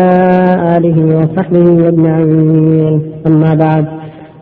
آله 0.76 0.98
وصحبه 1.18 1.88
أجمعين. 1.88 2.94
أما 3.26 3.54
بعد 3.64 3.84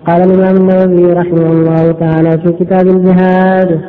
قال 0.07 0.21
الإمام 0.27 0.57
النووي 0.57 1.13
رحمه 1.13 1.47
الله 1.53 1.93
تعالى 1.93 2.31
في 2.43 2.53
كتاب 2.61 2.87
الجهاد 2.87 3.81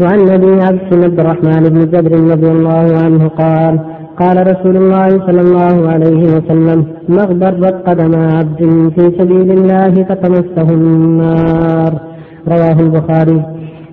وعن 0.00 0.20
أبي 0.36 0.52
عبد 0.68 1.20
الرحمن 1.20 1.62
بن 1.72 1.80
جبر 1.92 2.12
رضي 2.32 2.50
الله 2.56 2.86
عنه 3.04 3.28
قال 3.28 3.74
قال 4.20 4.36
رسول 4.52 4.76
الله 4.76 5.08
صلى 5.26 5.40
الله 5.46 5.76
عليه 5.92 6.22
وسلم 6.34 6.78
ما 7.08 7.22
اغبرت 7.22 7.76
قدم 7.88 8.12
عبد 8.36 8.60
في 8.94 9.04
سبيل 9.18 9.48
الله 9.58 9.92
فتمسه 10.08 10.68
النار. 10.74 11.92
رواه 12.48 12.80
البخاري. 12.80 13.42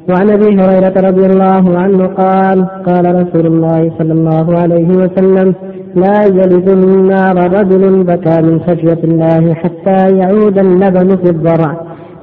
وعن 0.10 0.30
أبي 0.30 0.50
هريرة 0.60 0.96
رضي 1.10 1.26
الله 1.26 1.78
عنه 1.78 2.06
قال 2.08 2.58
قال 2.88 3.06
رسول 3.22 3.46
الله 3.46 3.92
صلى 4.00 4.14
الله 4.14 4.58
عليه 4.62 4.88
وسلم 4.88 5.54
لا 5.96 6.24
يلد 6.26 6.70
النار 6.70 7.38
رجل 7.60 8.04
بكى 8.04 8.42
من 8.42 8.60
خشية 8.60 9.02
الله 9.04 9.54
حتى 9.54 10.18
يعود 10.18 10.58
اللبن 10.58 11.16
في 11.16 11.30
الضرع 11.30 11.72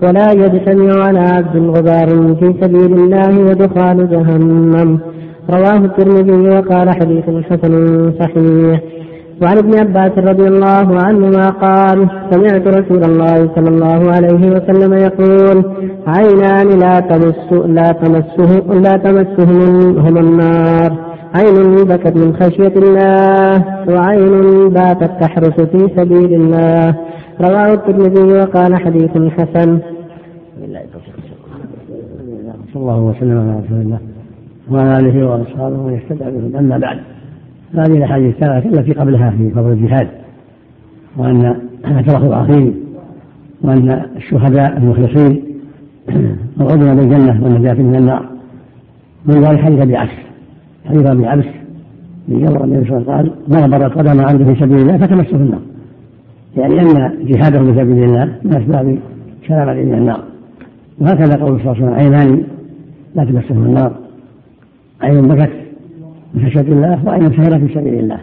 ولا 0.02 0.32
يجتمع 0.32 1.04
على 1.04 1.18
عبد 1.18 1.56
غبار 1.56 2.08
في 2.40 2.54
سبيل 2.60 2.92
الله 2.92 3.32
ودخان 3.48 4.08
جهنم. 4.12 4.98
رواه 5.50 5.76
الترمذي 5.76 6.48
وقال 6.48 6.90
حديث 6.90 7.24
حسن 7.50 7.72
صحيح. 8.20 8.80
وعن 9.42 9.58
ابن 9.58 9.78
عباس 9.78 10.18
رضي 10.18 10.46
الله 10.48 11.00
عنهما 11.06 11.50
قال 11.50 12.08
سمعت 12.30 12.66
رسول 12.66 13.04
الله 13.04 13.54
صلى 13.54 13.68
الله 13.68 14.12
عليه 14.12 14.50
وسلم 14.54 14.92
يقول 14.94 15.56
عينان 16.06 16.68
لا 16.78 17.00
تمس 17.00 17.52
لا 17.52 17.92
تمسه 17.92 18.50
لا 18.84 18.96
تمسهما 18.96 20.20
النار. 20.20 20.92
عين 21.34 21.84
بكت 21.84 22.16
من 22.16 22.36
خشية 22.36 22.74
الله 22.76 23.64
وعين 23.88 24.68
باتت 24.68 25.10
تحرس 25.20 25.60
في 25.60 25.88
سبيل 25.96 26.34
الله. 26.34 26.94
رواه 27.40 27.72
الترمذي 27.72 28.38
وقال 28.38 28.76
حديث 28.76 29.10
حسن. 29.10 29.78
صلى 32.72 32.82
الله 32.82 33.00
وسلم 33.00 33.38
على 33.40 33.60
رسول 33.64 33.80
الله 33.80 33.98
وعلى 34.70 34.98
آله 34.98 35.26
وأصحابه 35.26 35.78
ومن 35.78 35.94
اهتدى 35.94 36.24
بهم 36.24 36.56
أما 36.56 36.78
بعد 36.78 36.98
هذه 37.74 37.96
الأحاديث 37.96 38.42
التي 38.42 38.92
قبلها 38.92 39.30
في 39.30 39.50
فضل 39.50 39.72
الجهاد 39.72 40.08
وأن 41.16 41.56
أجره 41.84 42.34
عظيم 42.34 42.74
وأن 43.62 44.06
الشهداء 44.16 44.76
المخلصين 44.76 45.42
موعودون 46.56 46.96
بالجنة 46.96 47.44
والنجاة 47.44 47.74
من 47.74 47.96
النار. 47.96 48.26
من 49.26 49.44
ذلك 49.44 49.60
حديث 49.60 49.80
أبي 49.80 49.96
عبس. 49.96 50.10
حديث 50.88 51.06
أبي 51.06 51.26
عبس 51.26 51.44
يوم 52.28 52.64
النبي 52.64 52.88
صلى 52.88 52.98
الله 52.98 53.12
عليه 53.12 53.30
وسلم 53.30 53.60
قال 53.60 53.70
ضرب 53.70 53.98
قدم 53.98 54.20
عنده 54.20 54.44
في 54.44 54.60
سبيل 54.60 54.78
الله 54.78 54.98
فتمسه 54.98 55.36
النار. 55.36 55.60
يعني 56.56 56.80
أن 56.80 57.12
جهاده 57.24 57.58
في 57.58 57.80
سبيل 57.80 58.04
الله 58.04 58.38
من 58.44 58.54
أسباب 58.54 58.98
سلامة 59.48 59.74
من 59.74 59.94
النار. 59.94 60.24
وهكذا 60.98 61.36
قول 61.36 61.60
صلى 61.60 61.72
الله 61.72 61.84
عليه 61.84 61.84
وسلم 61.84 61.94
عينان 61.94 62.42
لا 63.14 63.24
تمسه 63.24 63.54
النار. 63.54 63.92
عين 65.02 65.28
بكت. 65.28 65.61
من 66.34 66.46
خشية 66.46 66.60
الله 66.60 67.06
وعين 67.06 67.30
سهرة 67.36 67.58
في 67.58 67.74
سبيل 67.74 67.94
الله. 67.94 68.20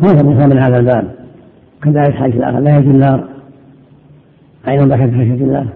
هذا 0.00 0.22
من 0.22 0.58
هذا 0.58 0.78
الباب؟ 0.78 1.14
كذلك 1.82 2.14
حديث 2.14 2.36
الآخر 2.36 2.60
لا 2.60 2.76
يجد 2.76 2.88
النار. 2.88 3.28
عين 4.66 4.88
بكت 4.88 5.14
خشية 5.14 5.44
الله؟ 5.44 5.66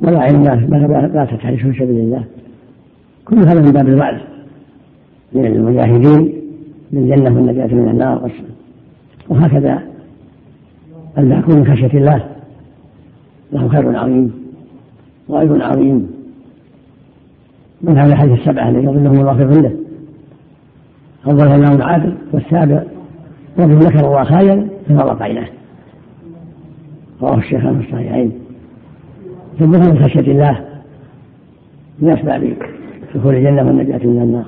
ولا 0.00 0.18
عين 0.18 0.42
باتت 0.42 1.34
في 1.34 1.72
سبيل 1.72 1.90
الله. 1.90 2.24
كل 3.24 3.38
هذا 3.38 3.60
من 3.60 3.72
باب 3.72 3.88
الوعد 3.88 4.20
للمجاهدين 5.32 6.32
بالجنة 6.92 7.36
والنجاة 7.36 7.74
من 7.74 7.88
النار 7.88 8.30
وهكذا 9.28 9.82
الباكون 11.18 11.56
من 11.56 11.66
خشية 11.66 11.98
الله. 11.98 12.24
له 13.52 13.68
خير 13.68 13.96
عظيم 13.98 14.32
وأجر 15.28 15.62
عظيم. 15.62 16.21
من 17.82 17.98
هذا 17.98 18.12
الحديث 18.12 18.38
السبعة 18.38 18.68
الذي 18.68 18.84
يظلهم 18.84 19.20
الله 19.20 19.34
في 19.36 19.44
ظله. 19.44 19.72
أفضل 21.26 21.54
الله 21.54 21.74
العادل 21.74 22.14
والسابع 22.32 22.82
رجل 23.58 23.74
ذكر 23.74 24.06
الله 24.06 24.24
خيرا 24.24 24.68
ففرق 24.88 25.22
عيناه 25.22 25.48
رواه 27.22 27.38
الشيخان 27.38 27.78
في 27.78 27.86
الصحيحين. 27.86 28.32
ثم 29.58 29.70
من 29.70 29.98
خشية 30.04 30.32
الله 30.32 30.64
من 31.98 32.10
أسباب 32.10 32.54
دخول 33.14 33.34
الجنة 33.34 33.66
والنجاة 33.66 34.06
من 34.06 34.22
النار. 34.22 34.44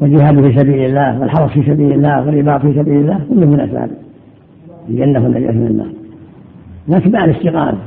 والجهاد 0.00 0.40
في 0.40 0.58
سبيل 0.58 0.84
الله 0.84 1.20
والحرص 1.20 1.50
في 1.50 1.62
سبيل 1.62 1.92
الله 1.92 2.26
والرباط 2.26 2.60
في 2.60 2.72
سبيل 2.74 2.96
الله 2.96 3.20
كله 3.28 3.46
من 3.46 3.60
أسباب 3.60 3.90
الجنة 4.88 5.24
والنجاة 5.24 5.52
من 5.52 5.66
النار. 5.66 5.92
لكن 6.88 7.12
مع 7.12 7.24
الاستقامة 7.24 7.78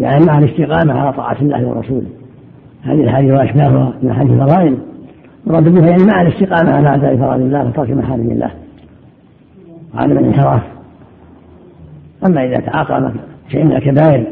يعني 0.00 0.24
مع 0.24 0.38
الاستقامة 0.38 0.92
على 0.92 1.12
طاعة 1.12 1.36
الله 1.42 1.68
ورسوله. 1.68 2.06
هذه 2.82 3.04
الحديث 3.04 3.30
وأشباهها 3.30 3.92
من 4.02 4.12
حديث 4.12 4.32
الفضائل 4.32 4.78
مراد 5.46 5.68
بها 5.68 5.90
يعني 5.90 6.04
مع 6.04 6.22
الاستقامة 6.22 6.70
على 6.70 6.94
أداء 6.94 7.16
فرائض 7.16 7.40
الله 7.40 7.66
وترك 7.66 7.90
محارم 7.90 8.30
الله 8.30 8.50
وعدم 9.94 10.18
الانحراف 10.18 10.62
أما 12.26 12.44
إذا 12.44 12.60
تعاقب 12.60 13.12
شيء 13.48 13.64
من 13.64 13.72
الكبائر 13.72 14.26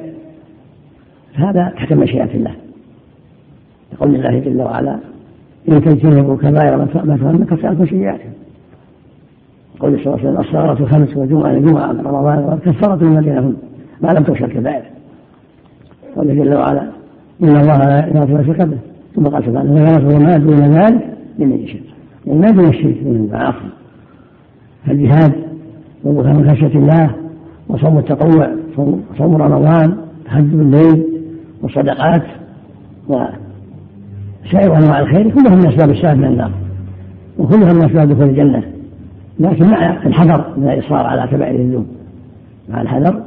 فهذا 1.34 1.72
تحت 1.76 1.92
مشيئة 1.92 2.34
الله. 2.34 2.55
يقول 3.92 4.14
الله 4.14 4.38
جل 4.38 4.62
وعلا 4.62 4.98
إن 5.68 5.84
تجتنبوا 5.84 6.36
كبائر 6.36 6.76
ما 6.76 7.16
تهم 7.16 7.44
كفر 7.44 7.66
عنكم 7.66 7.86
سيئاتكم 7.86 8.30
يقول 9.76 10.01
صلى 10.05 10.14
الله 10.14 10.18
عليه 10.18 10.30
وسلم 10.30 10.40
الصلاة 10.40 10.88
خمس 10.88 11.16
والجمعة 11.16 11.51
الجمعة 11.51 11.92
رمضان 11.92 12.59
كفرة 12.64 13.05
من 13.05 13.20
بينهم 13.20 13.57
ما 14.01 14.09
لم 14.09 14.22
تغش 14.24 14.42
الكبائر. 14.42 14.82
قال 16.16 16.36
جل 16.36 16.55
وعلا 16.55 16.99
إن 17.43 17.57
الله 17.57 17.78
لا 17.78 18.07
يغفر 18.07 18.41
الشرك 18.41 18.68
ثم 19.16 19.26
قال 19.26 19.45
سبحانه 19.45 19.72
ويغفر 19.72 20.18
ما 20.18 20.36
دون 20.36 20.61
ذلك 20.61 21.07
لمن 21.38 21.59
يشاء. 21.59 21.82
يعني 22.26 22.41
ما 22.41 22.51
دون 22.51 22.68
الشرك 22.68 22.97
من 23.03 23.16
المعاصي 23.16 23.68
فالجهاد 24.86 25.32
والبكاء 26.05 26.32
من 26.32 26.51
خشية 26.51 26.78
الله 26.78 27.11
وصوم 27.68 27.99
التطوع 27.99 28.51
صوم 29.18 29.36
رمضان 29.36 29.97
تهجد 30.24 30.55
الليل 30.55 31.05
والصدقات 31.62 32.22
وسائر 33.09 34.76
أنواع 34.76 35.01
الخير 35.01 35.30
كلها 35.30 35.55
من 35.55 35.68
أسباب 35.68 35.91
السلام 35.91 36.18
من 36.18 36.24
النار 36.24 36.51
وكلها 37.38 37.72
من 37.72 37.84
أسباب 37.84 38.09
دخول 38.09 38.28
الجنة. 38.28 38.62
لكن 39.41 39.66
مع 39.66 40.07
الحذر 40.07 40.45
من 40.57 40.68
الإصرار 40.68 41.07
على 41.07 41.30
كبائر 41.30 41.61
الذنوب. 41.61 41.86
مع 42.68 42.82
الحذر 42.82 43.22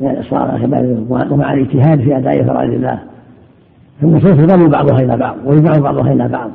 من 0.00 0.10
الإصرار 0.10 0.50
على 0.50 0.66
كبائر 0.66 0.84
الذنوب 0.84 1.10
ومع 1.10 1.52
الاجتهاد 1.54 2.00
في 2.00 2.16
أداء 2.16 2.44
فرائض 2.44 2.72
الله. 2.72 2.98
فالنصوص 4.00 4.38
يضم 4.38 4.68
بعضها 4.68 5.00
إلى 5.00 5.16
بعض 5.16 5.36
ويجمع 5.44 5.78
بعضها 5.78 6.12
إلى 6.12 6.28
بعض. 6.28 6.50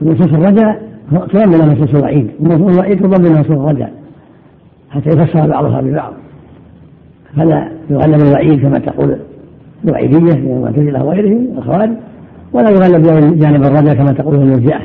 فنصوص 0.00 0.32
الرجاء 0.32 0.82
تضمن 1.10 1.72
نصوص 1.72 1.94
الوعيد 1.94 2.30
ونصوص 2.40 2.72
الوعيد 2.72 3.02
تضمن 3.02 3.32
نصوص 3.32 3.58
الرجاء 3.58 3.92
حتى 4.90 5.08
يفسر 5.08 5.46
بعضها 5.46 5.80
ببعض. 5.80 6.12
فلا 7.36 7.68
يغلب 7.90 8.22
الوعيد 8.22 8.62
كما 8.62 8.78
تقول 8.78 9.16
الوعيدية 9.84 10.34
من 10.34 10.56
المعتزلة 10.56 11.04
وغيرهم 11.04 11.48
الخوارج. 11.58 11.90
ولا 12.52 12.70
يغلب 12.70 13.02
جانب 13.38 13.64
الرجاء 13.64 13.94
كما 13.94 14.12
تقول 14.12 14.34
المرجئة. 14.34 14.80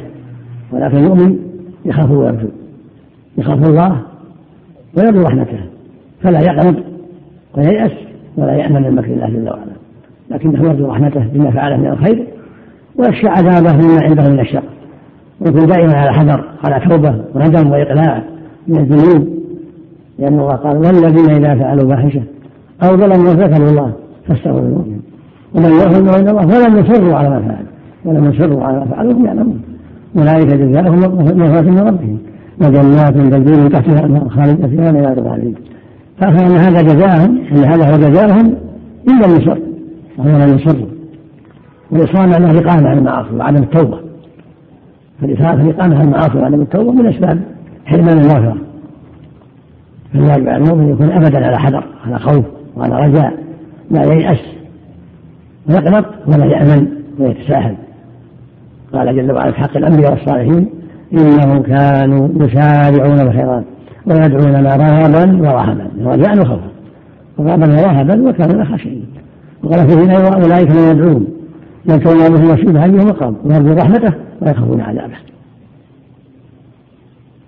ولكن 0.71 0.97
المؤمن 0.97 1.39
يخاف 1.85 2.11
ويرجو 2.11 2.47
يخاف 3.37 3.69
الله 3.69 4.01
ويرجو 4.97 5.21
رحمته. 5.21 5.59
فلا 6.21 6.39
يقنط 6.39 6.75
وييأس 7.57 7.91
ولا 8.37 8.53
يأمن 8.53 8.81
من 8.81 8.95
مكر 8.95 9.13
الله 9.13 9.29
جل 9.29 9.49
وعلا. 9.49 9.78
لكنه 10.31 10.63
يرجو 10.63 10.87
رحمته 10.87 11.25
بما 11.33 11.51
فعله 11.51 11.77
من 11.77 11.87
الخير 11.87 12.27
ويخشى 12.95 13.27
عذابه 13.27 13.73
مما 13.73 14.01
عنده 14.01 14.29
من 14.29 14.39
الشر. 14.39 14.63
ويكون 15.41 15.65
دائما 15.65 15.93
على 15.93 16.13
حذر 16.13 16.43
على 16.63 16.89
توبة 16.89 17.15
وندم 17.35 17.71
وإقلاع 17.71 18.23
من 18.67 18.77
الذنوب. 18.77 19.27
لأن 20.19 20.39
الله 20.39 20.55
قال 20.55 20.77
والذين 20.77 21.29
إذا 21.29 21.55
فعلوا 21.55 21.95
فاحشة 21.95 22.21
أو 22.83 22.97
ظلموا 22.97 23.33
ذكروا 23.33 23.69
الله 23.69 23.93
فاستغفروا 24.27 24.61
ذنوبهم 24.61 25.01
ومن 25.55 25.71
يغفر 25.71 26.17
عند 26.17 26.27
الله 26.27 26.45
ولم 26.45 26.77
يصروا 26.77 27.15
على 27.15 27.29
ما 27.29 27.39
فعلوا 27.39 27.69
ولم 28.05 28.31
يصروا 28.31 28.63
على 28.63 28.79
ما 28.79 28.85
فعلوا 28.85 29.13
هم 29.13 29.25
يعلمون 29.25 29.61
أولئك 30.17 30.47
جزاؤهم 30.47 30.99
مغفرة 31.39 31.69
من 31.69 31.79
ربهم. 31.79 32.17
وجنات 32.61 33.13
تجري 33.13 33.57
من 33.57 33.69
تحتها 33.69 33.99
الأنهار 33.99 34.29
خالدة 34.29 34.67
فيها 34.67 34.89
إلى 34.89 34.99
العالمين 34.99 35.55
فأخبر 36.17 36.45
أن 36.45 36.51
هذا 36.51 36.81
جزاءهم 36.81 37.41
أن 37.51 37.57
هذا 37.57 37.91
هو 37.91 37.97
جزاؤهم 37.97 38.55
إلا 39.07 39.25
لم 39.25 39.35
يصر. 39.35 39.57
وهو 40.19 40.37
لم 40.37 40.55
يصروا 40.55 40.87
والإصرار 41.91 42.27
معناه 42.27 42.51
الإقامة 42.51 42.89
على 42.89 42.99
المعاصي 42.99 43.35
وعدم 43.35 43.63
التوبة. 43.63 43.99
فالإقامة 45.21 45.95
على 45.97 46.03
المعاصي 46.03 46.37
وعدم 46.37 46.61
التوبة 46.61 46.91
من 46.91 47.05
أسباب 47.05 47.41
حرمان 47.85 48.17
المغفرة. 48.17 48.57
فالواجب 50.13 50.49
على 50.49 50.57
المؤمن 50.57 50.89
يكون 50.89 51.11
أبدا 51.11 51.45
على 51.45 51.59
حذر 51.59 51.83
على 52.05 52.19
خوف 52.19 52.45
وعلى 52.75 53.07
رجاء 53.07 53.33
لا 53.91 54.13
ييأس 54.13 54.39
ويقنط 55.69 56.05
ولا 56.27 56.45
يأمن 56.45 56.87
ويتساهل. 57.19 57.75
قال 58.93 59.15
جل 59.15 59.31
وعلا 59.31 59.51
في 59.51 59.59
حق 59.59 59.77
الأنبياء 59.77 60.11
والصالحين 60.11 60.69
إنهم 61.13 61.61
كانوا 61.61 62.29
يسارعون 62.35 63.19
الخيرات 63.19 63.63
ويدعوننا 64.05 64.75
رغبا 64.75 65.49
ورهبا 65.49 65.91
رجاء 66.05 66.41
وخوفا 66.41 66.69
رغبا 67.39 67.81
ورهبا 67.81 68.29
وكانوا 68.29 68.65
خاشعين. 68.65 69.05
وقال 69.63 69.87
في 69.87 69.93
أولئك 70.43 70.71
من 70.71 70.91
يدعون. 70.91 71.27
يذكرون 71.85 72.29
بهم 72.29 72.51
وسيل 72.51 72.77
هذه 72.77 73.05
مقام. 73.05 73.35
ويرجو 73.45 73.73
رحمته 73.73 74.13
ويخافون 74.41 74.81
عذابه. 74.81 75.15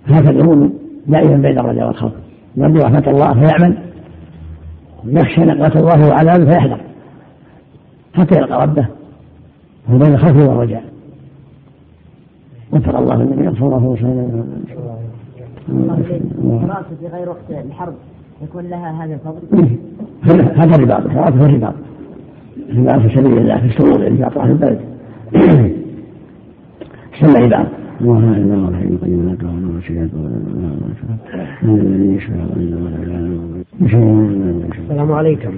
هكذا 0.08 0.30
المؤمن 0.30 0.70
دائما 1.08 1.36
بين 1.36 1.60
الرجاء 1.60 1.88
والخوف. 1.88 2.12
يرجو 2.56 2.80
رحمة 2.80 3.04
الله 3.08 3.34
فيعمل. 3.34 3.78
ويخشى 5.06 5.42
نقمة 5.42 5.76
الله 5.76 6.10
وعذابه 6.10 6.52
فيحذر. 6.52 6.82
حتى 8.14 8.36
يلقى 8.36 8.62
ربه. 8.62 8.88
هو 9.90 9.98
بين 9.98 10.14
الخوف 10.14 10.36
والرجاء. 10.36 10.84
وفق 12.74 12.98
الله 12.98 13.16
النبي 13.16 13.56
صلى 13.60 13.66
الله 13.66 13.78
عليه 13.78 13.88
وسلم. 13.88 14.66
الدراسة 15.70 16.96
في 17.00 17.08
غير 17.08 17.30
وقت 17.30 17.66
الحرب 17.66 17.94
يكون 18.44 18.64
لها 18.64 19.06
هذا 19.06 19.14
الفضل؟ 19.14 19.68
هذا 20.56 20.76
الرباط 20.76 21.06
الرباط 21.42 21.74
الرباط 22.72 23.02
في 23.02 23.10
سبيل 23.16 23.38
الله 23.38 23.58
في 23.58 23.80
البلد. 24.46 24.82
القيوم 28.92 29.30
لا 29.30 29.36
تغفر 29.36 29.60
له 29.60 29.80
شيئا 29.82 30.10
الذي 31.64 32.16
يشفع 32.16 32.34
السلام 34.80 35.12
عليكم. 35.12 35.54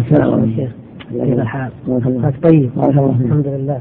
السلام 0.00 0.32
عليكم. 0.32 0.70
كيف 1.12 1.38
الحال؟ 1.38 1.70
طيب 2.42 2.70
بارك 2.76 2.98
الله 2.98 3.12
فيك. 3.12 3.26
الحمد 3.26 3.46
لله. 3.46 3.80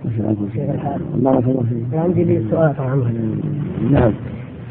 كيف 0.53 0.69
الحال؟ 0.69 0.99
بارك 1.15 1.43
الله 1.43 1.63
فيك. 1.69 1.99
عندي 1.99 2.24
لي 2.24 2.41
سؤال 2.51 2.78
طال 2.78 2.88
عمرك 2.88 3.13
نعم. 3.91 4.11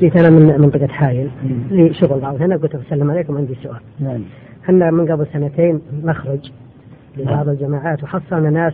جيت 0.00 0.16
أنا 0.16 0.30
من 0.30 0.60
منطقة 0.60 0.86
حايل 0.86 1.28
لي 1.70 1.94
شغل 1.94 2.20
بعض 2.20 2.42
هنا 2.42 2.56
قلت 2.56 2.76
بسلم 2.76 3.10
عليكم 3.10 3.36
عندي 3.36 3.54
سؤال. 3.62 3.80
نعم. 4.00 4.20
إحنا 4.64 4.90
من 4.90 5.12
قبل 5.12 5.26
سنتين 5.32 5.80
نخرج. 6.04 6.52
لبعض 7.16 7.48
الجماعات 7.48 8.02
وحصلنا 8.02 8.50
ناس 8.50 8.72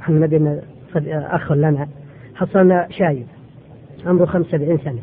إحنا 0.00 0.18
نبي 0.18 0.60
أخ 1.06 1.52
لنا 1.52 1.88
حصلنا 2.34 2.86
شايب 2.90 3.26
عمره 4.06 4.24
75 4.26 4.78
سنة. 4.78 4.98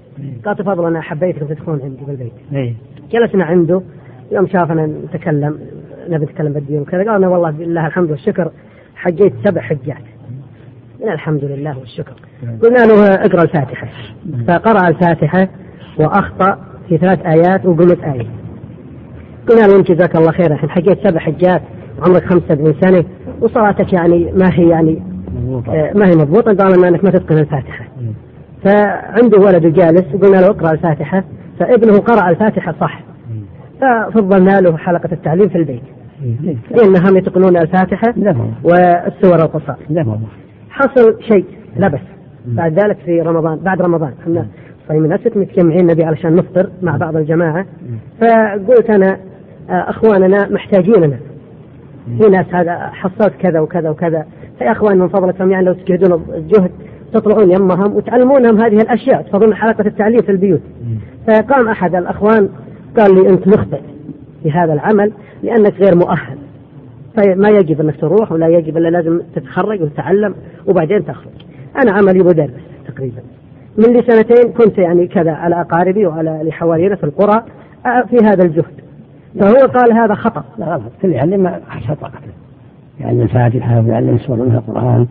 قال 0.46 0.56
تفضل 0.56 0.86
أنا 0.86 1.02
حبيتكم 1.02 1.46
تدخلون 1.46 1.82
عندي 1.82 2.06
بالبيت 2.06 2.34
إيه. 2.54 2.74
جلسنا 3.12 3.46
عنده 3.46 3.82
يوم 4.32 4.48
شافنا 4.48 4.86
نتكلم 4.86 5.60
نبي 6.10 6.26
نتكلم 6.26 6.54
بالدين 6.54 6.82
وكذا 6.82 7.12
قالنا 7.12 7.28
والله 7.28 7.52
بالله 7.52 7.88
الحمد 7.88 8.12
والشكر 8.12 8.52
حجيت 8.96 9.34
سبع 9.46 9.62
حجات. 9.62 10.02
قلنا 11.02 11.14
الحمد 11.14 11.44
لله 11.44 11.80
والشكر. 11.80 12.14
قلنا 12.64 12.86
له 12.86 13.14
اقرأ 13.14 13.44
الفاتحة. 13.44 13.88
فقرأ 14.48 14.88
الفاتحة 14.88 15.48
وأخطأ 16.00 16.58
في 16.90 16.98
ثلاث 16.98 17.26
آيات 17.26 17.66
وقلت 17.66 18.04
آية. 18.04 18.28
قلنا 19.50 19.68
له 19.68 19.80
أنت 19.80 19.92
جزاك 19.92 20.16
الله 20.16 20.32
خير 20.32 20.54
الحين 20.54 20.70
حجيت 20.70 21.08
سبع 21.08 21.20
حجات 21.20 21.62
وعمرك 22.02 22.24
75 22.26 22.74
سنة 22.82 23.04
وصلاتك 23.42 23.94
يعني 23.94 24.32
ما 24.32 24.50
هي 24.54 24.70
يعني 24.70 25.02
آه، 25.70 25.92
ما 25.96 26.08
هي 26.08 26.16
مضبوطة 26.16 26.54
قال 26.54 26.86
أنك 26.86 27.04
ما 27.04 27.10
تتقن 27.10 27.38
الفاتحة. 27.38 27.86
فعنده 28.64 29.38
ولد 29.40 29.66
جالس 29.74 30.06
وقلنا 30.16 30.38
له 30.38 30.48
اقرأ 30.48 30.72
الفاتحة 30.72 31.24
فابنه 31.60 31.98
قرأ 31.98 32.30
الفاتحة 32.30 32.76
صح 32.82 33.04
ففضلنا 33.82 34.62
له 34.62 34.78
حلقة 34.78 35.10
التعليم 35.12 35.50
في 35.50 35.58
البيت. 35.58 35.82
لأنهم 36.72 37.18
يتقنون 37.18 37.58
الفاتحة 37.58 38.14
والسور 38.64 39.36
القصار 39.36 39.76
حصل 40.70 41.18
شيء 41.24 41.46
لبس 41.78 42.00
بعد 42.46 42.80
ذلك 42.80 42.98
في 43.06 43.22
رمضان 43.22 43.60
بعد 43.60 43.82
رمضان. 43.82 44.14
إحنا 44.22 44.46
صايمين 44.88 45.10
ناس 45.10 45.20
متجمعين 45.36 45.88
نبي 45.88 46.04
علشان 46.04 46.36
نفطر 46.36 46.70
مع 46.82 46.98
بعض 46.98 47.16
الجماعة. 47.16 47.66
فقلت 48.22 48.90
أنا 48.90 49.18
آه، 49.70 49.90
أخواننا 49.90 50.50
محتاجيننا 50.50 51.18
في 52.06 52.30
ناس 52.30 52.46
هذا 52.52 52.78
حصلت 52.78 53.34
كذا 53.40 53.60
وكذا 53.60 53.90
وكذا. 53.90 54.26
فيا 54.60 54.72
أخوان 54.72 54.98
من 54.98 55.08
فضلكم 55.08 55.52
يعني 55.52 55.66
لو 55.66 55.74
تجهدون 55.74 56.26
الجهد 56.36 56.72
تطلعون 57.14 57.52
يمهم 57.52 57.96
وتعلمونهم 57.96 58.62
هذه 58.62 58.76
الأشياء 58.82 59.22
تفضلون 59.22 59.56
حلقة 59.56 59.88
التعليم 59.88 60.22
في 60.22 60.32
البيوت. 60.32 60.62
فقام 61.28 61.68
أحد 61.68 61.96
الأخوان 61.96 62.50
قال 62.98 63.16
لي 63.16 63.30
أنت 63.30 63.48
مخطئ 63.48 63.82
في 64.44 64.52
هذا 64.52 64.74
العمل 64.74 65.12
لأنك 65.44 65.74
غير 65.74 65.96
مؤهل. 65.96 66.38
فما 67.18 67.50
يجب 67.50 67.82
أنك 67.82 67.96
تروح 68.02 68.32
ولا 68.32 68.48
يجب 68.48 68.78
الا 68.78 68.90
لازم 68.90 69.22
تتخرج 69.36 69.82
وتتعلم 69.82 70.36
وبعدين 70.68 71.06
تخرج. 71.06 71.32
أنا 71.84 71.92
عملي 71.92 72.20
مدرس 72.20 72.52
تقريبا. 72.88 73.22
من 73.78 73.94
لي 73.94 74.04
سنتين 74.08 74.54
كنت 74.54 74.78
يعني 74.78 75.08
كذا 75.08 75.32
على 75.32 75.62
أقاربي 75.62 76.06
وعلى 76.06 76.42
لحوالينا 76.44 76.96
في 76.96 77.04
القرى 77.04 77.44
آه، 77.86 78.02
في 78.10 78.26
هذا 78.26 78.44
الجهد. 78.44 78.82
فهو 79.40 79.68
قال 79.68 79.94
هذا 79.94 80.14
خطأ. 80.14 80.44
لا 80.58 80.66
غلط 80.66 80.84
كل 81.02 81.12
يعلم 81.12 81.48
حسب 81.70 81.96
طاقته. 82.02 82.32
يعلم 83.00 83.22
الفاتحه 83.22 83.82
ويعلم 83.82 84.18
سور 84.18 84.38
منها 84.38 84.58
القرآن. 84.58 85.08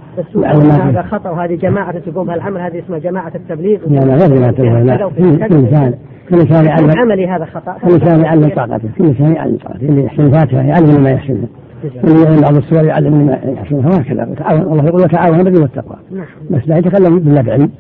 هذا 0.89 1.03
خطأ 1.03 1.31
وهذه 1.31 1.55
جماعة 1.55 1.99
تقوم 1.99 2.27
بهالعمل 2.27 2.61
هذه 2.61 2.79
اسمها 2.79 2.99
جماعة 2.99 3.33
التبليغ. 3.35 3.79
لا 3.87 4.01
لا 4.01 4.15
غير 4.15 4.37
جماعة 4.37 4.51
التبليغ 4.51 4.79
لا. 4.79 4.97
كل 5.09 5.25
انسان 5.55 5.95
كل 6.29 6.41
انسان 6.41 6.65
يعلم. 6.65 6.91
عملي 6.99 7.29
هذا 7.29 7.45
خطأ. 7.45 7.77
كل 7.83 7.93
انسان 7.93 8.21
يعلم 8.21 8.49
طاقته 8.49 8.89
كل 8.99 9.05
انسان 9.05 9.33
يعلم 9.33 9.57
طاقته. 9.57 9.89
اللي 9.89 10.05
يحسن 10.05 10.27
الفاتحه 10.27 10.63
يعلم 10.63 11.03
ما 11.03 11.11
يحسنه 11.11 11.47
اللي 12.05 12.23
يعلم 12.23 12.41
بعض 12.41 12.57
السور 12.57 12.85
يعلم 12.85 13.27
ما 13.27 13.39
يحسنه 13.45 13.89
وهكذا 13.89 14.23
الله 14.51 14.85
يقول 14.85 15.03
وتعاونوا 15.03 15.43
بالبر 15.43 15.63
والتقوى 15.63 15.97
نعم. 16.11 16.27
بس 16.51 16.69
لا 16.69 16.77
يتكلم 16.79 17.19
بالله 17.19 17.43
بعلم 17.43 17.71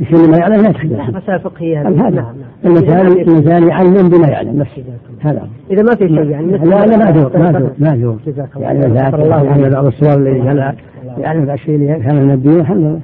يصير 0.00 0.30
ما 0.30 0.38
يعلم 0.38 0.62
لا 0.62 0.70
يتخيل 0.70 0.98
مسائل 1.14 1.40
فقهية 1.40 1.80
هذا. 1.80 1.90
نعم 1.90 2.14
نعم. 2.14 2.34
المثال 2.64 3.20
المثال 3.20 3.68
يعلم 3.68 4.08
بما 4.08 4.28
يعلم 4.28 4.58
نفسه 4.58 4.84
هذا. 5.20 5.48
إذا 5.70 5.82
ما 5.82 5.94
في 5.94 6.08
شيء 6.08 6.30
يعني 6.30 6.46
لا 6.52 6.86
لا 6.86 6.96
ما 6.96 7.10
جور 7.10 7.38
ما 7.38 7.52
جور 7.52 7.70
ما 7.78 7.96
جور 7.96 8.18
يعني 8.60 8.86
الله 8.86 9.44
يعني 9.44 9.70
بعض 9.70 9.86
الصور 9.86 10.14
اللي 10.14 10.40
كان 10.40 10.74
يعلم 11.18 11.42
الاشياء 11.42 11.76
اللي 11.76 11.94
كان 11.94 12.16
ينبيه 12.16 12.60
الحمد 12.60 12.78
لله. 12.78 13.00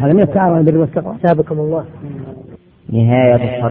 هذا 0.00 0.12
من 0.12 0.20
التعاون 0.20 0.58
البر 0.58 0.78
والتقوى 0.78 1.14
سابقكم 1.22 1.58
الله. 1.58 1.84
نهاية 2.92 3.66